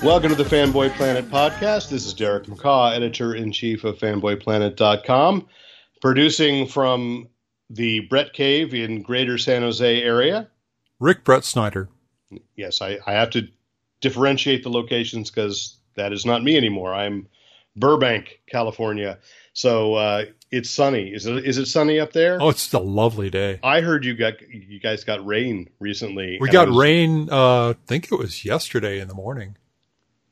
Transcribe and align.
Welcome 0.00 0.30
to 0.30 0.36
the 0.36 0.44
Fanboy 0.44 0.94
Planet 0.94 1.28
podcast. 1.28 1.90
This 1.90 2.06
is 2.06 2.14
Derek 2.14 2.44
McCaw, 2.44 2.94
editor 2.94 3.34
in 3.34 3.50
chief 3.50 3.82
of 3.82 3.98
fanboyplanet.com, 3.98 5.48
producing 6.00 6.68
from 6.68 7.28
the 7.68 8.00
Brett 8.08 8.32
Cave 8.32 8.74
in 8.74 9.02
greater 9.02 9.38
San 9.38 9.62
Jose 9.62 10.02
area. 10.02 10.48
Rick 11.00 11.24
Brett 11.24 11.44
Snyder. 11.44 11.88
Yes, 12.54 12.80
I, 12.80 12.98
I 13.08 13.12
have 13.12 13.30
to 13.30 13.48
differentiate 14.00 14.62
the 14.62 14.70
locations 14.70 15.30
because 15.30 15.76
that 15.96 16.12
is 16.12 16.24
not 16.24 16.44
me 16.44 16.56
anymore. 16.56 16.94
I'm 16.94 17.26
Burbank, 17.74 18.40
California. 18.46 19.18
So 19.52 19.94
uh, 19.94 20.26
it's 20.52 20.70
sunny. 20.70 21.12
Is 21.12 21.26
it, 21.26 21.44
is 21.44 21.58
it 21.58 21.66
sunny 21.66 21.98
up 21.98 22.12
there? 22.12 22.40
Oh, 22.40 22.50
it's 22.50 22.72
a 22.72 22.78
lovely 22.78 23.30
day. 23.30 23.58
I 23.64 23.80
heard 23.80 24.04
you 24.04 24.14
got 24.14 24.34
you 24.48 24.78
guys 24.78 25.02
got 25.02 25.26
rain 25.26 25.68
recently. 25.80 26.38
We 26.40 26.50
got 26.50 26.68
was- 26.68 26.78
rain. 26.78 27.28
Uh, 27.30 27.70
I 27.70 27.76
think 27.86 28.12
it 28.12 28.16
was 28.16 28.44
yesterday 28.44 29.00
in 29.00 29.08
the 29.08 29.14
morning. 29.14 29.56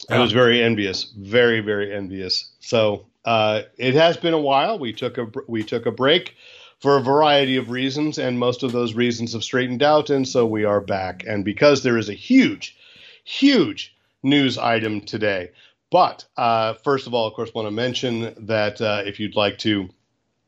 I 0.08 0.18
was 0.18 0.32
very 0.32 0.62
envious, 0.62 1.12
very 1.16 1.60
very 1.60 1.94
envious. 1.94 2.50
So 2.60 3.06
uh, 3.24 3.62
it 3.76 3.94
has 3.94 4.16
been 4.16 4.34
a 4.34 4.40
while. 4.40 4.78
We 4.78 4.92
took 4.92 5.18
a 5.18 5.26
we 5.48 5.64
took 5.64 5.86
a 5.86 5.90
break 5.90 6.36
for 6.80 6.96
a 6.96 7.02
variety 7.02 7.56
of 7.56 7.70
reasons, 7.70 8.18
and 8.18 8.38
most 8.38 8.62
of 8.62 8.72
those 8.72 8.94
reasons 8.94 9.32
have 9.32 9.42
straightened 9.42 9.82
out, 9.82 10.10
and 10.10 10.26
so 10.28 10.46
we 10.46 10.64
are 10.64 10.80
back. 10.80 11.24
And 11.26 11.44
because 11.44 11.82
there 11.82 11.98
is 11.98 12.08
a 12.08 12.14
huge, 12.14 12.76
huge 13.24 13.94
news 14.22 14.58
item 14.58 15.00
today, 15.00 15.50
but 15.90 16.24
uh, 16.36 16.74
first 16.84 17.06
of 17.06 17.14
all, 17.14 17.26
of 17.26 17.34
course, 17.34 17.54
want 17.54 17.66
to 17.66 17.72
mention 17.72 18.34
that 18.46 18.80
uh, 18.80 19.02
if 19.04 19.18
you'd 19.20 19.36
like 19.36 19.58
to. 19.58 19.88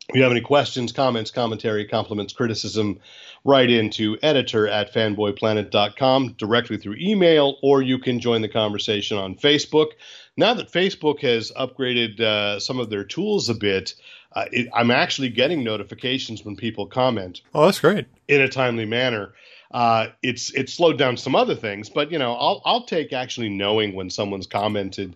If 0.08 0.16
you 0.16 0.22
have 0.22 0.32
any 0.32 0.40
questions, 0.40 0.90
comments, 0.90 1.30
commentary, 1.30 1.84
compliments, 1.86 2.32
criticism, 2.32 2.98
write 3.44 3.70
into 3.70 4.16
editor 4.22 4.66
at 4.66 4.90
fanboyplanet.com 4.94 6.32
directly 6.38 6.78
through 6.78 6.96
email, 6.98 7.58
or 7.62 7.82
you 7.82 7.98
can 7.98 8.18
join 8.18 8.40
the 8.40 8.48
conversation 8.48 9.18
on 9.18 9.34
Facebook. 9.34 9.88
Now 10.36 10.54
that 10.54 10.72
Facebook 10.72 11.20
has 11.20 11.52
upgraded 11.52 12.20
uh, 12.20 12.58
some 12.58 12.78
of 12.78 12.88
their 12.88 13.04
tools 13.04 13.50
a 13.50 13.54
bit, 13.54 13.94
uh, 14.32 14.46
it, 14.50 14.68
I'm 14.74 14.90
actually 14.90 15.28
getting 15.28 15.62
notifications 15.62 16.42
when 16.42 16.56
people 16.56 16.86
comment 16.86 17.42
Oh, 17.54 17.66
that's 17.66 17.80
great. 17.80 18.06
in 18.28 18.40
a 18.40 18.48
timely 18.48 18.86
manner. 18.86 19.34
Uh, 19.70 20.06
it's 20.22 20.50
it's 20.54 20.72
slowed 20.72 20.96
down 20.96 21.18
some 21.18 21.34
other 21.36 21.54
things, 21.54 21.90
but 21.90 22.10
you 22.10 22.18
know, 22.18 22.32
I'll 22.32 22.62
I'll 22.64 22.86
take 22.86 23.12
actually 23.12 23.50
knowing 23.50 23.94
when 23.94 24.08
someone's 24.08 24.46
commented, 24.46 25.14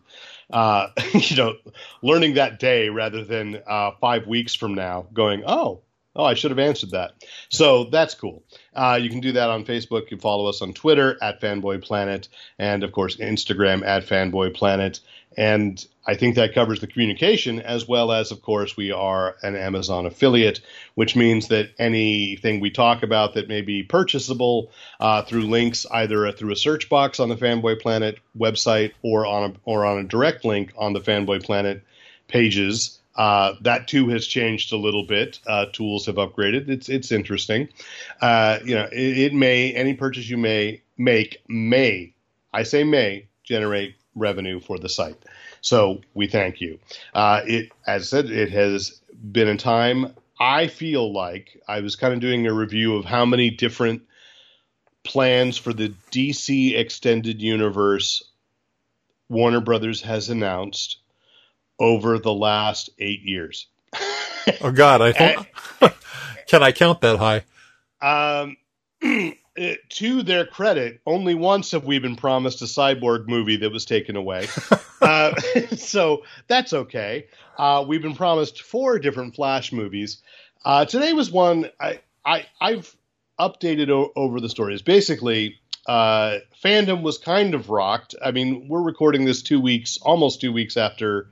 uh, 0.53 0.89
you 1.15 1.37
know, 1.37 1.57
learning 2.03 2.35
that 2.35 2.59
day 2.59 2.89
rather 2.89 3.25
than 3.25 3.61
uh, 3.67 3.93
five 4.01 4.27
weeks 4.27 4.55
from 4.55 4.75
now 4.75 5.07
going, 5.13 5.43
oh, 5.47 5.83
oh, 6.15 6.25
I 6.25 6.35
should 6.35 6.51
have 6.51 6.59
answered 6.59 6.91
that. 6.91 7.13
So 7.49 7.85
that's 7.85 8.15
cool. 8.15 8.45
Uh, 8.75 8.99
you 9.01 9.11
can 9.11 9.21
do 9.21 9.33
that 9.33 9.51
on 9.51 9.65
Facebook. 9.65 10.03
You 10.03 10.09
can 10.09 10.21
follow 10.21 10.47
us 10.47 10.63
on 10.63 10.73
Twitter 10.73 11.17
at 11.23 11.41
Fanboy 11.41 11.83
Planet, 11.83 12.29
and 12.59 12.85
of 12.85 12.93
course 12.93 13.17
Instagram 13.17 13.85
at 13.85 14.05
Fanboy 14.05 14.55
Planet. 14.55 15.01
And 15.37 15.85
I 16.07 16.15
think 16.15 16.35
that 16.35 16.55
covers 16.55 16.81
the 16.81 16.87
communication 16.87 17.61
as 17.61 17.87
well 17.87 18.13
as, 18.13 18.31
of 18.33 18.43
course, 18.43 18.77
we 18.77 18.91
are 18.91 19.37
an 19.43 19.57
Amazon 19.57 20.07
affiliate, 20.07 20.61
which 20.95 21.17
means 21.17 21.49
that 21.49 21.71
anything 21.79 22.61
we 22.61 22.71
talk 22.71 23.03
about 23.03 23.35
that 23.35 23.49
may 23.49 23.63
be 23.63 23.83
purchasable 23.83 24.71
uh, 25.01 25.23
through 25.23 25.43
links, 25.43 25.87
either 25.91 26.31
through 26.33 26.53
a 26.53 26.57
search 26.57 26.89
box 26.89 27.21
on 27.21 27.29
the 27.29 27.37
Fanboy 27.37 27.81
Planet 27.81 28.19
website 28.37 28.93
or 29.03 29.27
on 29.27 29.51
a, 29.51 29.55
or 29.65 29.85
on 29.85 29.99
a 29.99 30.05
direct 30.05 30.45
link 30.45 30.73
on 30.77 30.93
the 30.93 31.01
Fanboy 31.01 31.43
Planet 31.43 31.83
pages. 32.29 32.99
Uh, 33.15 33.55
that 33.61 33.89
too 33.89 34.09
has 34.09 34.27
changed 34.27 34.73
a 34.73 34.77
little 34.77 35.07
bit. 35.07 35.39
Uh, 35.47 35.67
tools 35.73 36.07
have 36.07 36.15
upgraded. 36.15 36.69
It's 36.71 36.89
it's 36.89 37.13
interesting. 37.13 37.69
Uh, 38.23 38.59
you 38.65 38.75
know, 38.75 38.89
it, 38.91 39.19
it 39.19 39.35
may 39.35 39.73
any 39.75 39.93
purchase 39.93 40.31
you 40.31 40.39
may 40.39 40.81
make 40.97 41.43
may 41.47 42.15
I 42.53 42.65
say 42.65 42.85
may 42.85 43.29
generate 43.45 43.95
revenue 44.15 44.61
for 44.61 44.79
the 44.79 44.89
site. 44.89 45.17
So 45.61 46.01
we 46.15 46.27
thank 46.27 46.61
you. 46.61 46.79
Uh, 47.15 47.43
it 47.47 47.73
as 47.87 48.03
I 48.03 48.05
said, 48.05 48.31
it 48.31 48.51
has 48.51 49.01
been 49.31 49.49
a 49.49 49.57
time. 49.57 50.15
I 50.39 50.67
feel 50.67 51.13
like 51.13 51.61
I 51.69 51.81
was 51.81 51.97
kind 51.97 52.13
of 52.13 52.21
doing 52.21 52.47
a 52.47 52.53
review 52.53 52.97
of 52.97 53.05
how 53.05 53.25
many 53.25 53.51
different 53.51 54.03
plans 55.05 55.57
for 55.57 55.73
the 55.73 55.95
DC 56.11 56.77
extended 56.77 57.41
universe 57.41 58.23
Warner 59.29 59.61
Brothers 59.61 60.03
has 60.03 60.29
announced 60.29 60.99
over 61.79 62.19
the 62.19 62.33
last 62.33 62.91
eight 62.99 63.23
years. 63.23 63.67
Oh 64.61 64.71
God, 64.73 65.01
I 65.01 65.13
thought. 65.81 65.95
Can 66.47 66.63
I 66.63 66.73
count 66.73 67.01
that 67.01 67.19
high? 67.19 67.45
Um, 68.03 68.57
eh, 69.57 69.77
to 69.91 70.23
their 70.23 70.47
credit, 70.47 71.01
only 71.07 71.35
once 71.35 71.71
have 71.73 71.85
we 71.85 71.99
been 71.99 72.17
promised 72.17 72.63
a 72.63 72.67
cyborg 72.67 73.29
movie 73.29 73.57
that 73.57 73.73
was 73.73 73.85
taken 73.85 74.17
away. 74.17 74.47
uh, 75.03 75.35
so 75.77 76.23
that's 76.47 76.73
okay. 76.73 77.27
Uh, 77.59 77.85
we've 77.87 78.03
been 78.03 78.15
promised 78.15 78.63
four 78.63 78.99
different 78.99 79.35
Flash 79.35 79.73
movies. 79.73 80.23
Uh, 80.65 80.85
today 80.85 81.13
was 81.13 81.31
one 81.31 81.69
I, 81.81 82.01
I 82.25 82.47
I've 82.61 82.95
updated 83.39 83.91
o- 83.91 84.13
over 84.15 84.41
the 84.41 84.49
stories. 84.49 84.83
Basically, 84.83 85.57
uh, 85.87 86.39
fandom 86.63 87.03
was 87.03 87.19
kind 87.19 87.55
of 87.55 87.71
rocked. 87.71 88.15
I 88.25 88.31
mean, 88.31 88.69
we're 88.69 88.83
recording 88.83 89.25
this 89.25 89.43
two 89.43 89.61
weeks, 89.61 89.99
almost 90.01 90.41
two 90.41 90.53
weeks 90.53 90.77
after 90.77 91.29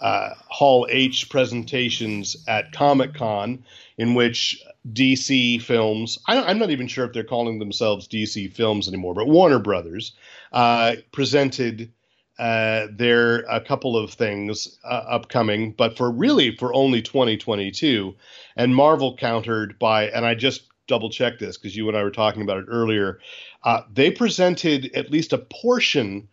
uh, 0.00 0.30
Hall 0.48 0.86
H 0.90 1.28
presentations 1.28 2.36
at 2.48 2.72
Comic 2.72 3.14
Con, 3.14 3.64
in 3.98 4.14
which 4.14 4.62
DC 4.90 5.60
Films, 5.60 6.18
I, 6.26 6.42
I'm 6.42 6.58
not 6.58 6.70
even 6.70 6.88
sure 6.88 7.04
if 7.04 7.12
they're 7.12 7.24
calling 7.24 7.58
themselves 7.58 8.08
DC 8.08 8.52
Films 8.52 8.88
anymore, 8.88 9.14
but 9.14 9.28
Warner 9.28 9.58
Brothers 9.58 10.12
uh, 10.52 10.96
presented 11.12 11.92
uh, 12.38 12.86
their 12.90 13.40
a 13.40 13.60
couple 13.60 13.98
of 13.98 14.12
things 14.12 14.78
uh, 14.82 15.04
upcoming, 15.08 15.72
but 15.72 15.98
for 15.98 16.10
really 16.10 16.56
for 16.56 16.72
only 16.72 17.02
2022, 17.02 18.16
and 18.56 18.74
Marvel 18.74 19.14
countered 19.16 19.78
by, 19.78 20.08
and 20.08 20.24
I 20.24 20.34
just 20.34 20.62
double 20.86 21.10
checked 21.10 21.38
this 21.38 21.58
because 21.58 21.76
you 21.76 21.86
and 21.88 21.96
I 21.96 22.02
were 22.02 22.10
talking 22.10 22.40
about 22.40 22.58
it 22.58 22.66
earlier. 22.68 23.20
Uh, 23.62 23.82
they 23.92 24.10
presented 24.10 24.90
at 24.94 25.10
least 25.10 25.34
a 25.34 25.38
portion 25.38 26.28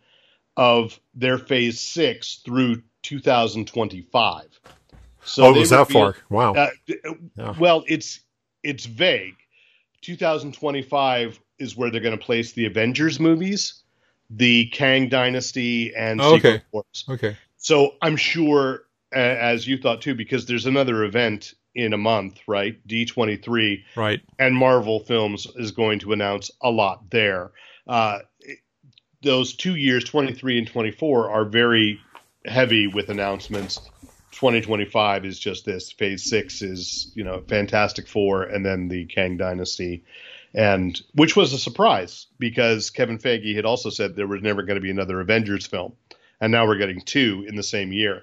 of 0.58 0.98
their 1.14 1.38
Phase 1.38 1.80
Six 1.80 2.42
through 2.44 2.82
2025. 3.02 4.60
So 5.24 5.44
oh, 5.44 5.54
it 5.54 5.58
was 5.58 5.70
that 5.70 5.88
far? 5.90 6.16
Wow. 6.28 6.54
uh, 6.54 6.68
Yeah. 7.36 7.54
Well, 7.58 7.84
it's 7.86 8.20
it's 8.62 8.84
vague. 8.86 9.36
2025 10.02 11.38
is 11.58 11.76
where 11.76 11.90
they're 11.90 12.00
going 12.00 12.18
to 12.18 12.24
place 12.24 12.52
the 12.52 12.66
Avengers 12.66 13.18
movies, 13.20 13.82
the 14.30 14.66
Kang 14.66 15.08
Dynasty, 15.08 15.94
and 15.94 16.20
Oh, 16.20 16.34
Secret 16.34 16.50
okay. 16.54 16.64
Wars. 16.72 17.04
okay. 17.08 17.36
So 17.56 17.94
I'm 18.02 18.16
sure, 18.16 18.84
uh, 19.14 19.18
as 19.18 19.66
you 19.66 19.78
thought 19.78 20.00
too, 20.02 20.14
because 20.14 20.46
there's 20.46 20.66
another 20.66 21.04
event 21.04 21.54
in 21.74 21.92
a 21.92 21.98
month, 21.98 22.40
right? 22.46 22.78
D23, 22.86 23.82
Right. 23.96 24.20
and 24.38 24.56
Marvel 24.56 25.00
Films 25.00 25.46
is 25.56 25.70
going 25.72 25.98
to 26.00 26.12
announce 26.12 26.50
a 26.62 26.70
lot 26.70 27.10
there. 27.10 27.50
Uh, 27.86 28.20
those 29.22 29.54
two 29.54 29.74
years, 29.74 30.04
23 30.04 30.58
and 30.58 30.66
24, 30.66 31.30
are 31.30 31.44
very 31.44 32.00
heavy 32.44 32.86
with 32.86 33.08
announcements. 33.08 33.80
2025 34.32 35.24
is 35.24 35.38
just 35.38 35.64
this. 35.64 35.90
Phase 35.90 36.24
six 36.24 36.62
is, 36.62 37.10
you 37.14 37.24
know, 37.24 37.42
Fantastic 37.48 38.06
Four, 38.06 38.42
and 38.42 38.64
then 38.64 38.88
the 38.88 39.06
Kang 39.06 39.36
Dynasty, 39.36 40.04
and 40.54 41.00
which 41.14 41.34
was 41.34 41.52
a 41.52 41.58
surprise 41.58 42.26
because 42.38 42.90
Kevin 42.90 43.18
Feige 43.18 43.56
had 43.56 43.64
also 43.64 43.90
said 43.90 44.14
there 44.14 44.26
was 44.26 44.42
never 44.42 44.62
going 44.62 44.76
to 44.76 44.80
be 44.80 44.90
another 44.90 45.20
Avengers 45.20 45.66
film, 45.66 45.94
and 46.40 46.52
now 46.52 46.66
we're 46.66 46.78
getting 46.78 47.00
two 47.00 47.44
in 47.48 47.56
the 47.56 47.62
same 47.62 47.92
year. 47.92 48.22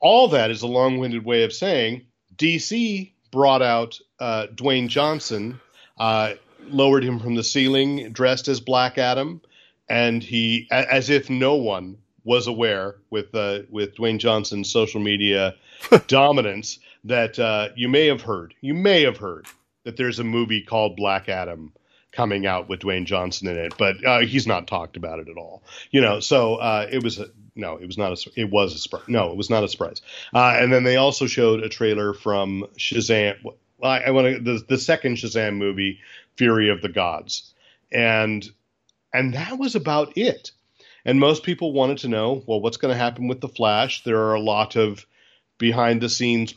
All 0.00 0.28
that 0.28 0.50
is 0.50 0.62
a 0.62 0.66
long-winded 0.66 1.24
way 1.24 1.44
of 1.44 1.52
saying 1.52 2.06
DC 2.36 3.12
brought 3.30 3.62
out 3.62 4.00
uh, 4.18 4.46
Dwayne 4.52 4.88
Johnson. 4.88 5.60
Uh, 5.98 6.34
lowered 6.70 7.04
him 7.04 7.18
from 7.18 7.34
the 7.34 7.42
ceiling 7.42 8.12
dressed 8.12 8.48
as 8.48 8.60
Black 8.60 8.98
Adam, 8.98 9.40
and 9.88 10.22
he, 10.22 10.68
as 10.70 11.10
if 11.10 11.30
no 11.30 11.54
one 11.54 11.98
was 12.24 12.46
aware 12.46 12.96
with 13.10 13.34
uh, 13.34 13.60
with 13.70 13.96
Dwayne 13.96 14.18
Johnson's 14.18 14.70
social 14.70 15.00
media 15.00 15.54
dominance, 16.06 16.78
that 17.04 17.38
uh, 17.38 17.68
you 17.74 17.88
may 17.88 18.06
have 18.06 18.22
heard, 18.22 18.54
you 18.60 18.74
may 18.74 19.02
have 19.02 19.16
heard 19.16 19.46
that 19.84 19.96
there's 19.96 20.18
a 20.18 20.24
movie 20.24 20.62
called 20.62 20.96
Black 20.96 21.28
Adam 21.28 21.72
coming 22.12 22.46
out 22.46 22.68
with 22.68 22.80
Dwayne 22.80 23.04
Johnson 23.04 23.48
in 23.48 23.56
it, 23.56 23.74
but 23.78 24.04
uh, 24.04 24.20
he's 24.20 24.46
not 24.46 24.66
talked 24.66 24.96
about 24.96 25.18
it 25.18 25.28
at 25.28 25.36
all. 25.36 25.62
You 25.90 26.00
know, 26.00 26.20
so 26.20 26.56
uh, 26.56 26.86
it 26.90 27.02
was 27.02 27.18
a, 27.18 27.26
no, 27.54 27.76
it 27.76 27.86
was 27.86 27.96
not 27.96 28.12
a 28.12 28.30
it 28.36 28.50
was 28.50 28.74
a 28.74 28.78
surprise. 28.78 29.04
No, 29.08 29.30
it 29.30 29.36
was 29.36 29.50
not 29.50 29.64
a 29.64 29.68
surprise. 29.68 30.02
Uh, 30.34 30.56
and 30.58 30.72
then 30.72 30.84
they 30.84 30.96
also 30.96 31.26
showed 31.26 31.62
a 31.62 31.68
trailer 31.68 32.12
from 32.12 32.66
Shazam. 32.76 33.36
I, 33.82 34.00
I 34.00 34.10
want 34.10 34.36
to 34.36 34.42
the 34.42 34.64
the 34.68 34.78
second 34.78 35.16
Shazam 35.16 35.56
movie, 35.56 36.00
Fury 36.36 36.70
of 36.70 36.82
the 36.82 36.88
Gods, 36.88 37.54
and 37.92 38.48
and 39.12 39.34
that 39.34 39.58
was 39.58 39.74
about 39.74 40.16
it. 40.16 40.52
And 41.04 41.18
most 41.20 41.42
people 41.42 41.72
wanted 41.72 41.98
to 41.98 42.08
know, 42.08 42.42
well, 42.46 42.60
what's 42.60 42.76
going 42.76 42.92
to 42.92 42.98
happen 42.98 43.28
with 43.28 43.40
the 43.40 43.48
Flash? 43.48 44.04
There 44.04 44.20
are 44.20 44.34
a 44.34 44.40
lot 44.40 44.76
of 44.76 45.06
behind 45.58 46.00
the 46.00 46.08
scenes 46.08 46.54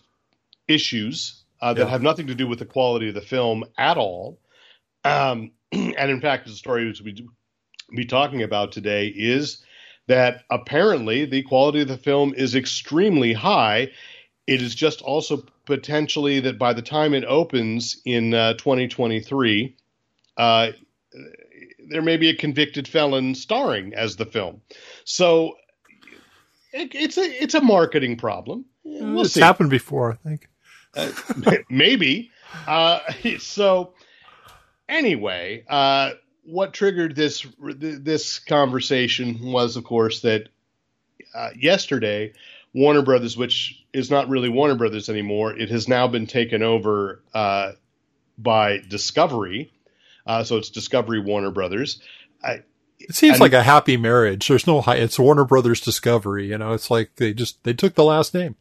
issues 0.67 1.43
uh, 1.61 1.73
that 1.73 1.85
Yeah. 1.85 1.89
have 1.89 2.01
nothing 2.01 2.27
to 2.27 2.35
do 2.35 2.47
with 2.47 2.59
the 2.59 2.65
quality 2.65 3.09
of 3.09 3.15
the 3.15 3.21
film 3.21 3.63
at 3.77 3.97
all. 3.97 4.39
Um, 5.03 5.51
and 5.71 6.11
in 6.11 6.21
fact, 6.21 6.47
the 6.47 6.53
story 6.53 6.93
we 7.03 7.27
be 7.95 8.05
talking 8.05 8.43
about 8.43 8.71
today 8.71 9.07
is 9.07 9.63
that 10.07 10.43
apparently 10.49 11.25
the 11.25 11.43
quality 11.43 11.81
of 11.81 11.87
the 11.87 11.97
film 11.97 12.33
is 12.35 12.55
extremely 12.55 13.33
high. 13.33 13.91
It 14.47 14.61
is 14.61 14.75
just 14.75 15.01
also 15.01 15.45
potentially 15.65 16.39
that 16.41 16.57
by 16.57 16.73
the 16.73 16.81
time 16.81 17.13
it 17.13 17.23
opens 17.25 18.01
in 18.05 18.33
uh, 18.33 18.53
2023, 18.55 19.75
uh, 20.37 20.71
there 21.89 22.01
may 22.01 22.17
be 22.17 22.29
a 22.29 22.35
convicted 22.35 22.87
felon 22.87 23.35
starring 23.35 23.93
as 23.93 24.15
the 24.15 24.25
film. 24.25 24.61
So 25.03 25.55
it, 26.73 26.93
it's 26.93 27.17
a 27.17 27.43
it's 27.43 27.53
a 27.53 27.61
marketing 27.61 28.17
problem. 28.17 28.65
We'll 28.83 29.21
it's 29.21 29.33
see. 29.33 29.41
happened 29.41 29.69
before, 29.69 30.11
I 30.25 30.27
think. 30.27 31.65
maybe. 31.69 32.31
Uh, 32.67 32.99
so 33.39 33.93
anyway, 34.89 35.63
uh, 35.69 36.11
what 36.43 36.73
triggered 36.73 37.15
this 37.15 37.45
this 37.59 38.39
conversation 38.39 39.39
was, 39.41 39.75
of 39.75 39.83
course, 39.83 40.21
that 40.21 40.49
uh, 41.33 41.49
yesterday 41.57 42.33
Warner 42.73 43.01
Brothers, 43.01 43.37
which 43.37 43.83
is 43.93 44.09
not 44.09 44.29
really 44.29 44.49
Warner 44.49 44.75
Brothers 44.75 45.09
anymore, 45.09 45.53
it 45.57 45.69
has 45.69 45.87
now 45.87 46.07
been 46.07 46.27
taken 46.27 46.63
over 46.63 47.21
uh, 47.33 47.73
by 48.37 48.79
Discovery. 48.87 49.71
Uh, 50.25 50.43
so 50.43 50.57
it's 50.57 50.69
Discovery 50.69 51.19
Warner 51.19 51.51
Brothers. 51.51 52.01
I, 52.43 52.63
It 52.99 53.15
seems 53.15 53.33
And- 53.33 53.41
like 53.41 53.53
a 53.53 53.63
happy 53.63 53.97
marriage. 53.97 54.47
There's 54.47 54.67
no 54.67 54.81
high, 54.81 54.95
it's 54.97 55.17
Warner 55.19 55.45
Brothers 55.45 55.81
Discovery, 55.81 56.47
you 56.49 56.57
know, 56.57 56.73
it's 56.73 56.91
like 56.91 57.15
they 57.15 57.33
just, 57.33 57.63
they 57.63 57.73
took 57.73 57.95
the 57.95 58.03
last 58.03 58.33
name. 58.33 58.55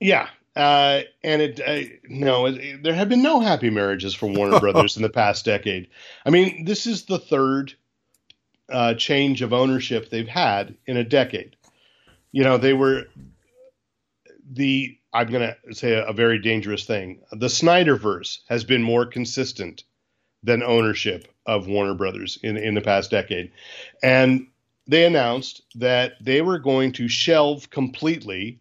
Yeah. 0.00 0.28
Uh, 0.56 1.02
and 1.22 1.40
it, 1.40 1.60
uh, 1.60 1.88
no, 2.08 2.46
it, 2.46 2.82
there 2.82 2.94
have 2.94 3.08
been 3.08 3.22
no 3.22 3.38
happy 3.40 3.70
marriages 3.70 4.14
for 4.14 4.26
Warner 4.26 4.58
Brothers 4.60 4.96
in 4.96 5.02
the 5.02 5.08
past 5.08 5.44
decade. 5.44 5.88
I 6.26 6.30
mean, 6.30 6.64
this 6.64 6.86
is 6.86 7.04
the 7.04 7.18
third 7.20 7.74
uh, 8.68 8.94
change 8.94 9.42
of 9.42 9.52
ownership 9.52 10.10
they've 10.10 10.26
had 10.28 10.74
in 10.86 10.96
a 10.96 11.04
decade. 11.04 11.54
You 12.32 12.42
know, 12.44 12.58
they 12.58 12.72
were 12.72 13.04
the, 14.52 14.96
I'm 15.12 15.28
going 15.30 15.52
to 15.68 15.74
say 15.74 15.92
a, 15.92 16.06
a 16.08 16.12
very 16.12 16.40
dangerous 16.40 16.84
thing. 16.84 17.20
The 17.32 17.46
Snyderverse 17.46 18.38
has 18.48 18.64
been 18.64 18.82
more 18.82 19.06
consistent 19.06 19.84
than 20.42 20.62
ownership 20.62 21.28
of 21.46 21.66
Warner 21.66 21.94
Brothers 21.94 22.38
in, 22.42 22.56
in 22.56 22.74
the 22.74 22.80
past 22.80 23.10
decade. 23.10 23.52
And 24.02 24.46
they 24.86 25.04
announced 25.04 25.62
that 25.76 26.14
they 26.20 26.42
were 26.42 26.58
going 26.58 26.92
to 26.92 27.08
shelve 27.08 27.70
completely 27.70 28.60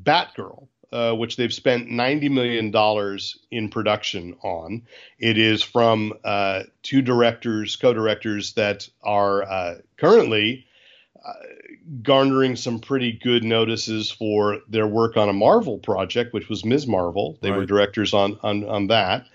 Batgirl, 0.00 0.68
uh, 0.92 1.12
which 1.12 1.36
they've 1.36 1.52
spent 1.52 1.88
$90 1.88 2.30
million 2.30 3.18
in 3.50 3.68
production 3.68 4.36
on. 4.42 4.82
It 5.18 5.38
is 5.38 5.62
from 5.62 6.12
uh, 6.24 6.64
two 6.82 7.02
directors, 7.02 7.76
co 7.76 7.92
directors 7.92 8.52
that 8.54 8.88
are 9.02 9.42
uh, 9.42 9.74
currently 9.96 10.66
uh, 11.24 11.32
garnering 12.02 12.54
some 12.54 12.78
pretty 12.78 13.12
good 13.12 13.44
notices 13.44 14.10
for 14.10 14.60
their 14.68 14.86
work 14.86 15.16
on 15.16 15.28
a 15.28 15.32
Marvel 15.32 15.78
project, 15.78 16.32
which 16.32 16.48
was 16.48 16.64
Ms. 16.64 16.86
Marvel. 16.86 17.38
They 17.40 17.50
were 17.50 17.66
directors 17.66 18.14
on, 18.14 18.38
on, 18.42 18.64
on 18.64 18.86
that. 18.88 19.26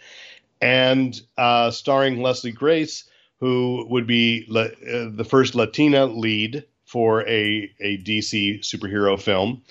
And 0.62 1.20
uh, 1.38 1.72
starring 1.72 2.22
Leslie 2.22 2.52
Grace, 2.52 3.06
who 3.40 3.86
would 3.90 4.08
be 4.08 4.46
uh, 4.50 4.68
the 5.16 5.26
first 5.28 5.56
Latina 5.56 6.06
lead 6.06 6.66
for 6.86 7.22
a, 7.28 7.72
a 7.80 7.98
DC 8.00 8.60
superhero 8.60 9.20
film 9.20 9.62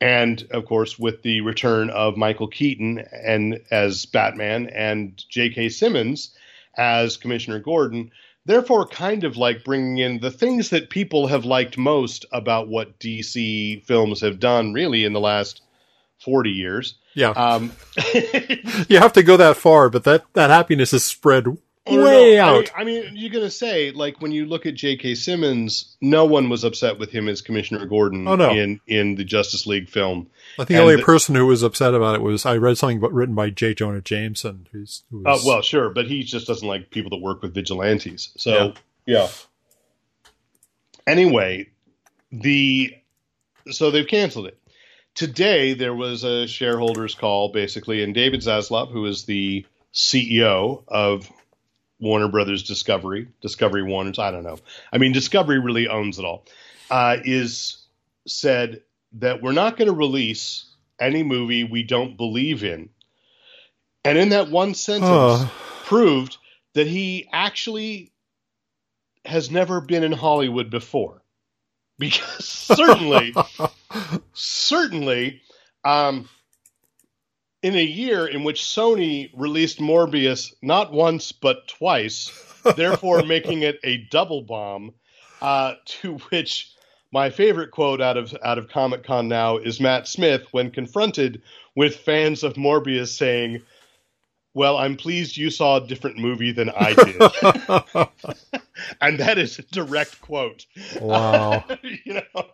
and 0.00 0.46
of 0.50 0.66
course 0.66 0.98
with 0.98 1.22
the 1.22 1.40
return 1.40 1.88
of 1.88 2.16
Michael 2.16 2.48
Keaton 2.48 2.98
and 2.98 3.60
as 3.70 4.04
Batman 4.04 4.68
and 4.68 5.24
J.K. 5.30 5.70
Simmons 5.70 6.36
as 6.76 7.16
Commissioner 7.16 7.58
Gordon, 7.58 8.10
therefore 8.44 8.86
kind 8.86 9.24
of 9.24 9.38
like 9.38 9.64
bringing 9.64 9.98
in 9.98 10.20
the 10.20 10.30
things 10.30 10.70
that 10.70 10.90
people 10.90 11.28
have 11.28 11.46
liked 11.46 11.78
most 11.78 12.26
about 12.32 12.68
what 12.68 12.98
DC 12.98 13.82
films 13.84 14.20
have 14.20 14.40
done 14.40 14.74
really 14.74 15.04
in 15.04 15.14
the 15.14 15.20
last 15.20 15.62
40 16.20 16.50
years. 16.50 16.94
Yeah. 17.14 17.30
Um, 17.30 17.72
you 18.88 18.98
have 18.98 19.12
to 19.14 19.22
go 19.22 19.36
that 19.36 19.56
far, 19.56 19.88
but 19.90 20.04
that, 20.04 20.24
that 20.34 20.50
happiness 20.50 20.92
is 20.92 21.04
spread 21.04 21.46
Oh, 21.86 21.96
no, 21.96 22.02
way. 22.02 22.40
I 22.40 22.48
out. 22.48 22.54
mean, 22.60 22.68
I 22.74 22.84
mean, 22.84 23.10
you're 23.14 23.30
going 23.30 23.44
to 23.44 23.50
say, 23.50 23.90
like, 23.90 24.22
when 24.22 24.32
you 24.32 24.46
look 24.46 24.64
at 24.64 24.72
J.K. 24.74 25.16
Simmons, 25.16 25.94
no 26.00 26.24
one 26.24 26.48
was 26.48 26.64
upset 26.64 26.98
with 26.98 27.10
him 27.10 27.28
as 27.28 27.42
Commissioner 27.42 27.84
Gordon 27.84 28.26
Oh, 28.26 28.36
no. 28.36 28.52
in, 28.52 28.80
in 28.86 29.16
the 29.16 29.24
Justice 29.24 29.66
League 29.66 29.90
film. 29.90 30.30
I 30.58 30.64
think 30.64 30.68
the 30.68 30.78
only 30.78 30.96
the- 30.96 31.02
person 31.02 31.34
who 31.34 31.44
was 31.44 31.62
upset 31.62 31.92
about 31.92 32.14
it 32.14 32.22
was 32.22 32.46
I 32.46 32.56
read 32.56 32.78
something 32.78 32.96
about, 32.96 33.12
written 33.12 33.34
by 33.34 33.50
J. 33.50 33.74
Jonah 33.74 34.00
Jameson, 34.00 34.66
who's, 34.72 35.02
who 35.10 35.26
Uh, 35.26 35.36
well, 35.44 35.60
sure, 35.60 35.90
but 35.90 36.06
he 36.06 36.22
just 36.22 36.46
doesn't 36.46 36.66
like 36.66 36.90
people 36.90 37.10
that 37.10 37.18
work 37.22 37.42
with 37.42 37.52
vigilantes. 37.52 38.30
So, 38.38 38.72
yeah. 39.04 39.28
Anyway, 41.06 41.68
the 42.32 42.94
so 43.70 43.90
they've 43.90 44.06
canceled 44.08 44.46
it. 44.46 44.58
Today 45.14 45.74
there 45.74 45.94
was 45.94 46.24
a 46.24 46.46
shareholders 46.46 47.14
call 47.14 47.50
basically, 47.50 48.02
and 48.02 48.14
David 48.14 48.40
Zaslav, 48.40 48.90
who 48.90 49.06
is 49.06 49.24
the 49.24 49.64
CEO 49.92 50.82
of 50.88 51.30
Warner 52.00 52.28
Brothers 52.28 52.64
Discovery, 52.64 53.28
Discovery 53.40 53.82
Warner's, 53.84 54.18
I 54.18 54.30
don't 54.32 54.42
know. 54.42 54.58
I 54.92 54.98
mean, 54.98 55.12
Discovery 55.12 55.60
really 55.60 55.86
owns 55.88 56.18
it 56.18 56.24
all. 56.24 56.44
Uh, 56.90 57.18
is 57.24 57.78
said 58.26 58.82
that 59.12 59.40
we're 59.42 59.52
not 59.52 59.76
going 59.76 59.86
to 59.88 59.94
release 59.94 60.66
any 61.00 61.22
movie 61.22 61.64
we 61.64 61.82
don't 61.82 62.16
believe 62.16 62.64
in. 62.64 62.88
And 64.04 64.18
in 64.18 64.30
that 64.30 64.50
one 64.50 64.74
sentence, 64.74 65.08
Oh. 65.10 65.52
proved 65.84 66.36
that 66.74 66.86
he 66.86 67.28
actually 67.32 68.12
has 69.24 69.50
never 69.50 69.80
been 69.80 70.02
in 70.02 70.12
Hollywood 70.12 70.70
before. 70.70 71.22
Because 71.98 72.44
certainly, 72.44 73.34
certainly, 74.32 75.42
um, 75.84 76.28
in 77.62 77.76
a 77.76 77.84
year 77.84 78.26
in 78.26 78.44
which 78.44 78.62
Sony 78.62 79.30
released 79.34 79.78
Morbius 79.78 80.52
not 80.60 80.92
once 80.92 81.32
but 81.32 81.66
twice, 81.68 82.30
therefore 82.76 83.22
making 83.26 83.62
it 83.62 83.78
a 83.84 84.06
double 84.10 84.42
bomb, 84.42 84.92
uh, 85.40 85.74
to 85.86 86.18
which 86.30 86.74
my 87.12 87.30
favorite 87.30 87.70
quote 87.70 88.00
out 88.00 88.16
of 88.16 88.36
out 88.42 88.58
of 88.58 88.68
Comic 88.68 89.04
Con 89.04 89.28
now 89.28 89.56
is 89.56 89.80
Matt 89.80 90.08
Smith 90.08 90.42
when 90.50 90.70
confronted 90.70 91.40
with 91.76 91.96
fans 91.96 92.42
of 92.42 92.54
Morbius 92.54 93.16
saying, 93.16 93.62
"Well, 94.54 94.76
I'm 94.78 94.96
pleased 94.96 95.36
you 95.36 95.50
saw 95.50 95.76
a 95.76 95.86
different 95.86 96.16
movie 96.18 96.52
than 96.52 96.70
I 96.70 96.94
did," 96.94 97.16
and 99.00 99.18
that 99.18 99.38
is 99.38 99.58
a 99.58 99.62
direct 99.62 100.20
quote. 100.20 100.66
wow. 101.00 101.64
you 102.04 102.14
know, 102.14 102.46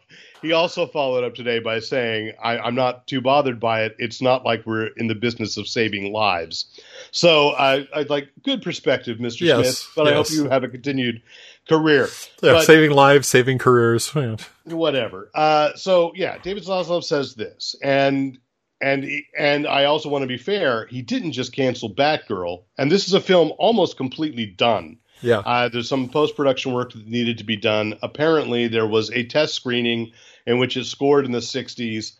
he 0.42 0.52
also 0.52 0.86
followed 0.86 1.24
up 1.24 1.34
today 1.34 1.58
by 1.58 1.80
saying, 1.80 2.32
I, 2.42 2.58
"I'm 2.58 2.74
not 2.74 3.06
too 3.06 3.20
bothered 3.20 3.60
by 3.60 3.84
it. 3.84 3.94
It's 3.98 4.20
not 4.22 4.44
like 4.44 4.64
we're 4.66 4.88
in 4.96 5.06
the 5.06 5.14
business 5.14 5.56
of 5.56 5.68
saving 5.68 6.12
lives." 6.12 6.66
So 7.10 7.50
I, 7.50 7.86
I'd 7.94 8.10
like 8.10 8.28
good 8.44 8.62
perspective, 8.62 9.18
Mr. 9.18 9.42
Yes, 9.42 9.78
Smith. 9.78 9.92
But 9.96 10.08
I 10.08 10.14
hope 10.14 10.30
you 10.30 10.48
have 10.48 10.64
a 10.64 10.68
continued 10.68 11.22
career. 11.68 12.08
Yeah, 12.42 12.52
But- 12.54 12.64
saving 12.64 12.92
lives, 12.92 13.28
saving 13.28 13.58
careers. 13.58 14.10
Yeah. 14.14 14.36
whatever. 14.64 15.30
Uh, 15.34 15.74
so 15.74 16.12
yeah, 16.14 16.38
David 16.38 16.64
Zaslav 16.64 17.04
says 17.04 17.34
this, 17.34 17.74
and 17.82 18.38
and 18.80 19.08
and 19.38 19.66
I 19.66 19.84
also 19.84 20.08
want 20.08 20.22
to 20.22 20.28
be 20.28 20.38
fair. 20.38 20.86
He 20.86 21.02
didn't 21.02 21.32
just 21.32 21.52
cancel 21.52 21.94
Batgirl, 21.94 22.64
and 22.78 22.90
this 22.90 23.06
is 23.06 23.14
a 23.14 23.20
film 23.20 23.52
almost 23.58 23.96
completely 23.96 24.46
done. 24.46 24.98
Yeah. 25.22 25.38
Uh, 25.38 25.68
there's 25.68 25.88
some 25.88 26.08
post 26.08 26.34
production 26.34 26.72
work 26.72 26.92
that 26.92 27.06
needed 27.06 27.38
to 27.38 27.44
be 27.44 27.56
done. 27.56 27.98
Apparently, 28.02 28.68
there 28.68 28.86
was 28.86 29.10
a 29.10 29.24
test 29.24 29.54
screening 29.54 30.12
in 30.46 30.58
which 30.58 30.76
it 30.76 30.84
scored 30.84 31.26
in 31.26 31.32
the 31.32 31.38
60s. 31.38 32.12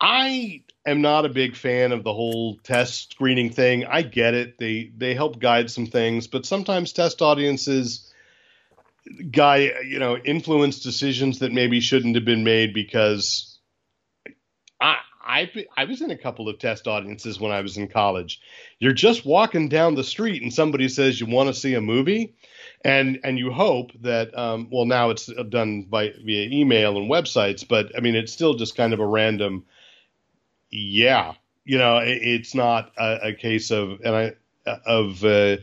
I 0.00 0.62
am 0.86 1.00
not 1.00 1.26
a 1.26 1.28
big 1.28 1.56
fan 1.56 1.92
of 1.92 2.04
the 2.04 2.12
whole 2.12 2.58
test 2.58 3.12
screening 3.12 3.50
thing. 3.50 3.84
I 3.84 4.02
get 4.02 4.34
it; 4.34 4.58
they 4.58 4.92
they 4.96 5.14
help 5.14 5.40
guide 5.40 5.70
some 5.70 5.86
things, 5.86 6.26
but 6.26 6.46
sometimes 6.46 6.92
test 6.92 7.22
audiences 7.22 8.08
guy 9.30 9.72
you 9.84 9.98
know 9.98 10.16
influence 10.16 10.80
decisions 10.80 11.40
that 11.40 11.52
maybe 11.52 11.80
shouldn't 11.80 12.14
have 12.14 12.24
been 12.24 12.44
made 12.44 12.72
because 12.72 13.51
I 15.32 15.50
I 15.78 15.84
was 15.84 16.02
in 16.02 16.10
a 16.10 16.16
couple 16.16 16.48
of 16.48 16.58
test 16.58 16.86
audiences 16.86 17.40
when 17.40 17.52
I 17.52 17.62
was 17.62 17.78
in 17.78 17.88
college. 17.88 18.40
You're 18.78 18.92
just 18.92 19.24
walking 19.24 19.68
down 19.68 19.94
the 19.94 20.04
street 20.04 20.42
and 20.42 20.52
somebody 20.52 20.88
says 20.88 21.18
you 21.18 21.26
want 21.26 21.48
to 21.48 21.54
see 21.54 21.72
a 21.72 21.80
movie, 21.80 22.34
and 22.84 23.18
and 23.24 23.38
you 23.38 23.50
hope 23.50 23.92
that 24.02 24.36
um, 24.36 24.68
well 24.70 24.84
now 24.84 25.08
it's 25.08 25.30
done 25.48 25.84
by 25.84 26.12
via 26.22 26.48
email 26.50 26.98
and 26.98 27.10
websites, 27.10 27.66
but 27.66 27.96
I 27.96 28.00
mean 28.00 28.14
it's 28.14 28.32
still 28.32 28.54
just 28.54 28.76
kind 28.76 28.92
of 28.92 29.00
a 29.00 29.06
random. 29.06 29.64
Yeah, 30.70 31.32
you 31.64 31.78
know 31.78 31.98
it, 31.98 32.18
it's 32.22 32.54
not 32.54 32.92
a, 32.98 33.28
a, 33.28 33.32
case 33.32 33.70
of 33.70 34.00
and 34.04 34.14
I 34.14 34.32
of. 34.86 35.24
Uh, 35.24 35.56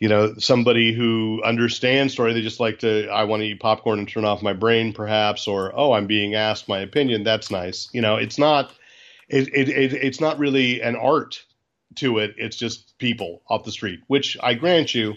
you 0.00 0.08
know 0.08 0.34
somebody 0.38 0.92
who 0.92 1.40
understands 1.44 2.12
story 2.12 2.34
they 2.34 2.42
just 2.42 2.58
like 2.58 2.80
to 2.80 3.08
i 3.08 3.22
want 3.22 3.40
to 3.40 3.46
eat 3.46 3.60
popcorn 3.60 4.00
and 4.00 4.08
turn 4.08 4.24
off 4.24 4.42
my 4.42 4.52
brain 4.52 4.92
perhaps 4.92 5.46
or 5.46 5.72
oh 5.74 5.92
i'm 5.92 6.08
being 6.08 6.34
asked 6.34 6.68
my 6.68 6.80
opinion 6.80 7.22
that's 7.22 7.50
nice 7.50 7.88
you 7.92 8.02
know 8.02 8.16
it's 8.16 8.36
not 8.36 8.72
it, 9.28 9.48
it, 9.54 9.68
it, 9.68 9.92
it's 9.92 10.20
not 10.20 10.38
really 10.38 10.80
an 10.80 10.96
art 10.96 11.44
to 11.96 12.18
it. 12.18 12.34
It's 12.38 12.56
just 12.56 12.96
people 12.98 13.42
off 13.48 13.64
the 13.64 13.72
street 13.72 14.00
which 14.06 14.36
i 14.42 14.54
grant 14.54 14.94
you 14.94 15.14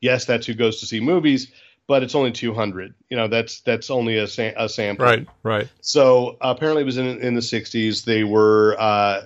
yes 0.00 0.24
that's 0.24 0.46
who 0.46 0.54
goes 0.54 0.80
to 0.80 0.86
see 0.86 1.00
movies 1.00 1.52
but 1.86 2.02
it's 2.02 2.14
only 2.14 2.32
200 2.32 2.94
you 3.10 3.16
know 3.16 3.28
that's 3.28 3.60
that's 3.60 3.90
only 3.90 4.18
a, 4.18 4.24
a 4.24 4.68
sample. 4.68 5.04
Right 5.04 5.28
right. 5.42 5.68
So 5.80 6.36
apparently 6.40 6.82
it 6.82 6.86
was 6.86 6.96
in, 6.96 7.20
in 7.20 7.34
the 7.34 7.40
60s 7.40 8.04
they 8.04 8.24
were 8.24 8.76
uh, 8.78 9.22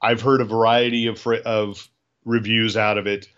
i've 0.00 0.20
heard 0.20 0.40
a 0.40 0.44
variety 0.44 1.06
of 1.06 1.24
of 1.26 1.88
reviews 2.26 2.76
out 2.76 2.98
of 2.98 3.06
it. 3.06 3.28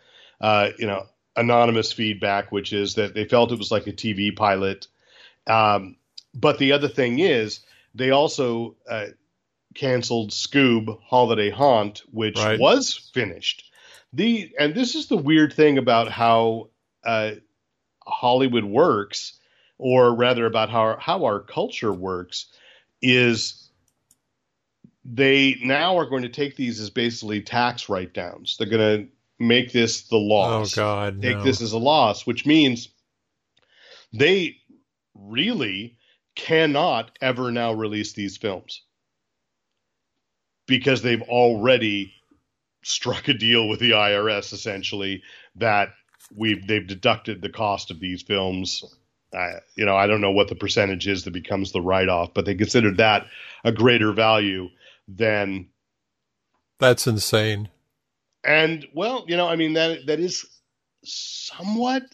Uh, 0.41 0.71
you 0.79 0.87
know, 0.87 1.07
anonymous 1.37 1.93
feedback, 1.93 2.51
which 2.51 2.73
is 2.73 2.95
that 2.95 3.15
they 3.15 3.25
felt 3.25 3.53
it 3.53 3.59
was 3.59 3.71
like 3.71 3.87
a 3.87 3.93
TV 3.93 4.35
pilot. 4.35 4.89
Um, 5.47 5.97
but 6.35 6.59
the 6.59 6.73
other 6.73 6.89
thing 6.89 7.21
is, 7.21 7.61
they 7.95 8.11
also 8.11 8.77
uh, 8.89 9.07
canceled 9.79 10.31
Scoob 10.31 10.99
Holiday 11.05 11.51
Haunt, 11.51 12.03
which 12.11 12.37
right. 12.37 12.59
was 12.59 13.11
finished. 13.15 13.71
The 14.13 14.53
and 14.59 14.75
this 14.75 14.95
is 14.95 15.07
the 15.07 15.17
weird 15.17 15.53
thing 15.53 15.79
about 15.79 16.09
how 16.09 16.71
uh, 17.05 17.33
Hollywood 18.05 18.65
works, 18.65 19.39
or 19.79 20.15
rather 20.15 20.47
about 20.47 20.71
how 20.71 20.97
how 20.99 21.25
our 21.25 21.41
culture 21.41 21.93
works, 21.93 22.47
is 23.01 23.71
they 25.05 25.57
now 25.63 25.99
are 25.99 26.07
going 26.07 26.23
to 26.23 26.29
take 26.29 26.57
these 26.57 26.81
as 26.81 26.91
basically 26.91 27.41
tax 27.43 27.89
write 27.89 28.13
downs. 28.13 28.57
They're 28.59 28.69
going 28.69 29.07
to 29.07 29.09
make 29.39 29.73
this 29.73 30.09
the 30.09 30.17
loss. 30.17 30.77
Oh 30.77 30.81
God, 30.81 31.23
take 31.23 31.37
no. 31.37 31.45
this 31.45 31.61
as 31.61 31.73
a 31.73 31.79
loss, 31.79 32.27
which 32.27 32.45
means 32.45 32.89
they 34.13 34.57
really 35.15 35.97
cannot 36.35 37.17
ever 37.21 37.51
now 37.51 37.73
release 37.73 38.13
these 38.13 38.37
films 38.37 38.83
because 40.69 41.03
they've 41.03 41.23
already 41.23 42.13
struck 42.85 43.27
a 43.27 43.35
deal 43.35 43.69
with 43.69 43.81
the 43.81 43.91
IRS 43.91 44.53
essentially 44.53 45.23
that 45.57 45.89
we've 46.35 46.67
they've 46.67 46.87
deducted 46.87 47.43
the 47.43 47.49
cost 47.49 47.91
of 47.91 47.99
these 47.99 48.23
films. 48.23 48.85
Uh, 49.37 49.59
you 49.75 49.85
know, 49.85 49.97
I 49.97 50.07
don't 50.07 50.21
know 50.21 50.31
what 50.31 50.49
the 50.49 50.55
percentage 50.55 51.07
is 51.07 51.25
that 51.25 51.33
becomes 51.33 51.73
the 51.73 51.83
write 51.83 52.09
off, 52.09 52.33
but 52.33 52.45
they 52.45 52.55
considered 52.55 52.97
that 52.99 53.27
a 53.65 53.73
greater 53.73 54.13
value 54.13 54.69
than. 55.09 55.69
That's 56.79 57.07
insane. 57.07 57.69
And 58.45 58.87
well, 58.95 59.25
you 59.27 59.37
know, 59.37 59.49
I 59.49 59.57
mean 59.57 59.73
that 59.75 60.07
that 60.07 60.21
is 60.21 60.47
somewhat 61.05 62.05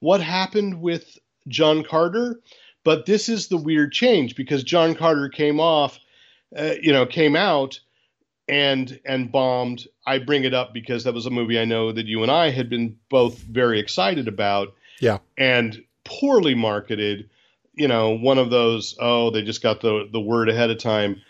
what 0.00 0.20
happened 0.20 0.80
with 0.80 1.18
John 1.48 1.82
Carter, 1.82 2.40
but 2.84 3.06
this 3.06 3.28
is 3.28 3.48
the 3.48 3.56
weird 3.56 3.92
change 3.92 4.36
because 4.36 4.62
John 4.62 4.94
Carter 4.94 5.28
came 5.28 5.60
off, 5.60 5.98
uh, 6.56 6.74
you 6.80 6.92
know, 6.92 7.06
came 7.06 7.36
out 7.36 7.80
and 8.48 9.00
and 9.04 9.30
bombed. 9.30 9.86
I 10.06 10.18
bring 10.18 10.44
it 10.44 10.54
up 10.54 10.74
because 10.74 11.04
that 11.04 11.14
was 11.14 11.26
a 11.26 11.30
movie 11.30 11.58
I 11.58 11.64
know 11.64 11.92
that 11.92 12.06
you 12.06 12.22
and 12.22 12.30
I 12.30 12.50
had 12.50 12.68
been 12.68 12.96
both 13.08 13.38
very 13.38 13.80
excited 13.80 14.28
about. 14.28 14.74
Yeah. 15.00 15.18
And 15.38 15.82
poorly 16.04 16.54
marketed, 16.54 17.30
you 17.74 17.88
know, 17.88 18.10
one 18.10 18.38
of 18.38 18.50
those 18.50 18.96
oh, 19.00 19.30
they 19.30 19.42
just 19.42 19.62
got 19.62 19.80
the 19.80 20.08
the 20.12 20.20
word 20.20 20.48
ahead 20.48 20.70
of 20.70 20.78
time. 20.78 21.20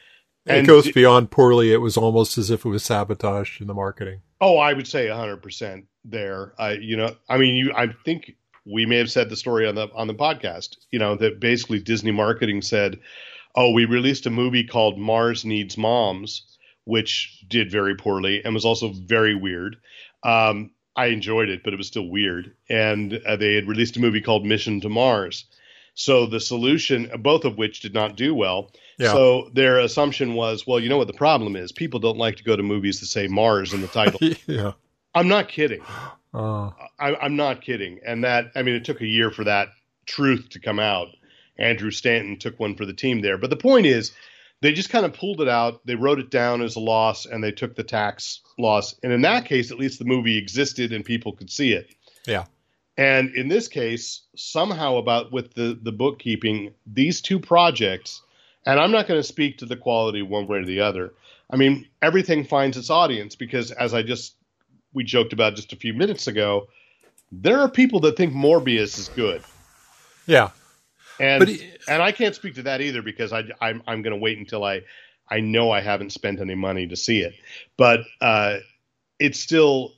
And 0.46 0.66
it 0.66 0.66
goes 0.66 0.90
beyond 0.92 1.30
poorly. 1.30 1.72
It 1.72 1.78
was 1.78 1.96
almost 1.96 2.36
as 2.36 2.50
if 2.50 2.66
it 2.66 2.68
was 2.68 2.84
sabotaged 2.84 3.62
in 3.62 3.66
the 3.66 3.72
marketing. 3.72 4.20
Oh, 4.42 4.58
I 4.58 4.74
would 4.74 4.86
say 4.86 5.06
100% 5.06 5.84
there. 6.04 6.52
I, 6.58 6.72
you 6.72 6.98
know, 6.98 7.16
I 7.30 7.38
mean, 7.38 7.56
you, 7.56 7.72
I 7.74 7.94
think 8.04 8.36
we 8.66 8.84
may 8.84 8.98
have 8.98 9.10
said 9.10 9.30
the 9.30 9.36
story 9.36 9.66
on 9.66 9.74
the 9.74 9.88
on 9.94 10.06
the 10.06 10.14
podcast. 10.14 10.76
You 10.90 10.98
know, 10.98 11.16
that 11.16 11.40
basically 11.40 11.80
Disney 11.80 12.10
marketing 12.10 12.62
said, 12.62 13.00
"Oh, 13.54 13.72
we 13.72 13.84
released 13.84 14.26
a 14.26 14.30
movie 14.30 14.64
called 14.64 14.98
Mars 14.98 15.44
Needs 15.44 15.76
Moms." 15.76 16.42
Which 16.84 17.42
did 17.48 17.70
very 17.70 17.94
poorly 17.94 18.44
and 18.44 18.54
was 18.54 18.64
also 18.64 18.92
very 18.92 19.34
weird. 19.34 19.76
Um, 20.22 20.70
I 20.96 21.06
enjoyed 21.06 21.48
it, 21.48 21.62
but 21.64 21.72
it 21.72 21.76
was 21.76 21.86
still 21.86 22.08
weird. 22.08 22.54
And 22.68 23.20
uh, 23.26 23.36
they 23.36 23.54
had 23.54 23.66
released 23.66 23.96
a 23.96 24.00
movie 24.00 24.20
called 24.20 24.44
Mission 24.44 24.80
to 24.82 24.88
Mars. 24.88 25.46
So 25.94 26.26
the 26.26 26.40
solution, 26.40 27.10
both 27.20 27.44
of 27.44 27.56
which 27.56 27.80
did 27.80 27.94
not 27.94 28.16
do 28.16 28.34
well. 28.34 28.72
Yeah. 28.98 29.12
So 29.12 29.50
their 29.54 29.78
assumption 29.78 30.34
was, 30.34 30.66
well, 30.66 30.80
you 30.80 30.88
know 30.88 30.98
what 30.98 31.06
the 31.06 31.12
problem 31.12 31.56
is? 31.56 31.72
People 31.72 32.00
don't 32.00 32.18
like 32.18 32.36
to 32.36 32.44
go 32.44 32.56
to 32.56 32.62
movies 32.62 33.00
that 33.00 33.06
say 33.06 33.28
Mars 33.28 33.72
in 33.72 33.80
the 33.80 33.88
title. 33.88 34.20
yeah. 34.46 34.72
I'm 35.14 35.28
not 35.28 35.48
kidding. 35.48 35.82
Uh. 36.34 36.72
I, 36.98 37.14
I'm 37.14 37.36
not 37.36 37.60
kidding. 37.60 38.00
And 38.04 38.24
that, 38.24 38.50
I 38.56 38.62
mean, 38.62 38.74
it 38.74 38.84
took 38.84 39.00
a 39.00 39.06
year 39.06 39.30
for 39.30 39.44
that 39.44 39.68
truth 40.04 40.48
to 40.50 40.58
come 40.58 40.80
out. 40.80 41.10
Andrew 41.56 41.92
Stanton 41.92 42.40
took 42.40 42.58
one 42.58 42.74
for 42.74 42.84
the 42.84 42.92
team 42.92 43.20
there. 43.20 43.38
But 43.38 43.50
the 43.50 43.56
point 43.56 43.86
is, 43.86 44.10
they 44.64 44.72
just 44.72 44.90
kind 44.90 45.04
of 45.04 45.12
pulled 45.12 45.40
it 45.40 45.48
out. 45.48 45.84
They 45.86 45.94
wrote 45.94 46.18
it 46.18 46.30
down 46.30 46.62
as 46.62 46.76
a 46.76 46.80
loss, 46.80 47.26
and 47.26 47.44
they 47.44 47.52
took 47.52 47.74
the 47.74 47.84
tax 47.84 48.40
loss. 48.58 48.94
And 49.02 49.12
in 49.12 49.22
that 49.22 49.44
case, 49.44 49.70
at 49.70 49.78
least 49.78 49.98
the 49.98 50.04
movie 50.04 50.38
existed 50.38 50.92
and 50.92 51.04
people 51.04 51.32
could 51.32 51.50
see 51.50 51.72
it. 51.72 51.94
Yeah. 52.26 52.44
And 52.96 53.34
in 53.34 53.48
this 53.48 53.68
case, 53.68 54.22
somehow 54.36 54.96
about 54.96 55.32
with 55.32 55.54
the 55.54 55.78
the 55.80 55.92
bookkeeping, 55.92 56.74
these 56.86 57.20
two 57.20 57.38
projects 57.38 58.22
and 58.66 58.80
I'm 58.80 58.90
not 58.90 59.06
going 59.06 59.20
to 59.20 59.26
speak 59.26 59.58
to 59.58 59.66
the 59.66 59.76
quality 59.76 60.22
one 60.22 60.46
way 60.46 60.58
or 60.58 60.64
the 60.64 60.80
other. 60.80 61.12
I 61.50 61.56
mean, 61.56 61.86
everything 62.00 62.44
finds 62.44 62.76
its 62.76 62.90
audience 62.90 63.36
because, 63.36 63.70
as 63.70 63.92
I 63.92 64.02
just 64.02 64.34
we 64.92 65.04
joked 65.04 65.32
about 65.32 65.56
just 65.56 65.72
a 65.72 65.76
few 65.76 65.92
minutes 65.92 66.26
ago, 66.26 66.68
there 67.30 67.60
are 67.60 67.68
people 67.68 68.00
that 68.00 68.16
think 68.16 68.32
Morbius 68.32 68.98
is 68.98 69.08
good. 69.14 69.42
Yeah, 70.26 70.50
and 71.20 71.48
he, 71.48 71.70
and 71.88 72.02
I 72.02 72.12
can't 72.12 72.34
speak 72.34 72.54
to 72.56 72.62
that 72.62 72.80
either 72.80 73.02
because 73.02 73.32
I 73.32 73.44
I'm 73.60 73.82
I'm 73.86 74.02
going 74.02 74.14
to 74.14 74.20
wait 74.20 74.38
until 74.38 74.64
I 74.64 74.82
I 75.28 75.40
know 75.40 75.70
I 75.70 75.80
haven't 75.80 76.10
spent 76.10 76.40
any 76.40 76.54
money 76.54 76.86
to 76.86 76.96
see 76.96 77.20
it, 77.20 77.34
but 77.76 78.00
uh, 78.20 78.58
it's 79.18 79.38
still 79.38 79.92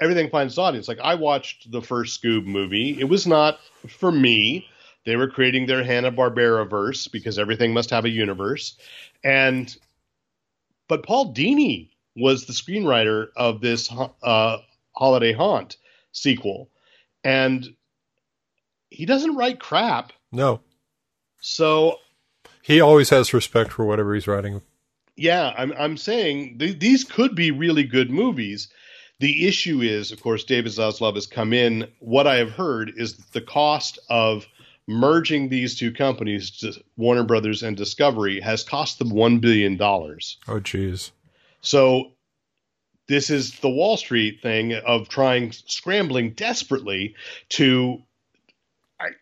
everything 0.00 0.30
finds 0.30 0.54
its 0.54 0.58
audience. 0.58 0.88
Like 0.88 1.00
I 1.00 1.14
watched 1.14 1.70
the 1.70 1.82
first 1.82 2.22
Scoob 2.22 2.44
movie, 2.44 2.98
it 2.98 3.08
was 3.08 3.26
not 3.26 3.58
for 3.88 4.12
me. 4.12 4.66
They 5.04 5.16
were 5.16 5.28
creating 5.28 5.66
their 5.66 5.84
Hanna 5.84 6.10
Barbera 6.10 6.68
verse 6.68 7.06
because 7.06 7.38
everything 7.38 7.72
must 7.72 7.90
have 7.90 8.04
a 8.04 8.10
universe, 8.10 8.76
and 9.22 9.74
but 10.88 11.04
Paul 11.04 11.34
Dini 11.34 11.90
was 12.16 12.46
the 12.46 12.52
screenwriter 12.52 13.28
of 13.36 13.60
this 13.60 13.92
uh, 14.22 14.58
Holiday 14.96 15.32
Haunt 15.32 15.76
sequel, 16.12 16.70
and 17.22 17.68
he 18.90 19.06
doesn't 19.06 19.36
write 19.36 19.60
crap. 19.60 20.12
No. 20.32 20.60
So 21.40 21.98
he 22.62 22.80
always 22.80 23.10
has 23.10 23.32
respect 23.32 23.72
for 23.72 23.84
whatever 23.84 24.14
he's 24.14 24.26
writing. 24.26 24.62
Yeah, 25.16 25.54
I'm 25.56 25.72
I'm 25.78 25.96
saying 25.96 26.58
th- 26.58 26.78
these 26.78 27.04
could 27.04 27.34
be 27.34 27.50
really 27.50 27.84
good 27.84 28.10
movies. 28.10 28.68
The 29.18 29.46
issue 29.46 29.80
is, 29.80 30.12
of 30.12 30.20
course, 30.20 30.44
David 30.44 30.72
Zaslav 30.72 31.14
has 31.14 31.26
come 31.26 31.52
in. 31.54 31.88
What 32.00 32.26
I 32.26 32.36
have 32.36 32.50
heard 32.50 32.92
is 32.96 33.16
the 33.32 33.40
cost 33.40 33.98
of 34.10 34.46
merging 34.86 35.48
these 35.48 35.78
two 35.78 35.90
companies, 35.92 36.78
Warner 36.96 37.24
Brothers 37.24 37.62
and 37.62 37.76
Discovery, 37.76 38.40
has 38.40 38.62
cost 38.62 38.98
them 38.98 39.10
one 39.10 39.38
billion 39.38 39.76
dollars. 39.76 40.36
Oh, 40.46 40.60
geez. 40.60 41.12
So 41.60 42.12
this 43.08 43.30
is 43.30 43.58
the 43.60 43.70
Wall 43.70 43.96
Street 43.96 44.40
thing 44.42 44.74
of 44.74 45.08
trying, 45.08 45.52
scrambling 45.52 46.32
desperately 46.32 47.14
to 47.50 48.02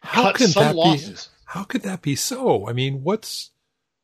how 0.03 0.33
cut 0.33 0.49
some 0.49 0.65
that 0.65 0.77
losses. 0.77 1.27
Be, 1.27 1.43
how 1.47 1.65
could 1.65 1.83
that 1.83 2.03
be 2.03 2.17
so? 2.17 2.69
I 2.69 2.73
mean, 2.73 3.03
what's 3.03 3.51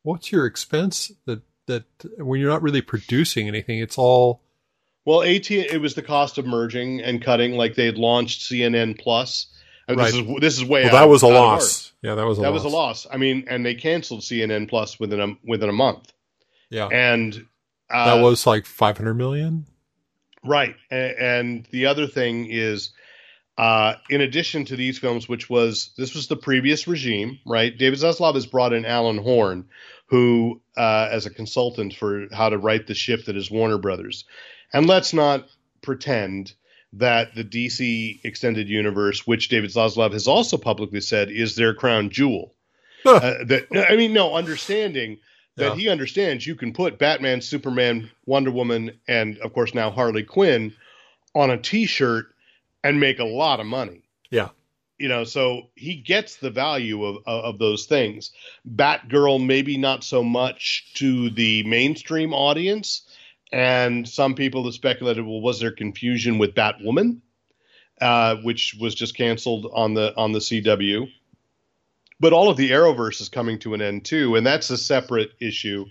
what's 0.03 0.33
your 0.33 0.47
expense 0.47 1.13
that 1.27 1.43
that 1.67 1.85
when 2.19 2.41
you're 2.41 2.51
not 2.51 2.63
really 2.63 2.83
producing 2.83 3.49
anything, 3.49 3.79
it's 3.79 3.99
all. 3.99 4.43
Well, 5.07 5.23
AT 5.23 5.51
it 5.51 5.81
was 5.81 5.95
the 5.95 6.03
cost 6.03 6.39
of 6.39 6.47
merging 6.47 7.01
and 7.01 7.23
cutting. 7.23 7.55
Like 7.55 7.75
they 7.75 7.87
had 7.87 7.97
launched 7.97 8.43
CNN 8.43 8.99
Plus 8.99 9.47
Right. 9.97 10.13
This 10.13 10.15
is 10.15 10.41
this 10.41 10.59
is 10.59 10.65
way. 10.65 10.85
Well, 10.85 10.95
out, 10.95 11.01
that 11.01 11.09
was 11.09 11.23
a 11.23 11.29
loss. 11.29 11.93
Yeah, 12.03 12.15
that 12.15 12.27
was 12.27 12.39
a 12.39 12.43
that 12.43 12.51
loss. 12.51 12.65
was 12.65 12.73
a 12.73 12.77
loss. 12.77 13.07
I 13.11 13.17
mean, 13.17 13.47
and 13.49 13.65
they 13.65 13.75
canceled 13.75 14.21
CNN 14.21 14.69
Plus 14.69 15.01
within 15.01 15.21
a 15.21 15.35
within 15.45 15.69
a 15.69 15.73
month. 15.73 16.13
Yeah. 16.71 16.87
and 16.87 17.47
uh, 17.91 18.15
that 18.17 18.23
was 18.23 18.47
like 18.47 18.65
500 18.65 19.15
million. 19.15 19.67
Right. 20.45 20.77
And, 20.91 21.15
and 21.19 21.69
the 21.73 21.87
other 21.87 22.07
thing 22.07 22.47
is, 22.49 22.91
uh, 23.61 23.95
in 24.09 24.23
addition 24.23 24.65
to 24.65 24.75
these 24.77 24.99
films, 24.99 25.29
which 25.29 25.51
was 25.51 25.91
this 25.99 26.15
was 26.15 26.29
the 26.29 26.37
previous 26.37 26.89
regime, 26.89 27.39
right? 27.45 27.77
David 27.77 27.99
Zaslav 27.99 28.35
has 28.35 28.47
brought 28.47 28.73
in 28.73 28.87
Alan 28.87 29.19
Horn, 29.19 29.67
who 30.07 30.61
uh, 30.79 31.09
as 31.13 31.27
a 31.27 31.31
consultant 31.31 31.93
for 31.95 32.27
how 32.33 32.49
to 32.49 32.57
right 32.57 32.87
the 32.87 32.95
ship 32.95 33.27
that 33.27 33.37
is 33.37 33.51
Warner 33.51 33.77
Brothers. 33.77 34.25
And 34.73 34.87
let's 34.87 35.13
not 35.13 35.47
pretend 35.83 36.55
that 36.95 37.35
the 37.35 37.45
DC 37.45 38.21
extended 38.25 38.69
universe, 38.69 39.27
which 39.27 39.49
David 39.51 39.71
Zaslav 39.71 40.13
has 40.13 40.27
also 40.27 40.57
publicly 40.57 41.01
said 41.03 41.31
is 41.31 41.55
their 41.55 41.75
crown 41.75 42.09
jewel. 42.11 42.55
uh, 43.05 43.45
that 43.47 43.67
I 43.91 43.97
mean, 43.97 44.13
no, 44.15 44.35
understanding 44.35 45.19
that 45.57 45.73
Yeah. 45.73 45.77
he 45.77 45.89
understands 45.91 46.47
you 46.47 46.55
can 46.55 46.73
put 46.73 46.99
Batman, 46.99 47.43
Superman, 47.43 48.11
Wonder 48.25 48.51
Woman, 48.53 48.99
and 49.07 49.39
of 49.39 49.53
course 49.53 49.75
now 49.75 49.91
Harley 49.91 50.23
Quinn 50.23 50.73
on 51.35 51.51
a 51.51 51.59
T-shirt 51.59 52.27
and 52.83 53.01
make 53.01 53.19
a 53.19 53.25
lot 53.25 53.61
of 53.61 53.67
money. 53.67 54.03
Yeah. 54.31 54.49
You 54.99 55.09
know, 55.09 55.25
so 55.25 55.69
he 55.77 55.97
gets 55.97 56.37
the 56.37 56.51
value 56.51 57.05
of 57.05 57.17
of, 57.27 57.45
of 57.45 57.59
those 57.59 57.87
things. 57.87 58.33
Batgirl, 58.69 59.45
maybe 59.45 59.79
not 59.79 60.05
so 60.05 60.23
much 60.23 60.93
to 60.95 61.31
the 61.31 61.63
mainstream 61.63 62.35
audience, 62.35 63.09
and 63.53 64.07
some 64.09 64.35
people 64.35 64.65
have 64.65 64.75
speculated, 64.75 65.25
well, 65.25 65.41
was 65.41 65.61
there 65.61 65.73
confusion 65.73 66.39
with 66.39 66.55
Batwoman, 66.55 67.21
uh, 68.01 68.37
which 68.37 68.77
was 68.79 68.95
just 68.95 69.17
canceled 69.17 69.71
on 69.73 69.95
the 69.95 70.15
on 70.17 70.33
the 70.33 70.39
CW? 70.39 71.11
But 72.21 72.35
all 72.35 72.51
of 72.51 72.59
the 72.59 72.71
Arrowverse 72.71 73.23
is 73.23 73.31
coming 73.31 73.59
to 73.61 73.73
an 73.73 73.81
end 73.81 74.05
too, 74.05 74.37
and 74.37 74.47
that's 74.47 74.69
a 74.69 74.77
separate 74.77 75.33
issue 75.41 75.87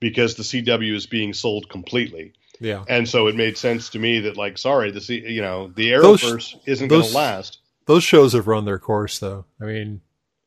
because 0.00 0.34
the 0.34 0.42
CW 0.42 0.94
is 0.94 1.06
being 1.06 1.34
sold 1.34 1.68
completely. 1.68 2.32
Yeah. 2.60 2.84
And 2.88 3.08
so 3.08 3.26
it 3.26 3.34
made 3.36 3.58
sense 3.58 3.88
to 3.90 3.98
me 3.98 4.20
that, 4.20 4.36
like, 4.36 4.58
sorry, 4.58 4.90
the 4.90 5.00
you 5.14 5.42
know 5.42 5.68
the 5.74 5.90
Those- 5.92 6.22
Arrowverse 6.22 6.54
isn't 6.66 6.88
going 6.88 7.02
to 7.08 7.14
last. 7.14 7.58
Those 7.86 8.04
shows 8.04 8.32
have 8.32 8.46
run 8.46 8.64
their 8.64 8.78
course, 8.78 9.18
though. 9.18 9.44
I 9.60 9.64
mean, 9.64 10.00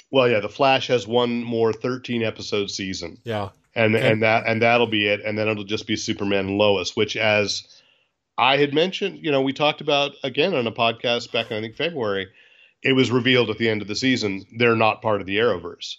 Well, 0.09 0.27
yeah, 0.29 0.39
the 0.39 0.49
Flash 0.49 0.87
has 0.87 1.05
one 1.07 1.43
more 1.43 1.71
thirteen 1.73 2.23
episode 2.23 2.71
season, 2.71 3.17
yeah. 3.25 3.49
and 3.75 3.95
Okay. 3.95 4.09
and 4.11 4.23
that 4.23 4.43
and 4.47 4.61
that'll 4.61 4.87
be 4.87 5.07
it, 5.07 5.21
and 5.25 5.37
then 5.37 5.47
it'll 5.47 5.63
just 5.65 5.85
be 5.85 5.95
Superman 5.97 6.47
and 6.47 6.57
Lois, 6.57 6.95
which 6.95 7.15
as 7.17 7.67
I 8.37 8.57
had 8.57 8.73
mentioned, 8.73 9.19
you 9.23 9.31
know, 9.31 9.41
we 9.41 9.51
talked 9.53 9.81
about 9.81 10.13
again 10.23 10.55
on 10.55 10.65
a 10.65 10.71
podcast 10.71 11.31
back 11.31 11.51
in 11.51 11.57
I 11.57 11.61
think 11.61 11.75
February. 11.75 12.27
It 12.83 12.93
was 12.93 13.09
revealed 13.11 13.49
at 13.49 13.57
the 13.57 13.67
end 13.69 13.81
of 13.81 13.87
the 13.87 13.95
season 13.95 14.45
they're 14.57 14.75
not 14.75 15.01
part 15.01 15.19
of 15.19 15.27
the 15.27 15.37
Arrowverse. 15.37 15.95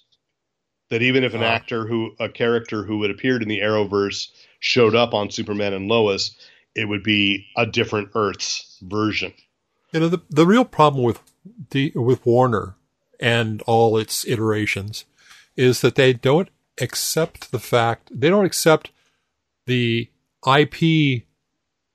That 0.91 1.03
even 1.03 1.23
if 1.23 1.35
an 1.35 1.43
Ah. 1.43 1.47
actor 1.55 1.87
who 1.87 2.15
a 2.19 2.29
character 2.29 2.83
who 2.85 3.03
had 3.03 3.11
appeared 3.11 3.43
in 3.43 3.49
the 3.49 3.59
Arrowverse 3.61 4.29
showed 4.59 4.95
up 4.95 5.15
on 5.15 5.31
Superman 5.31 5.73
and 5.73 5.89
Lois, 5.89 6.37
it 6.75 6.87
would 6.87 7.03
be 7.03 7.47
a 7.57 7.67
different 7.67 8.11
Earth's 8.15 8.79
version. 8.83 9.33
You 9.93 10.01
know, 10.01 10.09
the 10.09 10.21
the 10.29 10.47
real 10.47 10.65
problem 10.65 11.05
with 11.05 11.21
the 11.71 11.93
with 11.95 12.25
Warner 12.27 12.77
and 13.21 13.63
all 13.63 13.97
its 13.97 14.27
iterations 14.27 15.05
is 15.57 15.81
that 15.81 15.95
they 15.95 16.13
don't 16.13 16.51
accept 16.81 17.51
the 17.51 17.59
fact 17.59 18.11
they 18.13 18.29
don't 18.29 18.45
accept 18.45 18.91
the 19.67 20.09
IP 20.47 21.25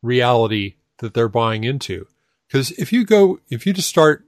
reality 0.02 0.76
that 1.00 1.14
they're 1.14 1.30
buying 1.30 1.64
into. 1.64 2.08
Because 2.48 2.72
if 2.72 2.94
you 2.94 3.06
go, 3.06 3.40
if 3.50 3.66
you 3.66 3.74
just 3.74 3.90
start 3.90 4.26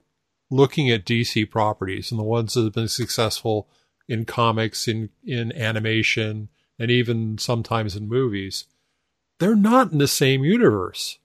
looking 0.50 0.90
at 0.90 1.06
DC 1.06 1.50
properties 1.50 2.12
and 2.12 2.20
the 2.20 2.24
ones 2.24 2.54
that 2.54 2.64
have 2.64 2.74
been 2.74 2.88
successful 2.88 3.68
in 4.08 4.26
comics, 4.26 4.88
in 4.88 5.10
in 5.24 5.52
animation, 5.52 6.50
and 6.80 6.92
even 6.92 7.38
sometimes 7.38 7.96
in 7.96 8.08
movies, 8.08 8.66
they're 9.40 9.56
not 9.56 9.92
in 9.92 9.98
the 9.98 10.08
same 10.08 10.44
universe, 10.44 11.20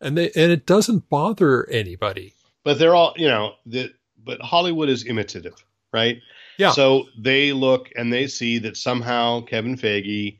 and 0.00 0.16
they 0.18 0.30
and 0.36 0.50
it 0.52 0.66
doesn't 0.66 1.08
bother 1.08 1.68
anybody. 1.70 2.34
But 2.64 2.78
they're 2.78 2.94
all, 2.94 3.12
you 3.16 3.28
know, 3.28 3.54
the, 3.66 3.92
but 4.24 4.40
Hollywood 4.40 4.88
is 4.88 5.04
imitative, 5.04 5.64
right? 5.92 6.18
Yeah. 6.56 6.70
So 6.70 7.06
they 7.18 7.52
look 7.52 7.90
and 7.96 8.12
they 8.12 8.26
see 8.26 8.58
that 8.60 8.76
somehow 8.76 9.42
Kevin 9.42 9.76
Feige 9.76 10.38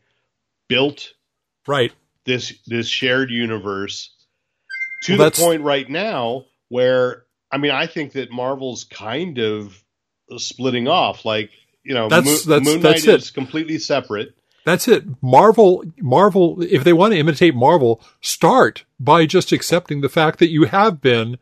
built 0.69 1.13
Right. 1.67 1.93
this 2.25 2.55
this 2.67 2.87
shared 2.89 3.31
universe 3.31 4.11
to 5.05 5.19
Well, 5.19 5.31
the 5.31 5.37
point 5.37 5.63
right 5.63 5.89
now 5.89 6.47
where 6.69 7.25
I 7.53 7.59
mean 7.59 7.73
I 7.73 7.87
think 7.87 8.13
that 8.13 8.31
Marvel's 8.31 8.85
kind 8.85 9.39
of 9.39 9.83
splitting 10.39 10.89
off. 10.89 11.25
Like 11.25 11.51
you 11.83 11.93
know, 11.95 12.09
That's- 12.09 12.25
Moon, 12.25 12.49
that's- 12.49 12.67
Moon 12.75 12.81
that's 12.83 13.07
Knight 13.07 13.15
it. 13.15 13.21
is 13.21 13.31
completely 13.31 13.79
separate. 13.79 14.35
That's 14.65 14.89
it. 14.89 15.05
Marvel, 15.23 15.85
Marvel, 16.01 16.63
if 16.63 16.85
they 16.85 16.93
want 16.93 17.13
to 17.13 17.19
imitate 17.19 17.55
Marvel, 17.55 18.03
start 18.21 18.85
by 18.99 19.27
just 19.27 19.53
accepting 19.53 20.01
the 20.01 20.09
fact 20.09 20.39
that 20.39 20.49
you 20.51 20.65
have 20.65 21.01
been 21.01 21.39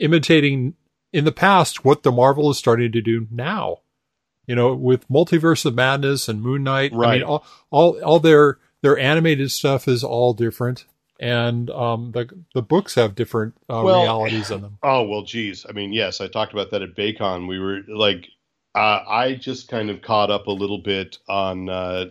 imitating 0.00 0.74
in 1.12 1.24
the 1.24 1.32
past 1.32 1.84
what 1.84 2.02
the 2.02 2.10
Marvel 2.12 2.50
is 2.50 2.58
starting 2.58 2.90
to 2.92 3.00
do 3.00 3.28
now. 3.30 3.78
You 4.46 4.54
know, 4.56 4.74
with 4.74 5.08
Multiverse 5.08 5.64
of 5.64 5.74
Madness 5.74 6.28
and 6.28 6.42
Moon 6.42 6.64
Knight. 6.64 6.92
right. 6.92 7.08
I 7.08 7.14
mean, 7.14 7.22
all, 7.22 7.44
all, 7.70 7.98
all 8.02 8.20
their, 8.20 8.58
their 8.82 8.98
animated 8.98 9.50
stuff 9.52 9.88
is 9.88 10.04
all 10.04 10.34
different. 10.34 10.84
And, 11.20 11.70
um, 11.70 12.10
the, 12.12 12.28
the 12.54 12.60
books 12.60 12.96
have 12.96 13.14
different, 13.14 13.54
uh, 13.70 13.80
Well- 13.84 14.02
realities 14.02 14.50
in 14.50 14.60
them. 14.62 14.78
Oh 14.82 15.04
well, 15.04 15.22
geez. 15.22 15.64
I 15.66 15.72
mean, 15.72 15.92
yes, 15.92 16.20
I 16.20 16.26
talked 16.26 16.52
about 16.52 16.72
that 16.72 16.82
at 16.82 16.96
Baycon. 16.96 17.46
We 17.48 17.58
were 17.60 17.82
like, 17.88 18.26
uh, 18.74 18.98
I 19.08 19.34
just 19.40 19.68
kind 19.68 19.88
of 19.90 20.02
caught 20.02 20.30
up 20.32 20.48
a 20.48 20.52
little 20.52 20.78
bit 20.82 21.18
on. 21.28 21.68
Uh, 21.68 22.06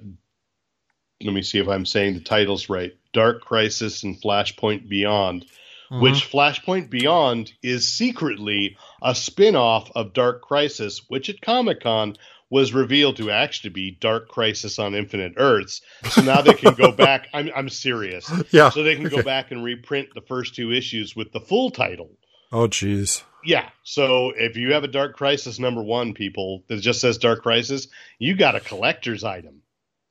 let 1.23 1.33
me 1.33 1.41
see 1.41 1.59
if 1.59 1.67
I'm 1.67 1.85
saying 1.85 2.15
the 2.15 2.19
titles 2.19 2.69
right. 2.69 2.93
Dark 3.13 3.41
Crisis 3.41 4.03
and 4.03 4.19
Flashpoint 4.21 4.89
Beyond, 4.89 5.45
mm-hmm. 5.91 6.01
which 6.01 6.29
Flashpoint 6.31 6.89
Beyond 6.89 7.53
is 7.61 7.91
secretly 7.91 8.77
a 9.01 9.15
spin-off 9.15 9.91
of 9.95 10.13
Dark 10.13 10.41
Crisis, 10.41 11.01
which 11.07 11.29
at 11.29 11.41
Comic 11.41 11.81
Con 11.81 12.15
was 12.49 12.71
revealed 12.71 13.17
to 13.17 13.31
actually 13.31 13.71
be 13.71 13.89
Dark 13.89 14.27
Crisis 14.27 14.77
on 14.77 14.93
Infinite 14.93 15.33
Earths. 15.37 15.81
So 16.11 16.21
now 16.21 16.41
they 16.41 16.53
can 16.53 16.75
go 16.75 16.91
back. 16.91 17.27
I'm 17.33 17.49
I'm 17.55 17.69
serious. 17.69 18.31
Yeah. 18.51 18.69
So 18.69 18.83
they 18.83 18.95
can 18.95 19.09
go 19.09 19.23
back 19.23 19.51
and 19.51 19.63
reprint 19.63 20.09
the 20.13 20.21
first 20.21 20.53
two 20.53 20.71
issues 20.71 21.15
with 21.15 21.31
the 21.31 21.39
full 21.39 21.71
title. 21.71 22.11
Oh, 22.51 22.67
geez. 22.67 23.23
Yeah. 23.43 23.69
So 23.81 24.33
if 24.35 24.55
you 24.55 24.73
have 24.73 24.83
a 24.83 24.87
Dark 24.87 25.15
Crisis 25.15 25.57
number 25.57 25.81
one, 25.81 26.13
people 26.13 26.63
that 26.67 26.79
just 26.79 27.01
says 27.01 27.17
Dark 27.17 27.41
Crisis, 27.41 27.87
you 28.19 28.35
got 28.35 28.55
a 28.55 28.59
collector's 28.59 29.23
item. 29.23 29.63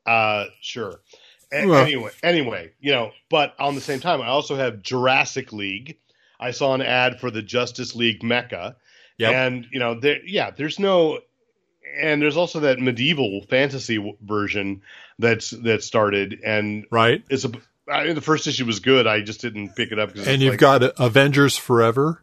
Uh, 0.07 0.47
sure. 0.61 1.01
A- 1.53 1.67
Well- 1.67 1.85
anyway, 1.85 2.11
anyway, 2.23 2.71
you 2.81 2.93
know, 2.93 3.13
but 3.31 3.55
on 3.59 3.75
the 3.75 3.81
same 3.81 4.01
time, 4.01 4.21
I 4.23 4.29
also 4.29 4.57
have 4.57 4.83
Jurassic 4.83 5.53
League. 5.53 5.99
I 6.41 6.51
saw 6.51 6.75
an 6.75 6.83
ad 6.83 7.21
for 7.21 7.31
the 7.31 7.43
Justice 7.43 7.95
League 7.95 8.23
Mecha, 8.23 8.75
Yep. 9.19 9.33
and 9.33 9.67
you 9.71 9.79
know, 9.79 9.95
there, 10.01 10.19
yeah, 10.27 10.51
there's 10.51 10.79
no, 10.79 11.21
and 12.01 12.21
there's 12.23 12.37
also 12.37 12.61
that 12.61 12.81
medieval 12.81 13.43
fantasy 13.49 13.97
w- 13.97 14.17
version 14.23 14.83
that's 15.19 15.51
that 15.51 15.85
started, 15.85 16.41
and 16.45 16.87
Right. 16.91 17.23
it's 17.31 17.45
a. 17.45 17.53
I 17.89 18.05
mean, 18.05 18.15
the 18.15 18.21
first 18.23 18.47
issue 18.47 18.65
was 18.65 18.81
good. 18.81 19.07
I 19.07 19.21
just 19.21 19.41
didn't 19.41 19.75
pick 19.77 19.93
it 19.93 19.99
up 19.99 20.13
because 20.13 20.27
And 20.29 20.41
you've 20.41 20.57
got 20.57 20.83
Avengers 20.99 21.57
Forever. 21.57 22.23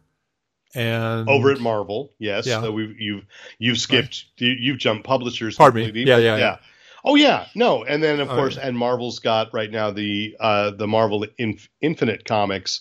And 0.74 1.28
over 1.28 1.50
at 1.50 1.60
Marvel. 1.60 2.12
Yes, 2.18 2.46
Yeah. 2.46 2.60
so 2.62 2.72
we've 2.72 2.98
you've 3.00 3.24
you've 3.58 3.78
skipped 3.78 4.24
you, 4.38 4.50
you've 4.58 4.78
jumped 4.78 5.04
publishers. 5.04 5.56
Pardon 5.56 5.80
me. 5.80 5.86
completely. 5.86 6.10
Yeah, 6.10 6.18
yeah, 6.18 6.36
yeah. 6.36 6.56
Oh 7.04 7.14
yeah, 7.14 7.46
no, 7.54 7.82
and 7.84 8.02
then 8.02 8.20
of 8.20 8.30
Oh, 8.30 8.34
course, 8.36 8.56
yeah. 8.56 8.66
and 8.68 8.76
Marvel's 8.78 9.18
got 9.18 9.52
right 9.54 9.70
now 9.70 9.90
the 9.90 10.36
uh, 10.40 10.70
the 10.70 10.86
Marvel 10.86 11.24
Inf- 11.38 11.68
Infinite 11.80 12.24
comics, 12.24 12.80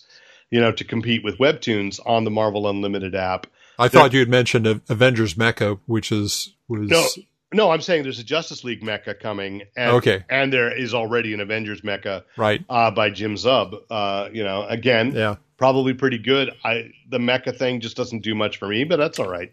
you 0.52 0.60
know, 0.60 0.72
to 0.72 0.84
compete 0.84 1.24
with 1.24 1.38
Webtoons 1.38 2.00
on 2.06 2.24
the 2.26 2.32
Marvel 2.32 2.68
Unlimited 2.70 3.16
app. 3.16 3.48
I 3.78 3.88
thought 3.88 4.12
you 4.12 4.20
had 4.20 4.30
mentioned 4.30 4.68
Avengers 4.90 5.36
Mecha, 5.36 5.80
which 5.86 6.12
is 6.12 6.54
was 6.68 6.90
No, 6.90 7.06
no, 7.54 7.72
I'm 7.72 7.82
saying 7.82 8.04
there's 8.04 8.20
a 8.20 8.24
Justice 8.26 8.64
League 8.66 8.82
mecha 8.84 9.18
coming. 9.20 9.64
And, 9.78 9.92
Okay. 9.92 10.24
and 10.30 10.52
there 10.52 10.76
is 10.78 10.94
already 10.94 11.34
an 11.34 11.40
Avengers 11.40 11.82
mecha 11.82 12.24
right. 12.38 12.64
uh, 12.70 12.92
by 12.92 13.10
Jim 13.10 13.36
Zub. 13.36 13.74
Uh, 13.90 14.28
you 14.34 14.44
know, 14.44 14.66
again, 14.68 15.14
Yeah. 15.16 15.38
probably 15.58 15.94
pretty 15.94 16.18
good. 16.18 16.52
I 16.66 16.92
the 17.10 17.20
mecha 17.20 17.56
thing 17.58 17.80
just 17.80 17.96
doesn't 17.96 18.20
do 18.22 18.36
much 18.36 18.58
for 18.58 18.68
me, 18.68 18.84
but 18.84 18.98
that's 18.98 19.18
all 19.18 19.30
right. 19.30 19.52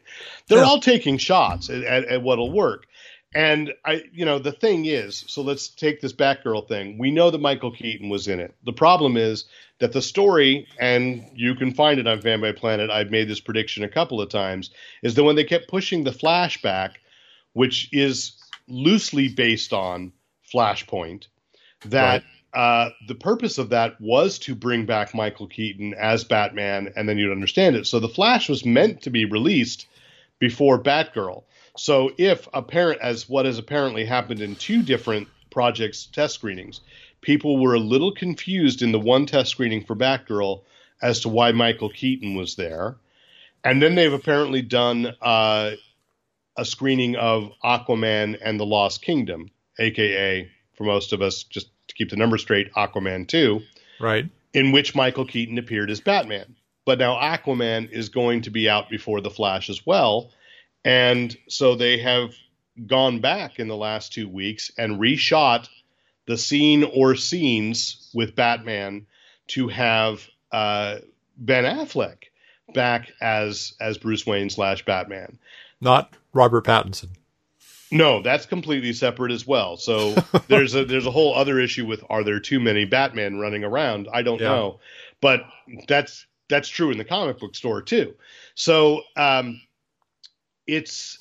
They're 0.48 0.59
Yeah. 0.59 0.64
all 0.64 0.81
taking 0.81 1.18
shots 1.18 1.70
at, 1.70 1.85
at, 1.85 2.05
at 2.07 2.22
what'll 2.22 2.50
work. 2.52 2.87
And 3.37 3.75
I, 3.85 4.03
you 4.14 4.25
know, 4.25 4.38
the 4.38 4.51
thing 4.51 4.87
is, 4.87 5.22
so 5.29 5.42
let's 5.42 5.68
take 5.68 6.01
this 6.01 6.14
Batgirl 6.14 6.66
thing. 6.68 6.96
We 6.96 7.11
know 7.11 7.31
that 7.31 7.38
Michael 7.38 7.70
Keaton 7.70 8.09
was 8.09 8.29
in 8.29 8.40
it. 8.40 8.55
The 8.64 8.72
problem 8.72 9.18
is 9.18 9.44
that 9.79 9.92
the 9.92 10.01
story, 10.01 10.66
and 10.81 11.22
you 11.35 11.55
can 11.55 11.75
find 11.75 12.01
it 12.01 12.07
on 12.07 12.22
Fanboy 12.22 12.57
Planet. 12.57 12.88
I've 12.88 13.11
made 13.11 13.29
this 13.29 13.40
prediction 13.40 13.85
a 13.85 13.90
couple 13.90 14.22
of 14.22 14.31
times, 14.31 14.70
is 15.03 15.16
that 15.16 15.25
when 15.25 15.37
they 15.37 15.44
kept 15.44 15.68
pushing 15.68 16.03
the 16.03 16.12
flashback, 16.12 16.92
which 17.53 17.90
is 17.92 18.33
loosely 18.68 19.29
based 19.29 19.75
on 19.75 20.12
Flashpoint, 20.51 21.27
that 21.85 22.25
uh, 22.55 22.88
the 23.07 23.14
purpose 23.14 23.59
of 23.59 23.68
that 23.68 24.01
was 24.01 24.38
to 24.38 24.55
bring 24.55 24.87
back 24.87 25.14
Michael 25.14 25.46
Keaton 25.46 25.92
as 25.92 26.25
Batman, 26.25 26.90
and 26.96 27.07
then 27.07 27.18
you'd 27.18 27.33
understand 27.33 27.77
it. 27.77 27.87
So 27.87 28.01
the 28.01 28.09
Flash 28.09 28.49
was 28.49 28.64
meant 28.64 29.03
to 29.03 29.11
be 29.11 29.27
released 29.27 29.88
before 30.38 30.83
Batgirl. 30.83 31.44
So 31.79 32.12
if 32.19 32.49
apparent 32.55 33.01
as 33.01 33.29
what 33.29 33.47
has 33.47 33.59
apparently 33.59 34.05
happened 34.05 34.41
in 34.41 34.57
two 34.57 34.83
different 34.83 35.29
project's 35.57 36.05
test 36.05 36.35
screenings. 36.35 36.83
People 37.23 37.59
were 37.59 37.73
a 37.73 37.81
little 37.81 38.12
confused 38.12 38.83
in 38.83 38.93
the 38.93 39.01
one 39.01 39.25
test 39.25 39.51
screening 39.51 39.83
for 39.83 39.97
Batgirl 39.97 40.61
as 41.01 41.21
to 41.21 41.31
why 41.31 41.51
Michael 41.53 41.89
Keaton 41.89 42.35
was 42.35 42.57
there. 42.57 42.97
And 43.65 43.83
then 43.83 43.95
they've 43.95 44.12
apparently 44.12 44.61
done 44.61 45.15
uh, 45.23 45.71
a 46.59 46.65
screening 46.67 47.17
of 47.17 47.53
Aquaman 47.65 48.39
and 48.45 48.61
the 48.61 48.67
Lost 48.67 49.01
Kingdom, 49.01 49.51
aka 49.79 50.47
for 50.77 50.85
most 50.85 51.15
of 51.15 51.23
us, 51.23 51.43
just 51.43 51.69
to 51.89 51.95
keep 51.95 52.11
the 52.11 52.17
number 52.17 52.37
straight, 52.37 52.71
Aquaman 52.75 53.27
2, 53.27 53.62
Right. 53.99 54.27
in 54.53 54.73
which 54.73 54.95
Michael 54.95 55.25
Keaton 55.25 55.57
appeared 55.57 55.91
as 55.91 56.01
Batman. 56.03 56.55
But 56.85 56.99
now 56.99 57.15
Aquaman 57.15 57.91
is 57.91 58.11
going 58.11 58.43
to 58.43 58.51
be 58.51 58.69
out 58.69 58.91
before 58.91 59.23
The 59.23 59.31
Flash 59.31 59.71
as 59.71 59.87
well. 59.87 60.31
And 60.87 61.37
so 61.49 61.75
they 61.75 61.99
have 61.99 62.33
gone 62.87 63.18
back 63.20 63.59
in 63.59 63.66
the 63.68 63.77
last 63.77 64.12
two 64.12 64.29
weeks 64.29 64.70
and 64.79 65.01
reshot 65.01 65.68
the 66.27 66.38
scene 66.38 66.85
or 66.85 67.16
scenes 67.16 68.09
with 68.14 68.37
Batman 68.37 69.07
to 69.49 69.66
have 69.68 70.27
uh, 70.53 70.99
Ben 71.37 71.64
Affleck 71.64 72.25
back 72.75 73.11
as 73.20 73.75
as 73.81 73.99
Bruce 73.99 74.25
Wayne 74.27 74.49
slash 74.51 74.85
Batman. 74.85 75.38
Not 75.81 76.14
Robert 76.33 76.64
Pattinson. 76.64 77.09
No, 77.90 78.22
that's 78.22 78.46
completely 78.46 78.92
separate 78.92 79.33
as 79.33 79.46
well. 79.46 79.77
So 79.77 80.14
there's 80.49 80.75
a 80.75 80.85
there's 80.85 81.07
a 81.07 81.11
whole 81.11 81.35
other 81.35 81.59
issue 81.61 81.87
with 81.87 82.05
are 82.11 82.22
there 82.25 82.40
too 82.40 82.61
many 82.61 82.85
Batman 82.85 83.38
running 83.38 83.64
around? 83.64 84.09
I 84.12 84.22
don't 84.22 84.40
Yeah. 84.40 84.49
know, 84.49 84.81
but 85.20 85.40
that's 85.88 86.27
that's 86.49 86.68
true 86.68 86.90
in 86.92 86.99
the 86.99 87.05
comic 87.05 87.38
book 87.40 87.55
store 87.57 87.83
too. 87.83 88.14
So 88.55 89.03
um, 89.16 89.61
it's 90.66 91.18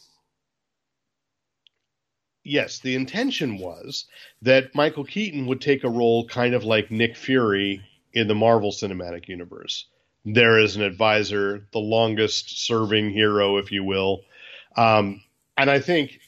yes, 2.44 2.80
the 2.80 2.96
intention 2.96 3.58
was 3.58 4.06
that 4.42 4.74
Michael 4.76 5.04
Keaton 5.04 5.48
would 5.48 5.62
take 5.62 5.84
a 5.84 5.90
role 5.90 6.28
kind 6.28 6.54
of 6.54 6.64
like 6.64 6.92
Nick 6.92 7.18
Fury 7.18 7.82
in 8.14 8.28
the 8.28 8.36
Marvel 8.36 8.72
Cinematic 8.72 9.28
Universe. 9.28 9.88
There 10.24 10.58
is 10.58 10.76
an 10.76 10.82
advisor, 10.82 11.68
the 11.74 11.80
longest 11.80 12.66
serving 12.66 13.12
hero, 13.12 13.58
if 13.58 13.72
you 13.72 13.84
will. 13.84 14.22
Um, 14.76 15.22
and 15.58 15.70
I 15.70 15.80
think 15.80 16.20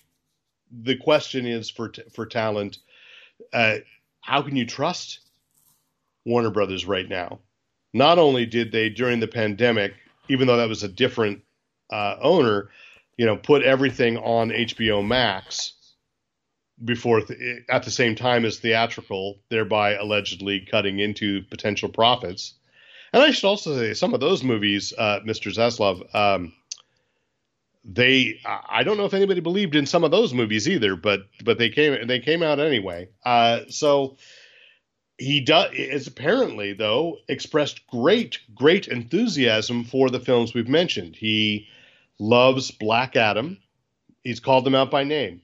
the 0.72 0.98
question 0.98 1.46
is 1.46 1.70
for 1.70 1.92
for 2.14 2.26
talent, 2.26 2.78
uh, 3.54 3.78
how 4.22 4.42
can 4.42 4.56
you 4.56 4.66
trust 4.66 5.20
Warner 6.26 6.52
Brothers 6.52 6.86
right 6.86 7.08
now? 7.08 7.40
Not 7.94 8.20
only 8.20 8.46
did 8.46 8.72
they 8.72 8.90
during 8.90 9.20
the 9.20 9.28
pandemic, 9.28 9.94
even 10.30 10.48
though 10.48 10.58
that 10.58 10.70
was 10.70 10.84
a 10.84 10.90
different 10.90 11.42
uh, 11.90 12.18
owner, 12.22 12.70
you 13.18 13.26
know, 13.26 13.36
put 13.36 13.64
everything 13.64 14.18
on 14.18 14.50
HBO 14.50 15.06
Max 15.06 15.74
before 16.84 17.22
th- 17.22 17.64
at 17.70 17.84
the 17.84 17.92
same 17.92 18.16
time 18.16 18.46
as 18.46 18.60
theatrical, 18.60 19.40
thereby 19.50 19.96
allegedly 19.96 20.62
cutting 20.62 21.00
into 21.00 21.42
potential 21.50 21.90
profits. 21.90 22.54
And 23.14 23.24
I 23.24 23.32
should 23.32 23.48
also 23.48 23.76
say 23.76 23.94
some 23.94 24.14
of 24.14 24.20
those 24.20 24.44
movies, 24.44 24.94
uh, 24.98 25.22
Mr. 25.26 25.52
Zaslav, 25.54 26.14
um, 26.16 26.54
they 27.88 28.40
I 28.44 28.84
don't 28.84 28.98
know 28.98 29.06
if 29.06 29.14
anybody 29.14 29.40
believed 29.40 29.74
in 29.74 29.86
some 29.86 30.04
of 30.04 30.12
those 30.12 30.34
movies 30.34 30.68
either, 30.68 30.98
but 30.98 31.22
but 31.44 31.58
they 31.58 31.70
came 31.70 32.06
they 32.06 32.20
came 32.20 32.44
out 32.44 32.60
anyway. 32.60 33.08
Uh, 33.26 33.62
so 33.70 34.18
he 35.18 35.40
does 35.40 35.74
is 35.74 36.06
apparently 36.06 36.74
though 36.74 37.18
expressed 37.30 37.88
great 37.88 38.40
great 38.54 38.90
enthusiasm 38.90 39.86
for 39.86 40.10
the 40.10 40.20
films 40.20 40.54
we've 40.54 40.68
mentioned. 40.68 41.16
He 41.16 41.70
loves 42.20 42.72
Black 42.72 43.16
Adam. 43.16 43.58
He's 44.24 44.40
called 44.40 44.66
them 44.66 44.76
out 44.76 44.92
by 44.92 45.04
name. 45.04 45.42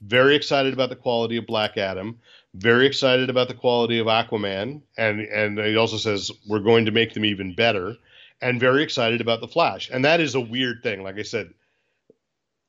Very 0.00 0.34
excited 0.34 0.72
about 0.72 0.88
the 0.88 0.96
quality 0.96 1.36
of 1.36 1.46
Black 1.46 1.76
Adam. 1.76 2.18
Very 2.54 2.86
excited 2.86 3.30
about 3.30 3.48
the 3.48 3.54
quality 3.54 3.98
of 3.98 4.08
Aquaman, 4.08 4.82
and 4.96 5.20
and 5.20 5.58
he 5.58 5.76
also 5.76 5.96
says 5.96 6.30
we're 6.48 6.58
going 6.58 6.84
to 6.86 6.90
make 6.90 7.14
them 7.14 7.24
even 7.24 7.54
better. 7.54 7.96
And 8.40 8.58
very 8.58 8.82
excited 8.82 9.20
about 9.20 9.40
the 9.40 9.46
Flash. 9.46 9.88
And 9.92 10.04
that 10.04 10.20
is 10.20 10.34
a 10.34 10.40
weird 10.40 10.82
thing. 10.82 11.04
Like 11.04 11.16
I 11.16 11.22
said, 11.22 11.54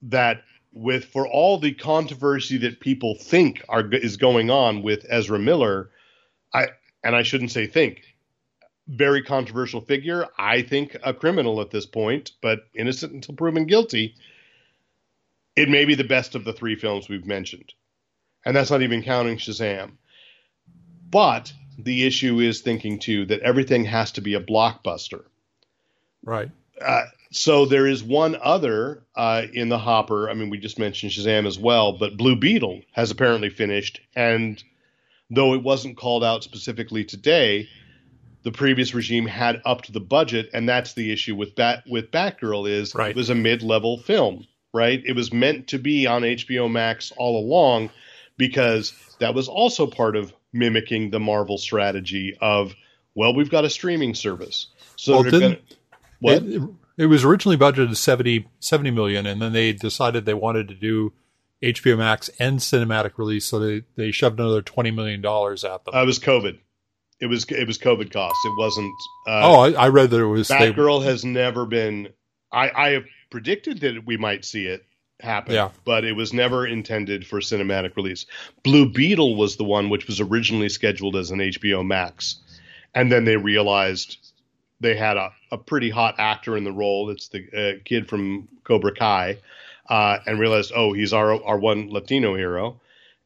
that 0.03 0.43
with 0.71 1.05
for 1.05 1.27
all 1.27 1.57
the 1.57 1.73
controversy 1.73 2.57
that 2.57 2.79
people 2.79 3.15
think 3.15 3.63
are 3.69 3.87
is 3.91 4.17
going 4.17 4.49
on 4.51 4.83
with 4.83 5.05
Ezra 5.09 5.39
Miller, 5.39 5.89
I 6.53 6.67
and 7.03 7.15
I 7.15 7.23
shouldn't 7.23 7.51
say 7.51 7.67
think, 7.67 8.12
very 8.93 9.23
controversial 9.23 9.82
figure. 9.82 10.27
I 10.38 10.62
think 10.62 10.95
a 11.03 11.13
criminal 11.13 11.62
at 11.62 11.71
this 11.71 11.86
point, 11.86 12.32
but 12.41 12.67
innocent 12.75 13.13
until 13.13 13.36
proven 13.36 13.65
guilty. 13.65 14.15
It 15.56 15.69
may 15.69 15.86
be 15.86 15.95
the 15.95 16.03
best 16.03 16.36
of 16.36 16.45
the 16.45 16.53
three 16.53 16.75
films 16.75 17.08
we've 17.08 17.25
mentioned, 17.25 17.73
and 18.45 18.56
that's 18.56 18.71
not 18.71 18.82
even 18.82 19.03
counting 19.03 19.38
Shazam. 19.38 19.93
But 21.10 21.53
the 21.77 22.06
issue 22.06 22.39
is 22.39 22.62
thinking 22.62 22.99
too 22.99 23.25
that 23.25 23.41
everything 23.41 23.86
has 23.86 24.13
to 24.13 24.21
be 24.21 24.34
a 24.34 24.41
blockbuster. 24.41 25.25
Right. 26.23 26.49
Uh, 26.82 27.03
so 27.32 27.65
there 27.65 27.88
is 27.88 28.03
one 28.03 28.38
other 28.41 29.03
uh, 29.15 29.43
in 29.53 29.69
the 29.69 29.77
hopper. 29.77 30.29
I 30.29 30.34
mean, 30.34 30.49
we 30.49 30.58
just 30.58 30.79
mentioned 30.79 31.12
Shazam 31.12 31.47
as 31.47 31.60
well, 31.60 31.97
but 31.97 32.17
Blue 32.17 32.36
Beetle 32.36 32.82
has 32.91 33.12
apparently 33.12 33.49
finished, 33.49 34.01
and 34.15 34.63
though 35.29 35.53
it 35.53 35.63
wasn't 35.63 35.97
called 35.97 36.23
out 36.23 36.43
specifically 36.43 37.06
today, 37.06 37.67
the 38.43 38.51
previous 38.51 38.93
regime 38.93 39.25
had 39.25 39.62
upped 39.65 39.91
the 39.91 39.99
budget, 39.99 40.49
and 40.53 40.67
that's 40.67 40.93
the 40.93 41.12
issue 41.12 41.36
with 41.36 41.56
Bat 41.56 41.84
with 41.89 42.12
Batgirl 42.12 42.69
is 42.69 42.93
Right. 42.93 43.12
it 43.12 43.15
was 43.15 43.29
a 43.29 43.36
mid-level 43.36 43.97
film, 43.99 44.45
right? 44.73 45.01
It 45.06 45.15
was 45.15 45.32
meant 45.34 45.67
to 45.69 45.79
be 45.79 46.08
on 46.08 46.23
HBO 46.23 46.69
Max 46.69 47.12
all 47.17 47.39
along 47.39 47.89
because 48.38 48.93
that 49.19 49.34
was 49.34 49.47
also 49.47 49.88
part 49.88 50.15
of 50.15 50.34
mimicking 50.51 51.10
the 51.10 51.19
Marvel 51.19 51.58
strategy 51.58 52.38
of 52.41 52.73
well, 53.15 53.34
we've 53.36 53.49
got 53.51 53.63
a 53.63 53.69
streaming 53.69 54.15
service, 54.15 54.67
so 54.95 55.21
Well, 55.21 55.32
gonna 55.32 55.58
what 56.19 56.43
It, 56.43 56.62
it 56.97 57.06
was 57.08 57.23
originally 57.23 57.58
budgeted 57.58 57.95
70, 57.95 58.47
70 58.60 58.91
million, 58.91 59.25
and 59.25 59.41
then 59.41 59.53
they 59.53 59.71
decided 59.73 60.25
they 60.25 60.34
wanted 60.34 60.67
to 60.69 60.73
do 60.75 61.13
HBO 61.62 61.97
Max 61.97 62.29
and 62.39 62.60
cinematic 62.60 63.12
release, 63.17 63.45
so 63.45 63.58
they, 63.60 63.84
they 63.95 64.12
shoved 64.12 64.39
another 64.39 64.62
twenty 64.62 64.91
million 64.91 65.21
dollars 65.21 65.63
at 65.63 65.86
them. 65.86 65.95
Uh, 65.95 66.03
it 66.03 66.06
was 66.06 66.19
COVID. 66.19 66.60
It 67.23 67.27
was 67.27 67.45
it 67.45 67.65
was 67.65 67.77
COVID 67.77 68.12
costs. 68.12 68.43
It 68.43 68.53
wasn't. 68.57 68.93
Uh, 69.25 69.41
oh, 69.43 69.59
I, 69.62 69.71
I 69.71 69.88
read 69.88 70.09
that 70.09 70.19
it 70.19 70.25
was 70.25 70.49
they, 70.49 70.73
Batgirl 70.73 71.05
has 71.05 71.23
never 71.23 71.65
been. 71.65 72.09
I 72.51 72.69
I 72.69 72.89
have 72.89 73.05
predicted 73.29 73.79
that 73.79 74.05
we 74.05 74.17
might 74.17 74.43
see 74.43 74.65
it 74.65 74.86
happen. 75.21 75.55
Yeah. 75.55 75.69
But 75.86 76.03
it 76.03 76.13
was 76.13 76.33
never 76.33 76.67
intended 76.67 77.25
for 77.25 77.39
cinematic 77.39 77.95
release. 77.95 78.25
Blue 78.63 78.89
Beetle 78.89 79.36
was 79.36 79.55
the 79.55 79.63
one 79.63 79.89
which 79.89 80.05
was 80.05 80.19
originally 80.19 80.67
scheduled 80.67 81.15
as 81.15 81.31
an 81.31 81.39
HBO 81.39 81.86
Max, 81.86 82.39
and 82.93 83.09
then 83.09 83.23
they 83.23 83.38
realized 83.38 84.17
they 84.81 84.95
had 84.95 85.15
a, 85.15 85.31
a 85.51 85.57
pretty 85.57 85.89
hot 85.89 86.15
actor 86.17 86.57
in 86.57 86.65
the 86.65 86.71
role. 86.71 87.09
It's 87.09 87.29
the 87.29 87.47
uh, 87.55 87.79
kid 87.86 88.09
from 88.09 88.49
Cobra 88.65 88.93
Kai, 88.93 89.38
uh, 89.89 90.19
and 90.25 90.39
realized, 90.39 90.73
oh, 90.75 90.91
he's 90.93 91.13
our 91.13 91.41
our 91.43 91.57
one 91.57 91.89
Latino 91.89 92.36
hero, 92.36 92.81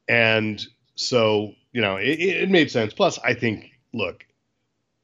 and 0.08 0.64
so 0.96 1.54
you 1.72 1.82
know 1.82 1.98
it 1.98 2.20
it 2.20 2.50
made 2.50 2.72
sense. 2.72 2.94
Plus, 2.94 3.20
I 3.24 3.34
think, 3.34 3.72
look, 3.94 4.26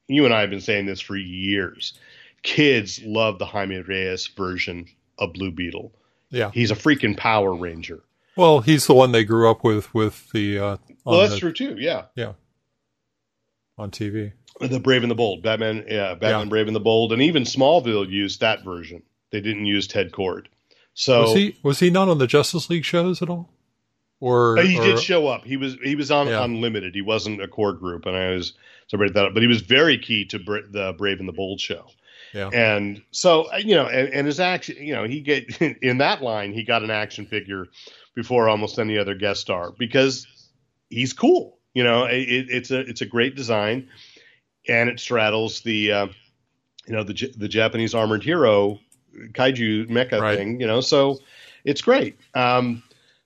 you 0.08 0.24
and 0.24 0.34
I 0.34 0.40
have 0.42 0.50
been 0.50 0.60
saying 0.60 0.86
this 0.86 1.00
for 1.00 1.16
years. 1.16 1.94
Kids 2.42 3.00
love 3.04 3.38
the 3.38 3.46
Jaime 3.46 3.78
Reyes 3.80 4.26
version 4.26 4.86
of 5.18 5.32
Blue 5.32 5.50
Beetle. 5.50 5.92
yeah. 6.30 6.50
He's 6.52 6.70
a 6.70 6.74
freaking 6.76 7.16
Power 7.16 7.54
Ranger. 7.54 8.02
Well, 8.36 8.60
he's 8.60 8.86
the 8.86 8.94
one 8.94 9.12
they 9.12 9.24
grew 9.24 9.48
up 9.50 9.62
with 9.64 9.94
with 9.94 10.30
the 10.32 10.58
uh, 10.58 10.76
Well, 11.04 11.20
that's 11.20 11.34
the- 11.34 11.40
true 11.40 11.52
too. 11.52 11.76
Yeah, 11.78 12.06
Yeah, 12.16 12.32
on 13.78 13.90
TV. 13.90 14.32
the 14.60 14.80
Brave 14.80 15.02
and 15.02 15.10
the 15.10 15.14
Bold, 15.16 15.42
Batman. 15.42 15.84
Yeah, 15.88 16.14
Batman 16.14 16.46
Yeah. 16.46 16.50
Brave 16.50 16.66
and 16.66 16.76
the 16.76 16.80
Bold, 16.80 17.12
and 17.12 17.22
even 17.22 17.44
Smallville 17.44 18.08
used 18.10 18.40
that 18.40 18.64
version. 18.64 19.02
They 19.30 19.40
didn't 19.40 19.66
use 19.66 19.86
Ted 19.86 20.10
Kord. 20.12 20.46
So 20.94 21.22
Was 21.22 21.32
he 21.34 21.56
was 21.62 21.78
he 21.80 21.90
not 21.90 22.08
on 22.08 22.18
the 22.18 22.26
Justice 22.26 22.68
League 22.70 22.84
shows 22.84 23.22
at 23.22 23.28
all? 23.30 23.50
Or 24.20 24.58
Uh, 24.58 24.62
he 24.62 24.78
or- 24.78 24.84
did 24.84 25.00
show 25.00 25.26
up. 25.26 25.44
He 25.44 25.56
was 25.56 25.76
he 25.82 25.94
was 25.96 26.10
on 26.10 26.28
Yeah. 26.28 26.44
Unlimited. 26.44 26.94
He 26.94 27.02
wasn't 27.02 27.42
a 27.42 27.48
core 27.48 27.72
group, 27.72 28.06
and 28.06 28.16
I 28.16 28.30
was 28.30 28.54
sorry 28.88 29.08
about 29.08 29.14
that. 29.28 29.34
But 29.34 29.42
he 29.42 29.48
was 29.48 29.60
very 29.60 29.98
key 29.98 30.24
to 30.26 30.38
Bra- 30.38 30.60
the 30.70 30.94
Brave 30.96 31.20
and 31.20 31.28
the 31.28 31.32
Bold 31.32 31.60
show. 31.60 31.86
Yeah. 32.32 32.48
And 32.52 33.02
so 33.10 33.52
uh, 33.52 33.56
you 33.58 33.74
know, 33.74 33.86
and, 33.86 34.08
and 34.12 34.26
his 34.26 34.40
action, 34.40 34.76
you 34.80 34.94
know, 34.94 35.04
he 35.04 35.20
get 35.20 35.60
in 35.82 35.98
that 35.98 36.22
line, 36.22 36.52
he 36.52 36.62
got 36.64 36.82
an 36.82 36.90
action 36.90 37.26
figure 37.26 37.66
before 38.14 38.48
almost 38.48 38.78
any 38.78 38.96
other 38.96 39.14
guest 39.14 39.40
star 39.40 39.72
because 39.78 40.26
he's 40.90 41.12
cool. 41.12 41.58
You 41.74 41.82
know, 41.84 42.04
it, 42.04 42.46
it's 42.50 42.70
a 42.70 42.80
it's 42.80 43.00
a 43.02 43.06
great 43.06 43.34
design, 43.34 43.88
and 44.68 44.88
it 44.88 45.00
straddles 45.00 45.60
the 45.62 45.90
uh, 45.92 46.06
you 46.86 46.94
know 46.94 47.02
the 47.02 47.32
the 47.36 47.48
Japanese 47.48 47.94
armored 47.94 48.22
hero 48.22 48.78
kaiju 49.32 49.88
mecha 49.90 50.20
Right. 50.20 50.38
thing. 50.38 50.60
You 50.60 50.66
know, 50.68 50.80
so 50.80 51.18
it's 51.64 51.82
great. 51.82 52.16
Um, 52.34 52.82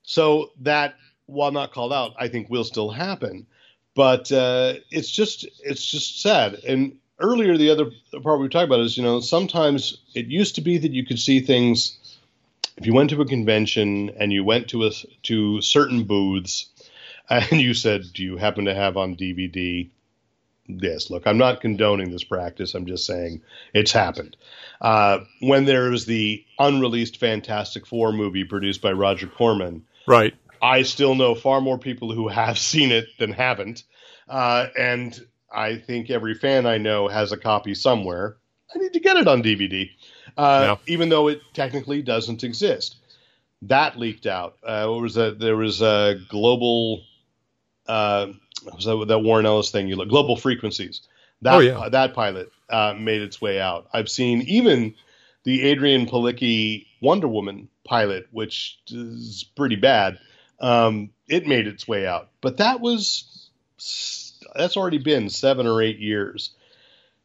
so 0.08 0.52
that 0.60 0.94
while 1.26 1.52
not 1.52 1.70
called 1.70 1.92
out, 1.92 2.14
I 2.18 2.28
think 2.28 2.48
will 2.48 2.64
still 2.64 2.88
happen. 2.88 3.46
But 3.94 4.32
uh, 4.32 4.76
it's 4.90 5.10
just 5.10 5.46
it's 5.62 5.84
just 5.84 6.22
sad. 6.22 6.54
And 6.66 6.96
earlier, 7.18 7.58
the 7.58 7.68
other 7.68 7.90
part 8.22 8.40
we 8.40 8.48
talked 8.48 8.64
about 8.64 8.80
is 8.80 8.96
you 8.96 9.02
know 9.02 9.20
sometimes 9.20 9.98
it 10.14 10.24
used 10.26 10.54
to 10.54 10.62
be 10.62 10.78
that 10.78 10.92
you 10.92 11.04
could 11.04 11.18
see 11.18 11.40
things 11.40 11.98
if 12.78 12.86
you 12.86 12.94
went 12.94 13.10
to 13.10 13.20
a 13.20 13.26
convention 13.26 14.10
and 14.18 14.32
you 14.32 14.44
went 14.44 14.68
to 14.68 14.86
a 14.86 14.92
to 15.24 15.60
certain 15.60 16.04
booths. 16.04 16.66
And 17.30 17.60
you 17.60 17.74
said, 17.74 18.04
"Do 18.14 18.22
you 18.22 18.38
happen 18.38 18.64
to 18.64 18.74
have 18.74 18.96
on 18.96 19.14
DVD?" 19.14 19.90
Yes. 20.66 21.10
Look, 21.10 21.26
I'm 21.26 21.36
not 21.36 21.60
condoning 21.60 22.10
this 22.10 22.24
practice. 22.24 22.74
I'm 22.74 22.86
just 22.86 23.04
saying 23.04 23.42
it's 23.74 23.92
happened. 23.92 24.34
Uh, 24.80 25.18
when 25.40 25.66
there 25.66 25.90
was 25.90 26.06
the 26.06 26.42
unreleased 26.58 27.18
Fantastic 27.18 27.84
Four 27.86 28.12
movie 28.12 28.44
produced 28.44 28.80
by 28.80 28.92
Roger 28.92 29.26
Corman, 29.26 29.84
Right. 30.08 30.34
I 30.60 30.82
still 30.82 31.14
know 31.14 31.34
far 31.34 31.60
more 31.60 31.78
people 31.78 32.12
who 32.12 32.28
have 32.28 32.58
seen 32.58 32.90
it 32.90 33.06
than 33.18 33.32
haven't. 33.32 33.84
Uh, 34.28 34.68
and 34.78 35.18
I 35.52 35.76
think 35.76 36.10
every 36.10 36.34
fan 36.34 36.66
I 36.66 36.78
know 36.78 37.08
has 37.08 37.32
a 37.32 37.36
copy 37.36 37.74
somewhere. 37.74 38.36
I 38.74 38.78
need 38.78 38.92
to 38.92 39.00
get 39.00 39.16
it 39.16 39.26
on 39.26 39.42
DVD, 39.42 39.88
uh, 40.36 40.76
even 40.86 41.08
though 41.08 41.28
it 41.28 41.40
technically 41.54 42.02
doesn't 42.02 42.44
exist. 42.44 42.96
That 43.62 43.98
leaked 43.98 44.26
out. 44.26 44.56
Uh, 44.62 44.86
what 44.88 45.00
was 45.00 45.14
that? 45.14 45.38
There 45.38 45.56
was 45.56 45.80
a 45.80 46.20
global. 46.28 47.02
Uh, 47.86 48.28
was 48.74 48.84
that, 48.84 49.06
that 49.08 49.20
Warren 49.20 49.46
Ellis 49.46 49.70
thing? 49.70 49.88
You 49.88 49.96
look 49.96 50.10
global 50.10 50.36
frequencies. 50.36 51.00
That 51.40 51.54
Oh, 51.54 51.58
yeah. 51.60 51.88
that 51.88 52.12
pilot 52.12 52.52
uh, 52.68 52.94
made 52.98 53.22
its 53.22 53.40
way 53.40 53.58
out. 53.58 53.88
I've 53.94 54.10
seen 54.10 54.42
even 54.42 54.94
the 55.44 55.60
Adrianne 55.60 56.10
Palicki 56.10 56.87
Wonder 57.00 57.28
Woman 57.28 57.68
pilot, 57.84 58.26
which 58.30 58.78
is 58.88 59.44
pretty 59.56 59.76
bad. 59.76 60.18
Um, 60.60 61.10
it 61.28 61.46
made 61.46 61.66
its 61.66 61.86
way 61.86 62.06
out, 62.06 62.28
but 62.40 62.56
that 62.56 62.80
was 62.80 63.50
that's 64.54 64.76
already 64.76 64.98
been 64.98 65.30
seven 65.30 65.66
or 65.66 65.82
eight 65.82 65.98
years. 65.98 66.50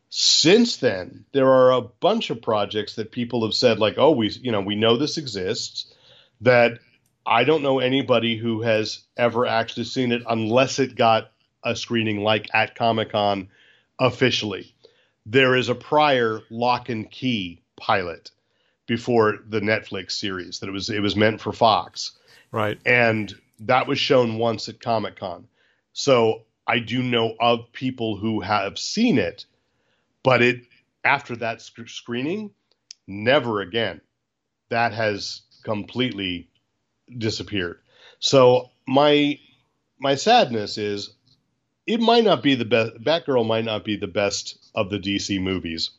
Since 0.10 0.78
then, 0.78 1.26
there 1.32 1.50
are 1.50 1.72
a 1.72 1.82
bunch 1.82 2.30
of 2.30 2.42
projects 2.42 2.96
that 2.96 3.12
people 3.12 3.44
have 3.44 3.56
said, 3.56 3.80
like, 3.80 3.96
"Oh, 3.98 4.12
we, 4.12 4.30
you 4.30 4.52
know, 4.52 4.62
we 4.62 4.76
know 4.76 4.98
this 4.98 5.18
exists." 5.18 5.92
That 6.42 6.80
I 7.26 7.46
don't 7.46 7.64
know 7.64 7.80
anybody 7.80 8.38
who 8.38 8.62
has 8.62 9.00
ever 9.18 9.46
actually 9.46 9.86
seen 9.86 10.12
it, 10.12 10.24
unless 10.28 10.78
it 10.78 10.96
got 10.96 11.32
a 11.64 11.76
screening 11.76 12.22
like 12.22 12.50
at 12.54 12.76
Comic 12.76 13.12
Con 13.12 13.50
officially. 13.98 14.76
There 15.26 15.56
is 15.56 15.70
a 15.70 15.76
prior 15.76 16.42
Locke 16.50 16.90
and 16.90 17.10
Key 17.10 17.62
pilot 17.78 18.30
before 18.96 19.40
the 19.50 19.60
Netflix 19.60 20.12
series 20.12 20.60
that 20.60 20.70
it 20.70 20.72
was 20.72 20.90
it 20.90 21.02
was 21.02 21.16
meant 21.16 21.42
for 21.42 21.52
Fox 21.52 22.12
Right. 22.52 22.80
and 22.86 23.34
that 23.62 23.88
was 23.88 23.98
shown 24.00 24.38
once 24.38 24.70
at 24.70 24.80
Comic 24.80 25.16
Con. 25.16 25.48
So 25.94 26.44
I 26.68 26.80
do 26.80 27.02
know 27.02 27.36
of 27.40 27.72
people 27.74 28.18
who 28.18 28.42
have 28.42 28.78
seen 28.78 29.18
it, 29.18 29.46
but 30.24 30.42
it 30.42 30.58
after 31.04 31.36
that 31.38 31.62
sc- 31.62 31.88
screening, 31.88 32.52
never 33.08 33.62
again. 33.62 34.02
That 34.70 34.94
has 34.94 35.42
completely 35.64 36.50
disappeared. 37.18 37.80
So 38.20 38.70
my 38.88 39.40
my 40.00 40.16
sadness 40.16 40.78
is 40.78 41.16
it 41.88 42.00
might 42.00 42.24
not 42.24 42.44
be 42.44 42.56
the 42.56 42.66
best. 42.66 42.94
Batgirl 43.04 43.48
might 43.48 43.66
not 43.66 43.84
be 43.84 43.98
the 43.98 44.08
best 44.08 44.58
of 44.76 44.90
the 44.90 45.00
DC 45.00 45.42
movies, 45.42 45.92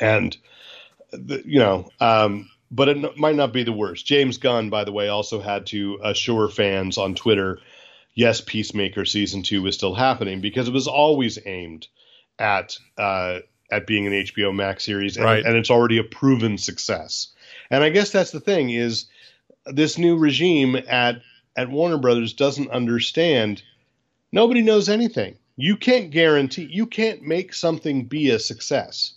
and 0.00 0.36
you 1.12 1.58
know, 1.58 1.88
um, 2.00 2.50
but 2.70 2.88
it 2.88 3.16
might 3.16 3.36
not 3.36 3.52
be 3.52 3.62
the 3.62 3.72
worst. 3.72 4.06
James 4.06 4.38
Gunn, 4.38 4.70
by 4.70 4.84
the 4.84 4.92
way, 4.92 5.08
also 5.08 5.40
had 5.40 5.66
to 5.66 5.98
assure 6.02 6.48
fans 6.48 6.98
on 6.98 7.14
Twitter, 7.14 7.60
yes, 8.14 8.40
Peacemaker 8.40 9.04
season 9.04 9.42
two 9.42 9.66
is 9.66 9.74
still 9.76 9.94
happening 9.94 10.40
because 10.40 10.68
it 10.68 10.74
was 10.74 10.88
always 10.88 11.38
aimed 11.46 11.86
at 12.38 12.76
uh, 12.98 13.38
at 13.70 13.86
being 13.86 14.06
an 14.06 14.12
HBO 14.12 14.54
Max 14.54 14.84
series, 14.84 15.16
and, 15.16 15.24
Right. 15.24 15.44
and 15.44 15.56
it's 15.56 15.70
already 15.70 15.98
a 15.98 16.04
proven 16.04 16.58
success. 16.58 17.28
And 17.70 17.82
I 17.82 17.90
guess 17.90 18.10
that's 18.10 18.30
the 18.30 18.40
thing 18.40 18.70
is 18.70 19.06
this 19.64 19.98
new 19.98 20.16
regime 20.16 20.76
at 20.88 21.22
at 21.56 21.70
Warner 21.70 21.98
Brothers 21.98 22.32
doesn't 22.34 22.70
understand. 22.70 23.62
Nobody 24.32 24.62
knows 24.62 24.88
anything. 24.88 25.36
You 25.56 25.76
can't 25.76 26.10
guarantee. 26.10 26.68
You 26.70 26.86
can't 26.86 27.22
make 27.22 27.54
something 27.54 28.04
be 28.04 28.30
a 28.30 28.38
success. 28.38 29.14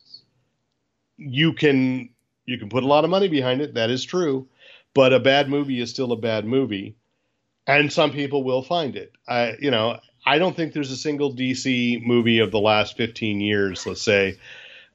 You 1.19 1.53
can 1.53 2.10
you 2.45 2.58
can 2.58 2.69
put 2.69 2.84
a 2.84 2.88
lot 2.88 3.03
of 3.03 3.10
money 3.10 3.27
behind 3.27 3.62
it. 3.62 3.75
That 3.75 3.89
is 3.89 4.03
true, 4.03 4.47
but 4.93 5.13
a 5.13 5.19
bad 5.19 5.49
movie 5.49 5.79
is 5.79 5.89
still 5.89 6.12
a 6.12 6.17
bad 6.17 6.45
movie, 6.45 6.95
and 7.67 7.91
some 7.91 8.12
people 8.12 8.43
will 8.43 8.63
find 8.63 8.95
it. 8.95 9.12
I 9.27 9.55
you 9.60 9.69
know 9.69 9.99
I 10.25 10.38
don't 10.38 10.55
think 10.55 10.73
there's 10.73 10.91
a 10.91 10.97
single 10.97 11.34
DC 11.34 12.03
movie 12.05 12.39
of 12.39 12.51
the 12.51 12.60
last 12.60 12.97
15 12.97 13.41
years, 13.41 13.86
let's 13.86 14.01
say, 14.01 14.38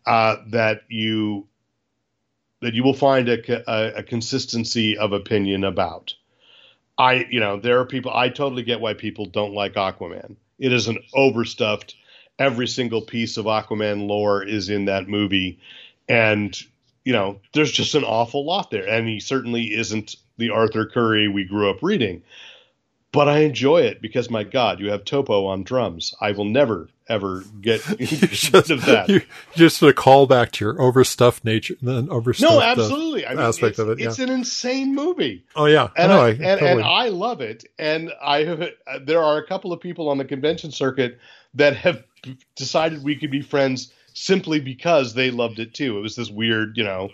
uh, 0.06 0.36
that 0.48 0.82
you 0.88 1.46
that 2.60 2.74
you 2.74 2.82
will 2.82 2.94
find 2.94 3.28
a, 3.28 3.70
a, 3.70 3.98
a 3.98 4.02
consistency 4.02 4.96
of 4.96 5.12
opinion 5.12 5.64
about. 5.64 6.14
I, 6.96 7.26
you 7.30 7.40
know, 7.40 7.58
there 7.58 7.80
are 7.80 7.86
people. 7.86 8.12
I 8.14 8.28
totally 8.28 8.62
get 8.62 8.80
why 8.80 8.94
people 8.94 9.26
don't 9.26 9.52
like 9.52 9.74
Aquaman. 9.74 10.36
It 10.58 10.72
is 10.72 10.88
an 10.88 10.98
overstuffed. 11.14 11.94
Every 12.38 12.66
single 12.66 13.02
piece 13.02 13.36
of 13.36 13.46
Aquaman 13.46 14.08
lore 14.08 14.42
is 14.42 14.68
in 14.68 14.86
that 14.86 15.08
movie, 15.08 15.58
and 16.08 16.56
you 17.04 17.12
know, 17.12 17.40
there's 17.52 17.70
just 17.70 17.94
an 17.94 18.04
awful 18.04 18.44
lot 18.44 18.70
there. 18.70 18.88
And 18.88 19.06
he 19.06 19.20
certainly 19.20 19.74
isn't 19.74 20.16
the 20.38 20.50
Arthur 20.50 20.86
Curry 20.86 21.28
we 21.28 21.44
grew 21.44 21.70
up 21.70 21.82
reading. 21.82 22.22
But 23.12 23.28
I 23.28 23.40
enjoy 23.40 23.82
it 23.82 24.02
because, 24.02 24.28
my 24.28 24.42
God, 24.42 24.80
you 24.80 24.90
have 24.90 25.04
Topo 25.04 25.46
on 25.46 25.62
drums. 25.62 26.16
I 26.20 26.32
will 26.32 26.46
never, 26.46 26.88
ever 27.08 27.44
get 27.60 27.86
rid 27.98 28.70
of 28.72 28.84
that. 28.86 29.04
You 29.08 29.22
just 29.54 29.80
a 29.82 29.92
callback 29.92 30.50
to 30.52 30.64
your 30.64 30.80
overstuffed 30.80 31.44
nature, 31.44 31.76
the 31.80 32.08
overstuffed 32.10 32.52
No, 32.52 32.58
uh, 32.58 32.64
absolutely. 32.64 33.24
I 33.24 33.34
mean, 33.34 33.38
aspect 33.38 33.72
it's, 33.72 33.78
of 33.78 33.90
it. 33.90 34.00
Yeah. 34.00 34.08
it's 34.08 34.18
an 34.18 34.30
insane 34.30 34.96
movie. 34.96 35.44
oh 35.54 35.66
yeah. 35.66 35.90
and 35.96 36.08
no, 36.10 36.22
I, 36.22 36.26
I, 36.26 36.30
and, 36.30 36.40
totally. 36.40 36.70
and 36.70 36.82
I 36.82 37.08
love 37.10 37.40
it. 37.40 37.64
And 37.78 38.12
I 38.20 38.42
have, 38.44 38.62
uh, 38.62 38.98
there 39.04 39.22
are 39.22 39.38
a 39.38 39.46
couple 39.46 39.72
of 39.72 39.80
people 39.80 40.08
on 40.08 40.18
the 40.18 40.24
convention 40.24 40.72
circuit 40.72 41.20
that 41.54 41.76
have 41.76 42.02
decided 42.56 43.04
we 43.04 43.14
could 43.14 43.30
be 43.30 43.42
friends 43.42 43.92
simply 44.14 44.60
because 44.60 45.12
they 45.12 45.30
loved 45.30 45.58
it 45.58 45.74
too. 45.74 45.98
It 45.98 46.00
was 46.00 46.16
this 46.16 46.30
weird, 46.30 46.78
you 46.78 46.84
know, 46.84 47.10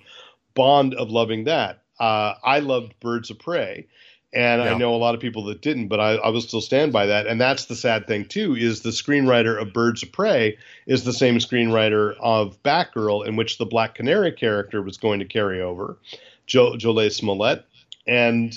bond 0.55 0.95
of 0.95 1.11
loving 1.11 1.45
that. 1.45 1.83
Uh, 1.99 2.35
I 2.45 2.61
loved 2.61 2.95
Birds 3.01 3.31
of 3.31 3.41
Prey. 3.41 3.89
And 4.33 4.63
I 4.63 4.79
know 4.79 4.95
a 4.95 4.97
lot 4.97 5.17
of 5.17 5.21
people 5.21 5.47
that 5.47 5.61
didn't, 5.61 5.89
but 5.89 5.99
I, 5.99 6.13
I 6.15 6.29
will 6.29 6.41
still 6.41 6.61
stand 6.61 6.93
by 6.93 7.07
that. 7.07 7.27
And 7.27 7.41
that's 7.41 7.65
the 7.65 7.75
sad 7.75 8.07
thing 8.07 8.27
too, 8.27 8.55
is 8.55 8.83
the 8.83 8.91
screenwriter 8.91 9.61
of 9.61 9.73
Birds 9.73 10.05
of 10.05 10.13
Prey 10.13 10.57
is 10.87 11.03
the 11.03 11.13
same 11.13 11.39
screenwriter 11.39 12.15
of 12.21 12.63
Batgirl, 12.63 13.27
in 13.27 13.35
which 13.35 13.59
the 13.59 13.67
Black 13.67 13.97
Canary 13.97 14.31
character 14.31 14.83
was 14.83 14.99
going 14.99 15.19
to 15.19 15.25
carry 15.25 15.61
over, 15.61 15.99
jo- 16.47 16.75
Jurnee 16.75 17.11
Smollett. 17.11 17.65
And 18.07 18.57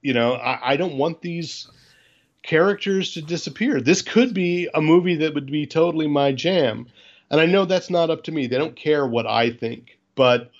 you 0.00 0.14
know, 0.14 0.34
I, 0.34 0.74
I 0.74 0.76
don't 0.76 0.96
want 0.96 1.22
these 1.22 1.68
characters 2.44 3.14
to 3.14 3.22
disappear. 3.22 3.80
This 3.80 4.02
could 4.02 4.32
be 4.32 4.68
a 4.72 4.80
movie 4.80 5.16
that 5.16 5.34
would 5.34 5.50
be 5.50 5.66
totally 5.66 6.06
my 6.06 6.30
jam. 6.30 6.86
And 7.30 7.40
I 7.40 7.46
know 7.46 7.64
that's 7.64 7.90
not 7.90 8.10
up 8.10 8.24
to 8.24 8.32
me. 8.32 8.46
They 8.46 8.58
don't 8.58 8.76
care 8.76 9.06
what 9.06 9.26
I 9.26 9.50
think, 9.50 9.98
but 10.14 10.50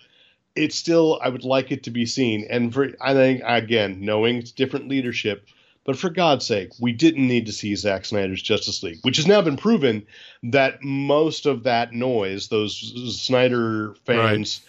it's 0.55 0.77
still 0.77 1.19
I 1.23 1.29
would 1.29 1.45
like 1.45 1.73
it 1.73 1.85
to 1.85 1.91
be 1.91 2.07
seen. 2.07 2.47
And 2.49 2.73
for 2.73 2.91
I 3.01 3.13
think 3.13 3.43
again, 3.45 4.01
knowing 4.01 4.37
it's 4.37 4.53
different 4.53 4.89
leadership, 4.89 5.47
but 5.85 5.97
for 5.97 6.11
God's 6.11 6.47
sake, 6.47 6.71
we 6.79 6.93
didn't 6.93 7.27
need 7.27 7.47
to 7.47 7.53
see 7.53 7.75
Zack 7.75 8.05
Snyder's 8.05 8.43
Justice 8.43 8.83
League, 8.83 8.99
which 9.03 9.17
has 9.17 9.27
now 9.27 9.43
been 9.43 9.57
proven 9.57 10.07
that 10.45 10.83
most 10.83 11.47
of 11.47 11.65
that 11.65 11.93
noise, 11.93 12.49
those 12.49 13.21
Snyder 13.21 13.95
fans, 14.05 14.61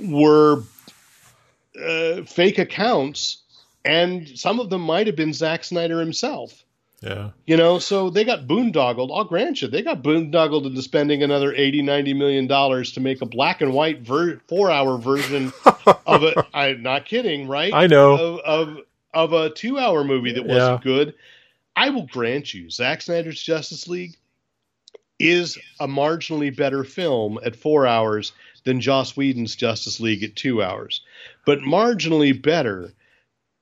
were 0.00 0.62
uh, 1.82 2.22
fake 2.22 2.58
accounts, 2.58 3.42
and 3.84 4.28
some 4.38 4.60
of 4.60 4.70
them 4.70 4.82
might 4.82 5.06
have 5.06 5.16
been 5.16 5.32
Zack 5.32 5.64
Snyder 5.64 6.00
himself. 6.00 6.64
Yeah. 7.00 7.30
You 7.46 7.56
know, 7.56 7.78
so 7.78 8.10
they 8.10 8.24
got 8.24 8.46
boondoggled. 8.46 9.16
I'll 9.16 9.24
grant 9.24 9.62
you, 9.62 9.68
they 9.68 9.82
got 9.82 10.02
boondoggled 10.02 10.66
into 10.66 10.82
spending 10.82 11.22
another 11.22 11.54
80, 11.54 11.82
90 11.82 12.14
million 12.14 12.46
dollars 12.46 12.92
to 12.92 13.00
make 13.00 13.22
a 13.22 13.26
black 13.26 13.60
and 13.60 13.72
white 13.72 14.00
ver- 14.00 14.40
four 14.48 14.70
hour 14.70 14.98
version 14.98 15.52
of 16.06 16.24
it. 16.24 16.36
I'm 16.52 16.82
not 16.82 17.04
kidding, 17.04 17.46
right? 17.48 17.72
I 17.72 17.86
know. 17.86 18.14
Of, 18.14 18.40
of, 18.40 18.78
of 19.14 19.32
a 19.32 19.50
two 19.50 19.78
hour 19.78 20.04
movie 20.04 20.32
that 20.32 20.44
wasn't 20.46 20.82
good. 20.82 21.14
I 21.76 21.90
will 21.90 22.06
grant 22.06 22.52
you, 22.52 22.70
Zack 22.70 23.02
Snyder's 23.02 23.40
Justice 23.40 23.86
League 23.86 24.16
is 25.18 25.58
a 25.80 25.86
marginally 25.86 26.54
better 26.54 26.84
film 26.84 27.38
at 27.44 27.56
four 27.56 27.86
hours 27.86 28.32
than 28.64 28.80
Joss 28.80 29.16
Whedon's 29.16 29.56
Justice 29.56 30.00
League 30.00 30.22
at 30.22 30.36
two 30.36 30.62
hours. 30.62 31.02
But 31.46 31.60
marginally 31.60 32.40
better 32.40 32.92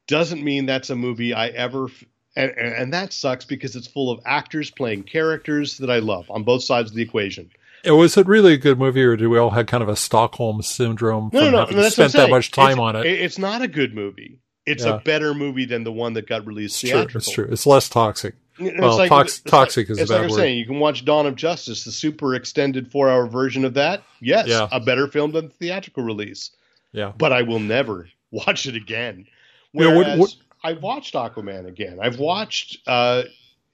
doesn't 0.07 0.43
mean 0.43 0.67
that's 0.67 0.91
a 0.91 0.97
movie 0.97 1.35
I 1.35 1.49
ever. 1.49 1.87
F- 1.87 2.05
and, 2.37 2.53
and, 2.59 2.93
that 2.93 3.13
sucks 3.13 3.45
because 3.45 3.75
it's 3.77 3.87
full 3.87 4.11
of 4.11 4.21
actors 4.27 4.71
playing 4.71 5.05
characters 5.05 5.79
that 5.79 5.91
I 5.91 5.99
love 6.01 6.31
on 6.31 6.43
both 6.45 6.63
sides 6.63 6.91
of 6.91 6.97
the 6.97 7.03
equation. 7.03 7.51
It 7.85 7.93
was 7.93 8.17
it 8.17 8.27
really 8.27 8.55
a 8.55 8.59
good 8.59 8.79
movie, 8.79 9.03
or 9.03 9.17
did 9.17 9.29
we 9.29 9.39
all 9.39 9.51
have 9.51 9.67
kind 9.67 9.83
of 9.83 9.89
a 9.89 9.97
Stockholm 9.97 10.61
syndrome 10.63 11.31
No, 11.33 11.41
from 11.41 11.45
no, 11.45 11.51
no. 11.51 11.59
having 11.67 11.79
I'm 11.79 11.91
spent 11.91 12.13
that 12.15 12.31
much 12.31 12.51
time 12.51 12.73
It's- 12.73 12.79
on 12.81 12.97
it? 12.97 13.07
It's 13.07 13.39
not 13.39 13.63
a 13.63 13.69
good 13.69 13.95
movie. 13.95 14.39
It's 14.67 14.85
Yeah. 14.85 14.97
a 14.97 14.99
better 15.01 15.33
movie 15.35 15.65
than 15.65 15.85
the 15.85 15.93
one 15.93 16.15
that 16.15 16.27
got 16.29 16.45
released 16.47 16.83
It's 16.83 16.91
true. 16.93 17.07
It's 17.15 17.31
true. 17.31 17.49
It's 17.51 17.67
less 17.67 17.89
toxic. 17.89 18.35
It's 18.59 18.81
Well, 18.81 18.97
like- 18.99 19.09
tox- 19.11 19.39
toxic 19.41 19.89
like, 19.89 19.99
is 20.01 20.11
a 20.11 20.13
bad 20.13 20.15
like 20.15 20.25
I'm 20.25 20.31
word. 20.31 20.37
saying. 20.37 20.59
You 20.59 20.67
can 20.67 20.81
watch 20.81 21.05
Dawn 21.05 21.27
of 21.27 21.37
Justice, 21.37 21.85
the 21.85 21.93
super 21.93 22.35
extended 22.35 22.91
four 22.91 23.09
hour 23.09 23.27
version 23.29 23.65
of 23.65 23.75
that. 23.75 24.03
Yes, 24.21 24.49
Yeah. 24.49 24.67
a 24.73 24.81
better 24.81 25.07
film 25.07 25.31
than 25.33 25.47
the 25.49 25.53
theatrical 25.55 26.03
release. 26.03 26.51
Yeah. 26.93 27.13
But 27.17 27.33
I 27.33 27.43
will 27.43 27.61
never 27.61 28.09
watch 28.33 28.67
it 28.67 28.75
again. 28.75 29.27
Yeah, 29.73 29.87
what- 29.89 29.97
Whereas 29.97 30.19
what- 30.19 30.35
I've 30.67 30.83
watched 30.83 31.15
Aquaman 31.15 31.67
again. 31.67 31.99
I've 32.03 32.19
watched. 32.19 32.79
Uh, 32.87 33.23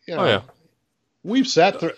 you 0.06 0.14
know, 0.14 0.22
Oh, 0.22 0.26
yeah. 0.26 0.42
We've 1.24 1.46
sat 1.46 1.78
through. 1.80 1.92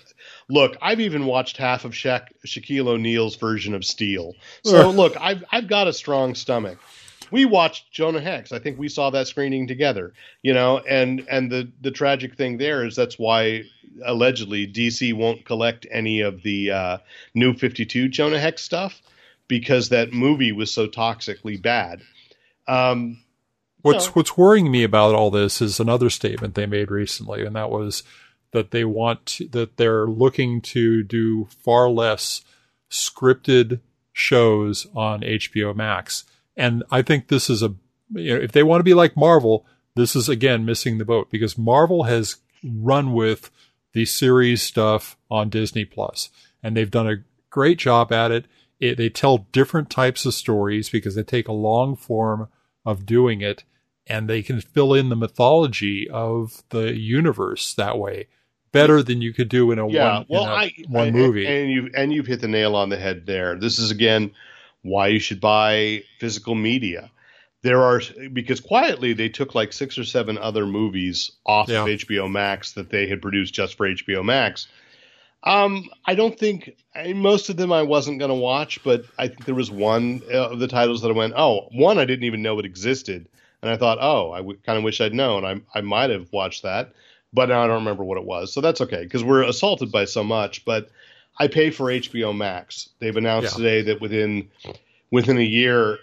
Look, 0.48 0.76
I've 0.82 1.00
even 1.00 1.24
watched 1.24 1.56
half 1.56 1.84
of 1.84 1.92
Shaq, 1.92 2.26
Shaquille 2.46 2.86
O'Neal's 2.88 3.36
version 3.36 3.74
of 3.74 3.84
Steel. 3.84 4.34
So 4.64 4.90
look, 4.90 5.16
I've 5.18 5.42
I've 5.50 5.66
got 5.66 5.88
a 5.88 5.92
strong 5.92 6.34
stomach. 6.34 6.78
We 7.30 7.46
watched 7.46 7.90
Jonah 7.90 8.20
Hex. 8.20 8.52
I 8.52 8.58
think 8.58 8.78
we 8.78 8.88
saw 8.88 9.08
that 9.10 9.26
screening 9.26 9.66
together. 9.66 10.12
You 10.42 10.52
know, 10.52 10.78
and 10.78 11.26
and 11.30 11.50
the 11.50 11.72
the 11.80 11.90
tragic 11.90 12.36
thing 12.36 12.58
there 12.58 12.84
is 12.84 12.94
that's 12.94 13.18
why 13.18 13.62
allegedly 14.04 14.66
DC 14.66 15.14
won't 15.14 15.44
collect 15.46 15.86
any 15.90 16.20
of 16.20 16.42
the 16.42 16.70
uh, 16.70 16.98
new 17.34 17.54
Fifty 17.54 17.86
Two 17.86 18.08
Jonah 18.08 18.38
Hex 18.38 18.62
stuff 18.62 19.00
because 19.48 19.88
that 19.88 20.12
movie 20.12 20.52
was 20.52 20.70
so 20.70 20.86
toxically 20.86 21.60
bad. 21.60 22.02
Um, 22.68 23.23
What's 23.84 24.06
No. 24.06 24.12
what's 24.12 24.38
worrying 24.38 24.70
me 24.70 24.82
about 24.82 25.14
all 25.14 25.30
this 25.30 25.60
is 25.60 25.78
another 25.78 26.08
statement 26.08 26.54
they 26.54 26.64
made 26.64 26.90
recently, 26.90 27.44
and 27.44 27.54
that 27.54 27.68
was 27.68 28.02
that 28.52 28.70
they 28.70 28.82
want 28.82 29.26
to, 29.26 29.48
that 29.48 29.76
they're 29.76 30.06
looking 30.06 30.62
to 30.62 31.02
do 31.02 31.48
far 31.62 31.90
less 31.90 32.40
scripted 32.90 33.80
shows 34.14 34.86
on 34.94 35.20
HBO 35.20 35.76
Max. 35.76 36.24
And 36.56 36.82
I 36.90 37.02
think 37.02 37.28
this 37.28 37.50
is 37.50 37.62
a 37.62 37.74
you 38.14 38.34
know, 38.34 38.40
if 38.42 38.52
they 38.52 38.62
want 38.62 38.80
to 38.80 38.84
be 38.84 38.94
like 38.94 39.18
Marvel, 39.18 39.66
this 39.96 40.16
is 40.16 40.30
again 40.30 40.64
missing 40.64 40.96
the 40.96 41.04
boat 41.04 41.30
because 41.30 41.58
Marvel 41.58 42.04
has 42.04 42.36
run 42.64 43.12
with 43.12 43.50
the 43.92 44.06
series 44.06 44.62
stuff 44.62 45.18
on 45.30 45.50
Disney 45.50 45.84
Plus, 45.84 46.30
and 46.62 46.74
they've 46.74 46.90
done 46.90 47.06
a 47.06 47.22
great 47.50 47.78
job 47.78 48.12
at 48.12 48.30
it. 48.30 48.46
it. 48.80 48.96
They 48.96 49.10
tell 49.10 49.46
different 49.52 49.90
types 49.90 50.24
of 50.24 50.32
stories 50.32 50.88
because 50.88 51.16
they 51.16 51.22
take 51.22 51.48
a 51.48 51.52
long 51.52 51.96
form 51.96 52.48
of 52.86 53.04
doing 53.04 53.40
it, 53.40 53.64
and 54.06 54.28
they 54.28 54.42
can 54.42 54.60
fill 54.60 54.92
in 54.94 55.08
the 55.08 55.16
mythology 55.16 56.08
of 56.10 56.62
the 56.70 56.92
universe 56.98 57.74
that 57.74 57.98
way 57.98 58.28
better 58.72 59.02
than 59.04 59.22
you 59.22 59.32
could 59.32 59.48
do 59.48 59.70
in 59.70 59.78
a 59.78 59.88
yeah, 59.88 60.16
one, 60.18 60.26
well, 60.28 60.42
in 60.44 60.48
a 60.48 60.52
I, 60.52 60.72
one 60.88 61.08
I- 61.08 61.10
movie. 61.12 61.46
and 61.46 61.70
you 61.70 61.90
and 61.96 62.12
you've 62.12 62.26
hit 62.26 62.40
the 62.40 62.48
nail 62.48 62.74
on 62.74 62.88
the 62.88 62.96
head 62.96 63.24
there. 63.26 63.56
This 63.56 63.78
is 63.78 63.90
again 63.90 64.32
why 64.82 65.06
you 65.08 65.18
should 65.20 65.40
buy 65.40 66.02
physical 66.18 66.54
media. 66.54 67.10
There 67.62 67.82
are 67.82 68.02
because 68.32 68.60
quietly 68.60 69.14
they 69.14 69.30
took 69.30 69.54
like 69.54 69.72
six 69.72 69.96
or 69.96 70.04
seven 70.04 70.36
other 70.36 70.66
movies 70.66 71.30
off 71.46 71.68
Yeah. 71.68 71.82
of 71.82 71.88
HBO 71.88 72.30
Max 72.30 72.72
that 72.72 72.90
they 72.90 73.06
had 73.06 73.22
produced 73.22 73.54
just 73.54 73.76
for 73.76 73.88
HBO 73.88 74.22
Max. 74.24 74.66
Um, 75.44 75.88
I 76.06 76.14
don't 76.14 76.38
think 76.38 76.74
I, 76.94 77.12
most 77.12 77.50
of 77.50 77.56
them 77.56 77.70
I 77.72 77.82
wasn't 77.82 78.18
going 78.18 78.30
to 78.30 78.34
watch, 78.34 78.82
but 78.82 79.04
I 79.18 79.28
think 79.28 79.44
there 79.44 79.54
was 79.54 79.70
one 79.70 80.22
uh, 80.32 80.50
of 80.50 80.58
the 80.58 80.68
titles 80.68 81.02
that 81.02 81.08
I 81.08 81.12
went, 81.12 81.34
oh, 81.36 81.68
one 81.72 81.98
I 81.98 82.04
didn't 82.06 82.24
even 82.24 82.42
know 82.42 82.58
it 82.58 82.64
existed, 82.64 83.28
and 83.64 83.72
I 83.72 83.76
thought, 83.78 83.98
oh, 84.00 84.30
I 84.32 84.38
w- 84.38 84.58
kind 84.64 84.76
of 84.78 84.84
wish 84.84 85.00
I'd 85.00 85.14
known. 85.14 85.44
I 85.44 85.60
I 85.74 85.80
might 85.80 86.10
have 86.10 86.30
watched 86.32 86.62
that, 86.62 86.92
but 87.32 87.48
now 87.48 87.62
I 87.64 87.66
don't 87.66 87.76
remember 87.76 88.04
what 88.04 88.18
it 88.18 88.24
was. 88.24 88.52
So 88.52 88.60
that's 88.60 88.80
okay 88.82 89.02
because 89.02 89.24
we're 89.24 89.42
assaulted 89.42 89.90
by 89.90 90.04
so 90.04 90.22
much. 90.22 90.64
But 90.64 90.90
I 91.38 91.48
pay 91.48 91.70
for 91.70 91.86
HBO 91.86 92.36
Max. 92.36 92.90
They've 93.00 93.16
announced 93.16 93.52
Yeah. 93.58 93.64
today 93.64 93.82
that 93.90 94.00
within 94.00 94.50
within 95.10 95.38
a 95.38 95.42
year, 95.42 95.98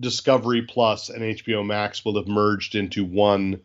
Discovery 0.00 0.62
Plus 0.62 1.10
and 1.10 1.22
HBO 1.22 1.64
Max 1.64 2.04
will 2.04 2.16
have 2.16 2.26
merged 2.26 2.74
into 2.74 3.04
one 3.04 3.60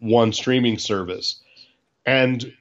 one 0.00 0.32
streaming 0.32 0.78
service, 0.78 1.40
and 2.06 2.52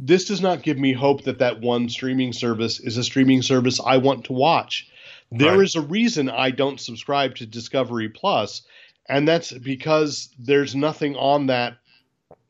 this 0.00 0.24
does 0.24 0.40
not 0.40 0.62
give 0.62 0.76
me 0.76 0.92
hope 0.92 1.22
that 1.22 1.38
that 1.38 1.60
one 1.60 1.88
streaming 1.88 2.32
service 2.32 2.80
is 2.80 2.96
a 2.96 3.04
streaming 3.04 3.42
service 3.42 3.78
I 3.84 3.98
want 3.98 4.24
to 4.24 4.32
watch. 4.32 4.88
There 5.32 5.62
is 5.62 5.74
Right. 5.76 5.84
a 5.84 5.86
reason 5.88 6.28
I 6.28 6.50
don't 6.50 6.80
subscribe 6.80 7.34
to 7.36 7.46
Discovery 7.46 8.08
Plus, 8.08 8.62
and 9.08 9.26
that's 9.26 9.52
because 9.52 10.28
there's 10.38 10.74
nothing 10.74 11.16
on 11.16 11.46
that 11.46 11.78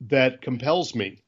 that 0.02 0.42
compels 0.42 0.94
me. 0.94 1.18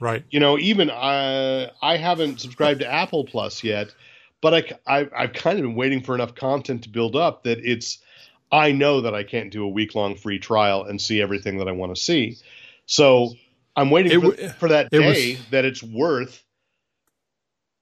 right. 0.00 0.24
You 0.30 0.40
know, 0.40 0.58
even 0.58 0.90
I 0.90 1.70
I 1.82 1.96
haven't 1.96 2.40
subscribed 2.40 2.80
to 2.80 2.92
Apple 2.92 3.24
Plus 3.24 3.62
yet, 3.62 3.94
but 4.40 4.54
I, 4.54 5.00
I 5.00 5.08
I've 5.16 5.32
kind 5.32 5.58
of 5.58 5.62
been 5.64 5.74
waiting 5.74 6.02
for 6.02 6.14
enough 6.14 6.34
content 6.34 6.82
to 6.84 6.88
build 6.88 7.14
up 7.16 7.44
that 7.44 7.58
it's 7.58 7.98
I 8.50 8.72
know 8.72 9.00
that 9.02 9.14
I 9.14 9.22
can't 9.24 9.50
do 9.52 9.64
a 9.64 9.68
week 9.68 9.94
long 9.94 10.14
free 10.16 10.38
trial 10.38 10.84
and 10.84 11.00
see 11.00 11.20
everything 11.22 11.58
that 11.58 11.68
I 11.68 11.72
want 11.72 11.94
to 11.94 12.00
see. 12.02 12.36
So 12.86 13.34
I'm 13.76 13.90
waiting 13.90 14.12
It 14.12 14.20
for, 14.20 14.58
for 14.58 14.68
that 14.70 14.88
it 14.92 15.00
was- 15.00 15.16
day 15.16 15.38
that 15.50 15.64
it's 15.64 15.82
worth. 15.82 16.42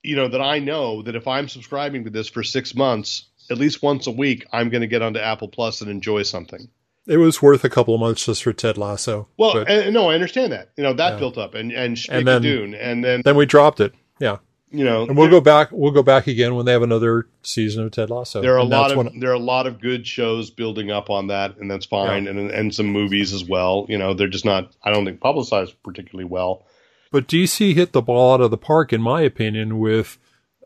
You 0.03 0.17
know 0.17 0.29
that 0.29 0.41
I 0.41 0.59
know 0.59 1.03
that 1.03 1.15
if 1.15 1.29
I'm 1.29 1.49
subscribing 1.49 2.05
to 2.05 2.11
this 2.11 2.29
for 2.29 2.43
six 2.43 2.75
months, 2.75 3.27
at 3.51 3.59
least 3.59 3.83
once 3.83 4.07
a 4.07 4.11
week, 4.11 4.47
I'm 4.53 4.71
going 4.71 4.81
to 4.81 4.87
get 4.87 5.03
onto 5.03 5.21
Apple 5.21 5.49
Plus 5.49 5.81
and 5.83 5.91
enjoy 5.91 6.23
something. 6.23 6.69
It 7.07 7.17
was 7.19 7.43
worth 7.43 7.65
a 7.65 7.71
couple 7.71 7.95
of 7.95 8.01
months 8.01 8.25
just 8.27 8.43
for 8.43 8.53
Ted 8.53 8.79
Lasso. 8.79 9.29
Well, 9.37 9.53
but 9.55 9.69
and, 9.71 9.93
no, 9.93 10.09
I 10.11 10.15
understand 10.15 10.53
that. 10.53 10.71
You 10.77 10.85
know 10.85 10.93
that 10.95 11.15
Yeah. 11.15 11.19
built 11.19 11.37
up, 11.39 11.55
and 11.55 11.73
and 11.73 11.99
And 12.09 12.27
then- 12.27 12.43
Dune, 12.43 12.75
and 12.75 13.05
then 13.05 13.23
then 13.25 13.37
we 13.37 13.47
dropped 13.47 13.81
it. 13.81 13.93
Yeah. 14.21 14.37
you 14.73 14.85
know, 14.85 15.03
And 15.03 15.17
we'll 15.17 15.29
go 15.29 15.41
back. 15.41 15.71
We'll 15.73 15.91
go 15.91 16.03
back 16.05 16.29
again 16.29 16.55
when 16.55 16.65
they 16.65 16.71
have 16.73 16.83
another 16.83 17.27
season 17.43 17.83
of 17.85 17.91
Ted 17.91 18.09
Lasso. 18.09 18.41
there 18.41 18.55
are 18.55 18.59
a 18.59 18.63
lot 18.65 18.93
of 18.93 18.97
when- 18.99 19.19
there 19.19 19.31
are 19.31 19.35
a 19.35 19.39
lot 19.39 19.67
of 19.67 19.81
good 19.81 20.07
shows 20.07 20.49
building 20.51 20.91
up 20.93 21.11
on 21.11 21.27
that, 21.27 21.57
and 21.59 21.69
that's 21.71 21.87
fine, 21.87 22.29
and 22.29 22.39
and 22.51 22.73
some 22.75 22.87
movies 22.87 23.33
as 23.35 23.45
well. 23.45 23.85
You 23.89 23.99
know, 23.99 24.15
they're 24.15 24.29
just 24.29 24.45
not 24.45 24.71
I 24.85 24.93
don't 24.93 25.05
think 25.05 25.21
publicized 25.21 25.75
particularly 25.83 26.27
well. 26.31 26.65
But 27.11 27.27
DC 27.27 27.75
hit 27.75 27.93
the 27.93 28.03
ball 28.03 28.35
out 28.35 28.41
of 28.41 28.51
the 28.51 28.57
park, 28.57 28.93
in 28.93 29.03
my 29.03 29.23
opinion, 29.23 29.79
with 29.79 30.19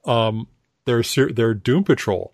um, 0.04 0.48
their 0.85 1.02
their 1.02 1.54
Doom 1.54 1.85
Patrol. 1.85 2.33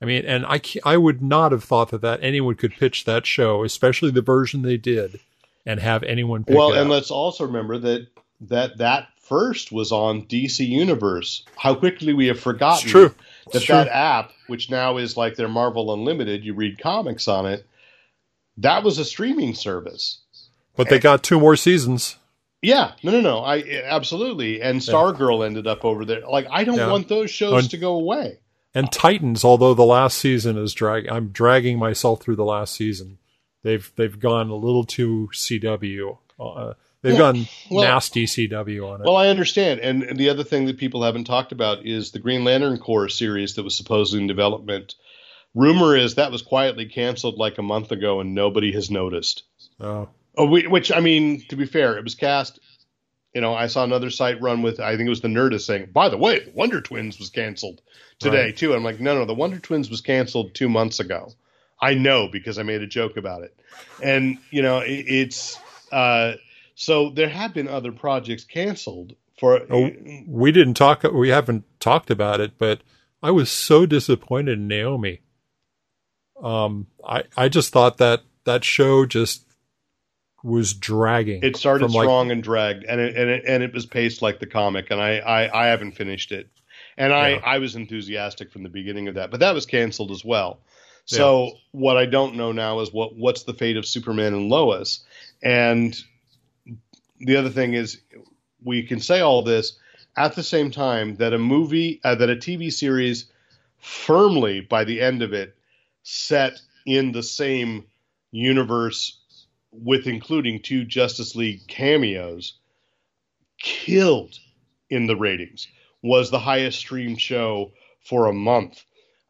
I 0.00 0.04
mean, 0.04 0.24
and 0.24 0.44
I 0.46 0.60
I 0.84 0.96
would 0.96 1.22
not 1.22 1.52
have 1.52 1.62
thought 1.62 1.90
that, 1.90 2.00
that 2.00 2.22
anyone 2.22 2.56
could 2.56 2.72
pitch 2.72 3.04
that 3.04 3.24
show, 3.24 3.62
especially 3.62 4.10
the 4.10 4.20
version 4.20 4.62
they 4.62 4.76
did, 4.76 5.20
and 5.64 5.78
have 5.78 6.02
anyone 6.02 6.44
pick 6.44 6.56
well, 6.56 6.72
and 6.72 6.82
up. 6.82 6.88
let's 6.88 7.10
also 7.10 7.46
remember 7.46 7.78
that 7.78 8.08
that 8.40 8.78
that 8.78 9.08
first 9.20 9.70
was 9.70 9.92
on 9.92 10.26
DC 10.26 10.66
Universe. 10.66 11.44
How 11.56 11.74
quickly 11.74 12.12
we 12.12 12.26
have 12.26 12.40
forgotten 12.40 12.82
It's 12.82 12.90
true. 12.90 13.08
that 13.08 13.54
It's 13.54 13.64
true. 13.64 13.76
that 13.76 13.88
app, 13.88 14.32
which 14.48 14.70
now 14.70 14.96
is 14.96 15.16
like 15.16 15.36
their 15.36 15.48
Marvel 15.48 15.94
Unlimited, 15.94 16.44
you 16.44 16.54
read 16.54 16.80
comics 16.80 17.28
on 17.28 17.46
it. 17.46 17.64
That 18.58 18.82
was 18.82 18.98
a 18.98 19.04
streaming 19.04 19.54
service. 19.54 20.18
But 20.76 20.88
they 20.88 20.98
got 20.98 21.22
two 21.22 21.38
more 21.38 21.56
seasons. 21.56 22.16
Yeah, 22.62 22.92
no, 23.02 23.10
no, 23.12 23.20
no. 23.20 23.38
I 23.40 23.82
absolutely. 23.84 24.62
And 24.62 24.80
Stargirl 24.80 25.44
ended 25.44 25.66
up 25.66 25.84
over 25.84 26.04
there. 26.04 26.20
Like, 26.28 26.46
I 26.50 26.62
don't 26.64 26.76
Yeah. 26.78 26.90
want 26.90 27.08
those 27.08 27.30
shows 27.30 27.62
And- 27.64 27.70
to 27.72 27.76
go 27.78 27.94
away. 27.94 28.38
And 28.74 28.90
Titans, 28.90 29.44
although 29.44 29.74
the 29.74 29.82
last 29.84 30.16
season 30.16 30.56
is 30.56 30.72
drag, 30.72 31.06
I'm 31.08 31.28
dragging 31.28 31.78
myself 31.78 32.22
through 32.22 32.36
the 32.36 32.44
last 32.44 32.74
season. 32.74 33.18
They've 33.62 33.92
they've 33.96 34.18
gone 34.18 34.48
a 34.48 34.54
little 34.56 34.84
too 34.84 35.28
CW. 35.34 36.16
Uh, 36.40 36.72
they've 37.02 37.18
gone 37.18 37.46
well- 37.70 37.84
nasty 37.84 38.24
CW 38.26 38.88
on 38.88 39.00
it. 39.00 39.04
Well, 39.04 39.16
I 39.16 39.28
understand. 39.28 39.80
And, 39.80 40.02
and 40.04 40.18
the 40.18 40.30
other 40.30 40.42
thing 40.44 40.64
that 40.66 40.78
people 40.78 41.02
haven't 41.02 41.24
talked 41.24 41.52
about 41.52 41.84
is 41.84 42.12
the 42.12 42.18
Green 42.18 42.44
Lantern 42.44 42.78
Corps 42.78 43.08
series 43.10 43.54
that 43.56 43.62
was 43.62 43.76
supposedly 43.76 44.22
in 44.22 44.26
development. 44.26 44.94
Rumor 45.54 45.94
is 45.96 46.14
that 46.14 46.32
was 46.32 46.40
quietly 46.40 46.86
canceled 46.86 47.36
like 47.36 47.58
a 47.58 47.62
month 47.62 47.92
ago, 47.92 48.20
and 48.20 48.34
nobody 48.34 48.72
has 48.72 48.90
noticed. 48.90 49.42
Oh, 49.80 50.08
which 50.36 50.92
I 50.92 51.00
mean, 51.00 51.42
to 51.48 51.56
be 51.56 51.66
fair, 51.66 51.96
it 51.98 52.04
was 52.04 52.14
cast. 52.14 52.58
You 53.34 53.40
know, 53.40 53.54
I 53.54 53.66
saw 53.66 53.82
another 53.84 54.10
site 54.10 54.40
run 54.42 54.62
with 54.62 54.78
I 54.80 54.96
think 54.96 55.06
it 55.06 55.10
was 55.10 55.22
the 55.22 55.28
Nerdist 55.28 55.62
saying, 55.62 55.90
"By 55.92 56.08
the 56.08 56.18
way, 56.18 56.40
the 56.40 56.50
Wonder 56.52 56.80
Twins 56.80 57.18
was 57.18 57.30
canceled 57.30 57.80
today 58.18 58.46
Right. 58.46 58.56
too." 58.56 58.74
I'm 58.74 58.84
like, 58.84 59.00
no, 59.00 59.14
no, 59.14 59.24
the 59.24 59.34
Wonder 59.34 59.58
Twins 59.58 59.88
was 59.90 60.00
canceled 60.00 60.54
two 60.54 60.68
months 60.68 61.00
ago. 61.00 61.32
I 61.80 61.94
know 61.94 62.28
because 62.28 62.58
I 62.58 62.62
made 62.62 62.82
a 62.82 62.86
joke 62.86 63.16
about 63.16 63.42
it, 63.42 63.58
and 64.02 64.38
you 64.50 64.62
know, 64.62 64.78
it, 64.80 65.04
it's 65.08 65.58
uh, 65.90 66.34
so 66.74 67.10
there 67.10 67.28
have 67.28 67.54
been 67.54 67.68
other 67.68 67.92
projects 67.92 68.44
canceled 68.44 69.14
for. 69.38 69.62
Oh, 69.70 69.90
we 70.26 70.52
didn't 70.52 70.74
talk. 70.74 71.02
We 71.04 71.30
haven't 71.30 71.64
talked 71.80 72.10
about 72.10 72.40
it, 72.40 72.52
but 72.58 72.82
I 73.22 73.30
was 73.30 73.50
so 73.50 73.86
disappointed 73.86 74.58
in 74.58 74.68
Naomi. 74.68 75.20
Um, 76.42 76.86
I 77.06 77.24
I 77.36 77.48
just 77.48 77.72
thought 77.72 77.98
that 77.98 78.22
that 78.44 78.64
show 78.64 79.06
just 79.06 79.44
was 80.42 80.74
dragging. 80.74 81.42
It 81.42 81.56
started 81.56 81.86
from, 81.86 81.92
like, 81.92 82.04
strong 82.04 82.30
and 82.30 82.42
dragged, 82.42 82.84
and 82.84 83.00
it, 83.00 83.16
and 83.16 83.30
it 83.30 83.44
and 83.46 83.62
it 83.62 83.72
was 83.72 83.86
paced 83.86 84.22
like 84.22 84.40
the 84.40 84.46
comic, 84.46 84.90
and 84.90 85.00
I 85.00 85.18
I, 85.18 85.64
I 85.64 85.66
haven't 85.68 85.92
finished 85.92 86.32
it, 86.32 86.48
and 86.96 87.12
I 87.12 87.30
Yeah. 87.30 87.40
I 87.44 87.58
was 87.58 87.76
enthusiastic 87.76 88.50
from 88.50 88.62
the 88.62 88.68
beginning 88.68 89.08
of 89.08 89.14
that, 89.14 89.30
but 89.30 89.40
that 89.40 89.54
was 89.54 89.66
canceled 89.66 90.10
as 90.10 90.24
well. 90.24 90.60
So 91.04 91.52
what 91.72 91.96
I 91.96 92.06
don't 92.06 92.36
know 92.36 92.52
now 92.52 92.80
is 92.80 92.92
what 92.92 93.16
what's 93.16 93.42
the 93.42 93.54
fate 93.54 93.76
of 93.76 93.84
Superman 93.86 94.34
and 94.34 94.48
Lois, 94.48 95.04
and 95.42 95.96
the 97.18 97.36
other 97.36 97.50
thing 97.50 97.74
is 97.74 98.00
we 98.64 98.82
can 98.82 99.00
say 99.00 99.20
all 99.20 99.42
this 99.42 99.78
at 100.16 100.34
the 100.34 100.42
same 100.42 100.70
time 100.70 101.16
that 101.16 101.32
a 101.32 101.38
movie 101.38 102.00
uh, 102.04 102.14
that 102.14 102.30
a 102.30 102.36
TV 102.36 102.72
series 102.72 103.26
firmly 103.78 104.60
by 104.60 104.84
the 104.84 105.00
end 105.00 105.22
of 105.22 105.32
it 105.32 105.56
set 106.02 106.60
in 106.86 107.12
the 107.12 107.22
same 107.22 107.84
universe 108.30 109.21
with 109.72 110.06
including 110.06 110.60
two 110.60 110.84
Justice 110.84 111.34
League 111.34 111.66
cameos 111.66 112.58
killed 113.58 114.38
in 114.90 115.06
the 115.06 115.16
ratings 115.16 115.68
was 116.02 116.30
the 116.30 116.38
highest 116.38 116.78
streamed 116.78 117.20
show 117.20 117.72
for 118.04 118.26
a 118.26 118.32
month 118.32 118.84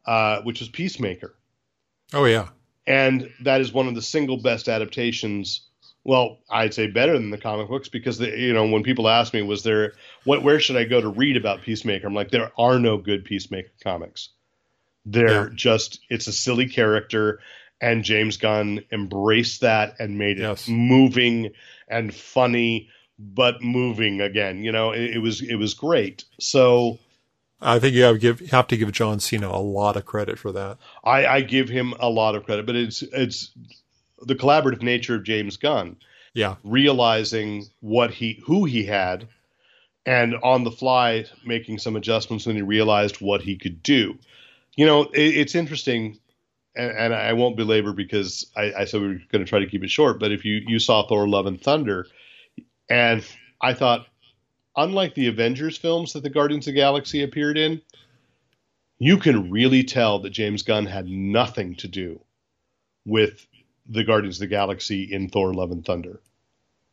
uh, 0.05 0.41
which 0.41 0.59
was 0.59 0.69
Peacemaker 0.69 1.33
Oh 2.13 2.25
yeah, 2.25 2.49
and 2.85 3.29
that 3.41 3.61
is 3.61 3.71
one 3.73 3.87
of 3.87 3.95
the 3.95 4.01
single 4.01 4.37
best 4.37 4.69
adaptations. 4.69 5.61
Well, 6.03 6.39
I'd 6.49 6.73
say 6.73 6.87
better 6.87 7.13
than 7.13 7.31
the 7.31 7.37
comic 7.39 7.69
books 7.69 7.89
because 7.89 8.17
the, 8.19 8.29
you 8.37 8.53
know 8.53 8.67
when 8.67 8.83
people 8.83 9.07
ask 9.09 9.33
me, 9.33 9.41
was 9.41 9.63
there 9.63 9.93
what 10.23 10.43
where 10.43 10.59
should 10.59 10.75
I 10.75 10.83
go 10.83 11.01
to 11.01 11.07
read 11.07 11.37
about 11.37 11.61
Peacemaker? 11.63 12.05
I'm 12.05 12.13
like, 12.13 12.29
there 12.29 12.51
are 12.57 12.77
no 12.77 12.97
good 12.97 13.25
Peacemaker 13.25 13.71
comics. 13.83 14.29
They're 15.05 15.47
Yeah. 15.47 15.55
just 15.55 16.01
it's 16.09 16.27
a 16.27 16.33
silly 16.33 16.67
character, 16.67 17.39
and 17.81 18.03
James 18.03 18.37
Gunn 18.37 18.83
embraced 18.91 19.61
that 19.61 19.95
and 19.99 20.17
made 20.17 20.39
it 20.39 20.43
Yes. 20.43 20.67
moving 20.67 21.51
and 21.87 22.13
funny, 22.13 22.89
but 23.19 23.61
moving 23.61 24.21
again. 24.21 24.63
You 24.63 24.71
know, 24.71 24.91
it, 24.91 25.15
it 25.15 25.19
was 25.19 25.41
it 25.41 25.55
was 25.55 25.73
great. 25.73 26.25
So 26.39 26.99
I 27.61 27.79
think 27.79 27.95
you 27.95 28.03
have, 28.03 28.15
to 28.15 28.19
give, 28.19 28.39
have 28.51 28.67
to 28.67 28.77
give 28.77 28.91
John 28.91 29.19
Cena 29.19 29.47
a 29.47 29.59
lot 29.59 29.95
of 29.95 30.05
credit 30.05 30.37
for 30.37 30.51
that. 30.51 30.77
I, 31.03 31.25
I 31.25 31.41
give 31.41 31.69
him 31.69 31.93
a 31.99 32.09
lot 32.09 32.35
of 32.35 32.45
credit, 32.45 32.65
but 32.65 32.75
it's 32.75 33.01
it's 33.01 33.51
the 34.21 34.35
collaborative 34.35 34.81
nature 34.81 35.15
of 35.15 35.23
James 35.23 35.57
Gunn 35.57 35.97
Yeah, 36.33 36.55
realizing 36.63 37.65
what 37.81 38.11
he 38.11 38.41
who 38.45 38.65
he 38.65 38.85
had 38.85 39.27
and 40.05 40.35
on 40.43 40.63
the 40.63 40.71
fly 40.71 41.25
making 41.45 41.77
some 41.79 41.95
adjustments 41.95 42.45
when 42.45 42.55
he 42.55 42.61
realized 42.61 43.21
what 43.21 43.41
he 43.41 43.57
could 43.57 43.81
do. 43.81 44.17
You 44.75 44.85
know, 44.85 45.03
it, 45.03 45.37
it's 45.37 45.55
interesting, 45.55 46.19
and, 46.75 46.91
and 46.91 47.13
I 47.13 47.33
won't 47.33 47.57
belabor 47.57 47.93
because 47.93 48.51
I, 48.55 48.73
I 48.79 48.85
said 48.85 49.01
we 49.01 49.07
were 49.07 49.21
going 49.31 49.43
to 49.43 49.49
try 49.49 49.59
to 49.59 49.67
keep 49.67 49.83
it 49.83 49.89
short. 49.91 50.19
But 50.19 50.31
if 50.31 50.45
you 50.45 50.61
you 50.67 50.79
saw 50.79 51.07
Thor: 51.07 51.27
Love 51.27 51.45
and 51.45 51.61
Thunder, 51.61 52.07
and 52.89 53.25
I 53.61 53.73
thought, 53.73 54.07
unlike 54.77 55.15
the 55.15 55.27
Avengers 55.27 55.77
films 55.77 56.13
that 56.13 56.23
the 56.23 56.29
Guardians 56.29 56.67
of 56.67 56.73
the 56.73 56.79
Galaxy 56.79 57.23
appeared 57.23 57.57
in, 57.57 57.81
you 58.99 59.17
can 59.17 59.51
really 59.51 59.83
tell 59.83 60.19
that 60.19 60.31
James 60.31 60.63
Gunn 60.63 60.85
had 60.85 61.07
nothing 61.07 61.75
to 61.77 61.87
do 61.87 62.21
with 63.05 63.47
the 63.87 64.03
Guardians 64.03 64.37
of 64.37 64.41
the 64.41 64.47
Galaxy 64.47 65.03
in 65.11 65.29
Thor: 65.29 65.53
Love 65.53 65.71
and 65.71 65.85
Thunder. 65.85 66.21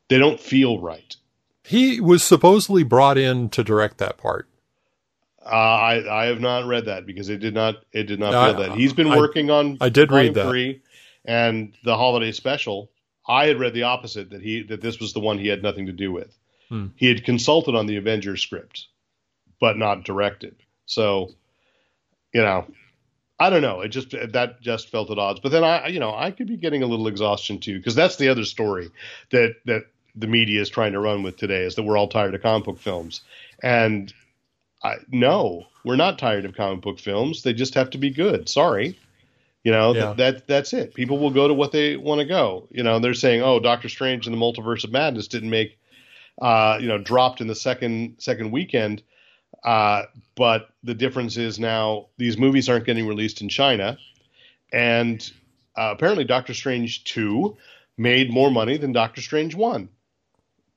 They 0.08 0.18
don't 0.18 0.40
feel 0.40 0.80
right. 0.80 1.16
he 1.64 2.00
was 2.00 2.22
supposedly 2.24 2.82
brought 2.84 3.18
in 3.18 3.48
to 3.50 3.64
direct 3.64 3.98
that 3.98 4.18
part. 4.18 4.48
Uh, 5.44 5.48
I 5.48 6.22
I 6.22 6.26
have 6.26 6.40
not 6.40 6.66
read 6.66 6.84
that 6.86 7.06
because 7.06 7.28
it 7.28 7.38
did 7.38 7.54
not 7.54 7.76
it 7.92 8.04
did 8.04 8.20
not 8.20 8.32
No, 8.32 8.52
feel 8.52 8.62
I- 8.62 8.68
that. 8.68 8.76
He's 8.78 8.92
been 8.92 9.08
I- 9.08 9.16
working 9.16 9.50
on 9.50 9.78
I 9.80 9.88
did 9.88 10.10
read 10.12 10.34
that. 10.34 10.48
three 10.48 10.82
and 11.24 11.72
the 11.84 11.96
holiday 11.96 12.32
special. 12.32 12.90
I 13.26 13.46
had 13.46 13.58
read 13.58 13.72
the 13.74 13.84
opposite 13.84 14.30
that 14.30 14.42
he 14.42 14.62
that 14.64 14.80
this 14.80 14.98
was 15.00 15.12
the 15.12 15.20
one 15.20 15.38
he 15.38 15.48
had 15.48 15.62
nothing 15.62 15.86
to 15.86 15.92
do 15.92 16.12
with. 16.12 16.36
Hmm. 16.68 16.88
He 16.96 17.06
had 17.08 17.24
consulted 17.24 17.74
on 17.74 17.86
the 17.86 17.96
Avengers 17.96 18.42
script, 18.42 18.86
but 19.60 19.76
not 19.78 20.04
directed. 20.04 20.56
So, 20.86 21.30
you 22.34 22.42
know, 22.42 22.66
I 23.38 23.48
don't 23.50 23.62
know. 23.62 23.80
It 23.80 23.88
just 23.88 24.10
that 24.10 24.60
just 24.60 24.90
felt 24.90 25.10
at 25.10 25.18
odds. 25.18 25.40
But 25.40 25.52
then 25.52 25.64
I, 25.64 25.86
you 25.88 26.00
know, 26.00 26.14
I 26.14 26.30
could 26.32 26.48
be 26.48 26.56
getting 26.58 26.82
a 26.82 26.86
little 26.86 27.06
exhaustion 27.08 27.60
too 27.60 27.78
because 27.78 27.94
that's 27.94 28.16
the 28.16 28.28
other 28.28 28.44
story 28.44 28.90
that 29.30 29.54
that 29.64 29.84
the 30.16 30.26
media 30.26 30.60
is 30.60 30.68
trying 30.68 30.92
to 30.92 31.00
run 31.00 31.22
with 31.22 31.36
today 31.38 31.62
is 31.62 31.76
that 31.76 31.84
we're 31.84 31.96
all 31.96 32.08
tired 32.08 32.34
of 32.34 32.42
comic 32.42 32.66
book 32.66 32.78
films, 32.78 33.22
and 33.62 34.12
I 34.82 34.96
no, 35.10 35.66
we're 35.84 35.96
not 35.96 36.18
tired 36.18 36.44
of 36.44 36.54
comic 36.54 36.82
book 36.82 36.98
films. 36.98 37.42
They 37.42 37.52
just 37.52 37.74
have 37.74 37.90
to 37.90 37.98
be 37.98 38.10
good. 38.10 38.48
Sorry. 38.48 38.98
You 39.62 39.72
know 39.72 39.94
Yeah. 39.94 40.14
that, 40.14 40.16
that 40.16 40.46
that's 40.46 40.72
it. 40.72 40.94
People 40.94 41.18
will 41.18 41.30
go 41.30 41.46
to 41.48 41.54
what 41.54 41.72
they 41.72 41.96
want 41.96 42.20
to 42.20 42.24
go. 42.24 42.66
You 42.70 42.82
know 42.82 42.98
they're 42.98 43.12
saying, 43.14 43.42
"Oh, 43.42 43.60
Doctor 43.60 43.88
Strange 43.88 44.26
and 44.26 44.34
the 44.34 44.40
Multiverse 44.40 44.84
of 44.84 44.92
Madness 44.92 45.28
didn't 45.28 45.50
make, 45.50 45.78
uh, 46.40 46.78
you 46.80 46.88
know, 46.88 46.98
dropped 46.98 47.40
in 47.40 47.46
the 47.46 47.54
second 47.54 48.14
second 48.18 48.50
weekend." 48.52 49.02
Uh, 49.62 50.04
but 50.36 50.70
the 50.82 50.94
difference 50.94 51.36
is 51.36 51.58
now 51.58 52.06
these 52.16 52.38
movies 52.38 52.68
aren't 52.70 52.86
getting 52.86 53.06
released 53.06 53.42
in 53.42 53.50
China, 53.50 53.98
and 54.72 55.30
uh, 55.76 55.90
apparently 55.92 56.24
Doctor 56.24 56.54
Strange 56.54 57.04
two 57.04 57.56
made 57.98 58.30
more 58.32 58.50
money 58.50 58.78
than 58.78 58.92
Doctor 58.92 59.20
Strange 59.20 59.54
one. 59.54 59.90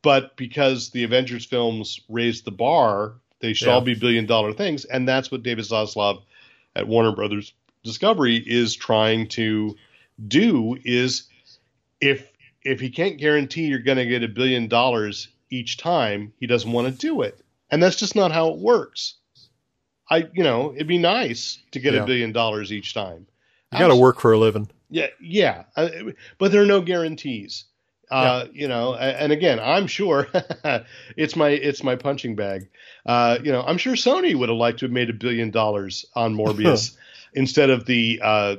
But 0.01 0.35
because 0.35 0.89
the 0.89 1.05
Avengers 1.05 1.45
films 1.45 2.01
raised 2.09 2.43
the 2.43 2.51
bar, 2.51 3.13
they 3.43 3.53
should 3.53 3.67
Yeah. 3.67 3.73
all 3.75 3.81
be 3.81 3.93
billion 3.93 4.25
dollar 4.25 4.53
things, 4.53 4.85
and 4.85 5.07
that's 5.07 5.29
what 5.29 5.43
David 5.43 5.65
Zaslav 5.65 6.23
at 6.75 6.87
Warner 6.87 7.11
Brothers 7.11 7.53
Discovery 7.83 8.37
is 8.37 8.75
trying 8.75 9.27
to 9.29 9.75
do. 10.27 10.79
Is 10.85 11.27
if 12.01 12.31
if 12.63 12.79
he 12.79 12.89
can't 12.89 13.17
guarantee 13.17 13.65
you're 13.65 13.79
going 13.79 13.97
to 13.97 14.05
get 14.05 14.23
a 14.23 14.27
billion 14.29 14.67
dollars 14.69 15.27
each 15.49 15.77
time, 15.77 16.31
he 16.39 16.47
doesn't 16.47 16.71
want 16.71 16.87
to 16.87 16.97
do 16.97 17.21
it, 17.21 17.37
and 17.69 17.83
that's 17.83 17.97
just 17.97 18.15
not 18.15 18.31
how 18.31 18.49
it 18.51 18.57
works. 18.57 19.15
I, 20.09 20.29
you 20.33 20.43
know, 20.43 20.73
it'd 20.73 20.87
be 20.87 20.97
nice 20.97 21.59
to 21.71 21.79
get 21.79 21.93
Yeah. 21.93 22.03
a 22.03 22.05
billion 22.05 22.31
dollars 22.31 22.71
each 22.71 22.93
time. 22.93 23.27
You 23.73 23.79
got 23.79 23.87
to 23.89 23.95
work 23.95 24.19
for 24.21 24.31
a 24.31 24.37
living. 24.37 24.69
Yeah, 24.89 25.07
yeah, 25.19 25.63
uh, 25.75 25.89
but 26.37 26.51
there 26.51 26.61
are 26.61 26.65
no 26.67 26.81
guarantees. 26.81 27.65
Uh, 28.13 28.47
You 28.53 28.67
know, 28.67 28.95
and 28.95 29.31
again, 29.31 29.59
I'm 29.59 29.87
sure 29.87 30.27
it's 31.17 31.35
my 31.35 31.49
it's 31.49 31.83
my 31.83 31.95
punching 31.95 32.35
bag. 32.35 32.69
Uh, 33.05 33.39
you 33.43 33.51
know, 33.51 33.61
I'm 33.61 33.77
sure 33.77 33.93
Sony 33.93 34.35
would 34.35 34.49
have 34.49 34.57
liked 34.57 34.79
to 34.79 34.85
have 34.85 34.91
made 34.91 35.09
a 35.09 35.13
billion 35.13 35.49
dollars 35.51 36.05
on 36.15 36.35
Morbius 36.35 36.95
instead 37.33 37.69
of 37.69 37.85
the 37.85 38.21
uh, 38.23 38.55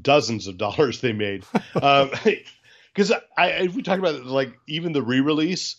dozens 0.00 0.46
of 0.46 0.58
dollars 0.58 1.00
they 1.00 1.12
made. 1.12 1.44
Because 2.92 3.12
I, 3.38 3.52
I, 3.52 3.68
we 3.72 3.82
talk 3.82 4.00
about 4.00 4.24
like 4.26 4.58
even 4.66 4.92
the 4.92 5.02
re-release, 5.02 5.76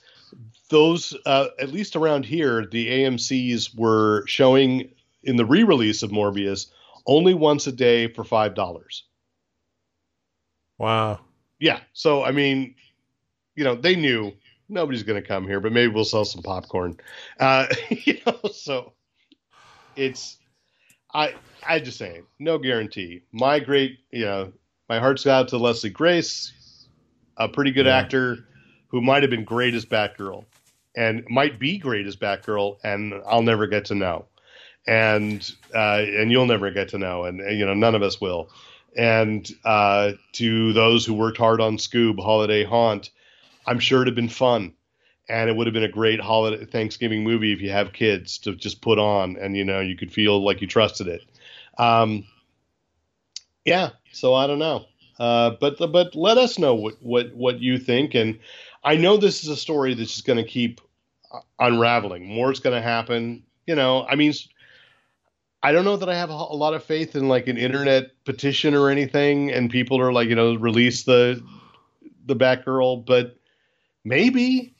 those 0.70 1.14
uh, 1.26 1.48
at 1.60 1.70
least 1.70 1.98
around 1.98 2.26
here, 2.26 2.66
the 2.66 2.88
AMC's 2.88 3.76
were 3.76 4.26
showing 4.28 4.92
in 5.22 5.36
the 5.36 5.46
re-release 5.46 6.04
of 6.04 6.12
Morbius 6.12 6.68
only 7.06 7.34
once 7.34 7.68
a 7.68 7.74
day 7.74 8.08
for 8.08 8.24
five 8.24 8.56
dollars. 8.56 9.04
Wow. 10.78 11.20
Yeah. 11.62 11.80
So 11.94 12.24
I 12.26 12.32
mean, 12.32 12.76
you 13.56 13.64
know, 13.64 13.76
they 13.76 13.96
knew 13.96 14.34
nobody's 14.70 15.04
going 15.04 15.22
to 15.22 15.28
come 15.28 15.48
here, 15.48 15.62
but 15.62 15.72
maybe 15.72 15.94
we'll 15.94 16.06
sell 16.06 16.26
some 16.26 16.44
popcorn. 16.44 16.98
Uh, 17.40 17.68
you 17.90 18.18
know, 18.26 18.40
so 18.52 18.94
it's 19.96 20.38
I 21.14 21.36
I 21.68 21.80
just 21.80 21.98
saying, 21.98 22.26
no 22.40 22.58
guarantee. 22.58 23.24
My 23.32 23.60
great, 23.60 24.00
you 24.12 24.26
know, 24.26 24.54
my 24.90 25.00
heart's 25.00 25.28
out 25.28 25.50
to 25.50 25.58
Leslie 25.58 25.90
Grace, 25.92 26.54
a 27.38 27.48
pretty 27.48 27.72
good 27.72 27.88
Yeah. 27.88 28.00
actor 28.00 28.40
who 28.90 29.02
might 29.02 29.24
have 29.24 29.30
been 29.30 29.46
great 29.46 29.76
as 29.76 29.86
Batgirl 29.86 30.46
and 30.98 31.24
might 31.30 31.60
be 31.60 31.78
great 31.78 32.08
as 32.08 32.18
Batgirl, 32.18 32.78
and 32.84 33.14
I'll 33.28 33.44
never 33.44 33.68
get 33.68 33.86
to 33.86 33.96
know. 33.96 34.26
And 34.88 35.48
uh, 35.76 36.02
and 36.08 36.32
you'll 36.32 36.48
never 36.48 36.72
get 36.72 36.90
to 36.90 36.98
know, 36.98 37.26
and, 37.26 37.40
and, 37.42 37.58
you 37.60 37.66
know 37.66 37.76
none 37.76 37.96
of 37.96 38.02
us 38.02 38.20
will. 38.20 38.50
And 38.96 39.50
uh, 39.64 40.14
to 40.34 40.74
those 40.74 41.06
who 41.06 41.14
worked 41.14 41.38
hard 41.38 41.62
on 41.62 41.78
Scoob 41.78 42.22
Holiday 42.22 42.64
Haunt, 42.64 43.10
I'm 43.66 43.80
sure 43.80 44.02
it'd 44.02 44.12
have 44.12 44.16
been 44.16 44.30
fun, 44.30 44.74
and 45.30 45.50
it 45.50 45.56
would 45.56 45.68
have 45.68 45.74
been 45.74 45.84
a 45.84 45.90
great 45.90 46.20
holiday 46.20 46.66
Thanksgiving 46.66 47.24
movie 47.24 47.54
if 47.54 47.62
you 47.62 47.70
have 47.72 47.94
kids 47.94 48.38
to 48.40 48.56
just 48.56 48.82
put 48.82 49.00
on, 49.00 49.38
and 49.38 49.56
you 49.56 49.64
know 49.64 49.80
you 49.80 49.96
could 49.96 50.12
feel 50.12 50.44
like 50.44 50.62
you 50.62 50.68
trusted 50.68 51.08
it. 51.08 51.22
Um, 51.78 52.26
yeah, 53.64 53.92
so 54.12 54.34
I 54.34 54.48
don't 54.48 54.60
know, 54.60 54.86
uh, 55.20 55.52
but 55.62 55.78
but 55.78 56.16
let 56.16 56.38
us 56.38 56.60
know 56.60 56.76
what 56.76 56.96
what 57.02 57.34
what 57.34 57.62
you 57.62 57.78
think, 57.78 58.14
and 58.16 58.40
I 58.84 58.98
know 58.98 59.18
this 59.18 59.44
is 59.44 59.50
a 59.50 59.56
story 59.56 59.94
that's 59.94 60.12
just 60.12 60.26
going 60.26 60.44
to 60.44 60.50
keep 60.50 60.82
unraveling. 61.60 62.28
More 62.28 62.52
is 62.52 62.60
going 62.60 62.76
to 62.76 62.82
happen. 62.82 63.44
You 63.68 63.76
know, 63.76 64.06
I 64.06 64.16
mean, 64.16 64.34
I 65.64 65.72
don't 65.72 65.86
know 65.86 65.98
that 65.98 66.10
I 66.10 66.16
have 66.16 66.30
a, 66.30 66.34
a 66.34 66.56
lot 66.56 66.74
of 66.74 66.84
faith 66.84 67.16
in 67.16 67.28
like 67.28 67.48
an 67.48 67.58
internet 67.58 68.12
petition 68.26 68.74
or 68.74 68.90
anything, 68.90 69.52
and 69.52 69.70
people 69.70 70.00
are 70.00 70.12
like, 70.12 70.30
you 70.30 70.36
know, 70.36 70.56
release 70.56 71.04
the 71.04 71.44
the 72.26 72.36
Batgirl, 72.36 73.06
but 73.06 73.38
maybe 74.04 74.74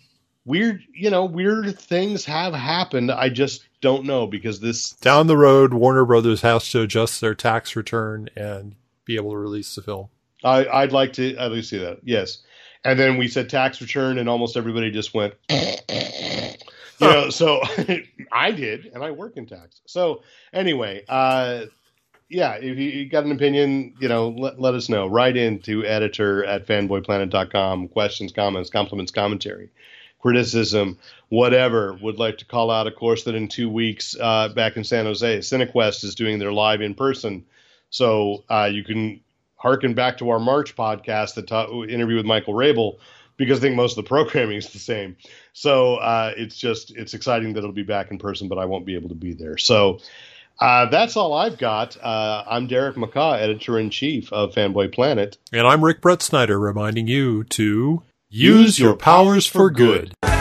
weird, 0.46 0.84
you 0.94 1.10
know, 1.10 1.26
weird 1.26 1.80
things 1.80 2.26
have 2.26 2.54
happened. 2.54 3.12
I 3.12 3.30
just 3.30 3.68
don't 3.82 4.06
know 4.06 4.28
because 4.28 4.60
this 4.60 4.92
Down 4.94 5.28
the 5.28 5.38
road, 5.38 5.74
Warner 5.74 6.06
Brothers 6.06 6.42
has 6.42 6.70
to 6.72 6.82
adjust 6.82 7.22
their 7.22 7.36
tax 7.36 7.76
return 7.76 8.30
and 8.36 8.76
be 9.06 9.16
able 9.16 9.32
to 9.32 9.38
release 9.38 9.76
the 9.76 9.82
film. 9.82 10.10
I, 10.44 10.66
I'd 10.66 10.92
like 10.92 11.14
to 11.14 11.36
at 11.36 11.52
least 11.52 11.70
see 11.70 11.78
that. 11.80 12.00
Yes. 12.04 12.40
And 12.84 13.00
then 13.00 13.18
we 13.18 13.28
said 13.28 13.50
tax 13.50 13.80
return, 13.80 14.18
and 14.18 14.28
almost 14.28 14.58
everybody 14.58 14.90
just 14.90 15.14
went, 15.14 15.36
you 15.50 15.58
know. 17.00 17.30
So 17.30 17.62
I 18.32 18.52
did, 18.52 18.92
and 18.94 19.04
I 19.04 19.12
work 19.12 19.38
in 19.38 19.46
tax. 19.46 19.82
So 19.86 20.24
anyway, 20.54 21.04
uh, 21.08 21.66
yeah, 22.30 22.54
if 22.54 22.78
you, 22.78 23.10
got 23.10 23.26
an 23.26 23.32
opinion, 23.34 23.94
you 24.00 24.08
know, 24.08 24.30
let, 24.30 24.60
let 24.60 24.74
us 24.74 24.88
know. 24.88 25.08
Write 25.08 25.36
in 25.36 25.60
to 25.60 25.86
editor 25.86 26.46
at 26.46 26.66
fanboyplanet.com. 26.66 27.90
Questions, 27.90 28.32
comments, 28.32 28.70
compliments, 28.70 29.12
commentary, 29.12 29.70
criticism, 30.20 30.98
whatever. 31.28 31.94
Would 32.02 32.20
like 32.20 32.38
to 32.38 32.46
call 32.46 32.72
out, 32.72 32.88
of 32.88 32.96
course, 32.96 33.26
that 33.26 33.36
in 33.36 33.50
two 33.50 33.70
weeks 33.70 34.16
uh, 34.20 34.48
back 34.50 34.78
in 34.78 34.86
San 34.86 35.06
Jose, 35.06 35.40
Cinequest 35.40 36.06
is 36.06 36.16
doing 36.16 36.40
their 36.40 36.54
live 36.54 36.82
in 36.82 36.96
person. 36.96 37.46
So 37.90 38.46
uh, 38.50 38.70
you 38.72 38.86
can 38.86 39.20
harken 39.58 39.94
back 39.94 40.18
to 40.20 40.30
our 40.30 40.40
March 40.40 40.76
podcast, 40.76 41.36
the 41.36 41.44
ta- 41.44 41.70
interview 41.84 42.16
with 42.16 42.26
Michael 42.26 42.54
Rabehl, 42.54 42.98
because 43.42 43.60
I 43.60 43.62
think 43.62 43.76
most 43.76 43.98
of 43.98 44.04
the 44.04 44.08
programming 44.08 44.58
is 44.58 44.70
the 44.70 44.80
same. 44.80 45.16
So 45.54 45.96
uh, 45.96 46.34
it's 46.38 46.58
just 46.58 46.92
it's 46.96 47.14
exciting 47.14 47.54
that 47.54 47.60
it'll 47.60 47.72
be 47.72 47.84
back 47.84 48.12
in 48.12 48.18
person, 48.18 48.48
but 48.48 48.58
I 48.58 48.66
won't 48.66 48.86
be 48.86 48.96
able 48.96 49.10
to 49.10 49.16
be 49.16 49.34
there. 49.34 49.58
So 49.58 50.00
Uh, 50.60 50.86
that's 50.92 51.18
all 51.18 51.34
I've 51.34 51.58
got. 51.58 51.98
Uh, 52.04 52.44
I'm 52.48 52.68
Derek 52.68 52.96
McCaw, 52.96 53.40
editor 53.40 53.80
in 53.80 53.90
chief 53.90 54.32
of 54.32 54.54
Fanboy 54.54 54.94
Planet. 54.94 55.38
And 55.52 55.66
I'm 55.66 55.84
Rick 55.84 56.02
Brett 56.02 56.22
Snyder, 56.22 56.60
reminding 56.60 57.08
you 57.08 57.44
to 57.46 58.04
use 58.30 58.78
your 58.78 58.96
powers 58.96 59.48
for 59.48 59.72
good. 59.72 60.14
And 60.22 60.41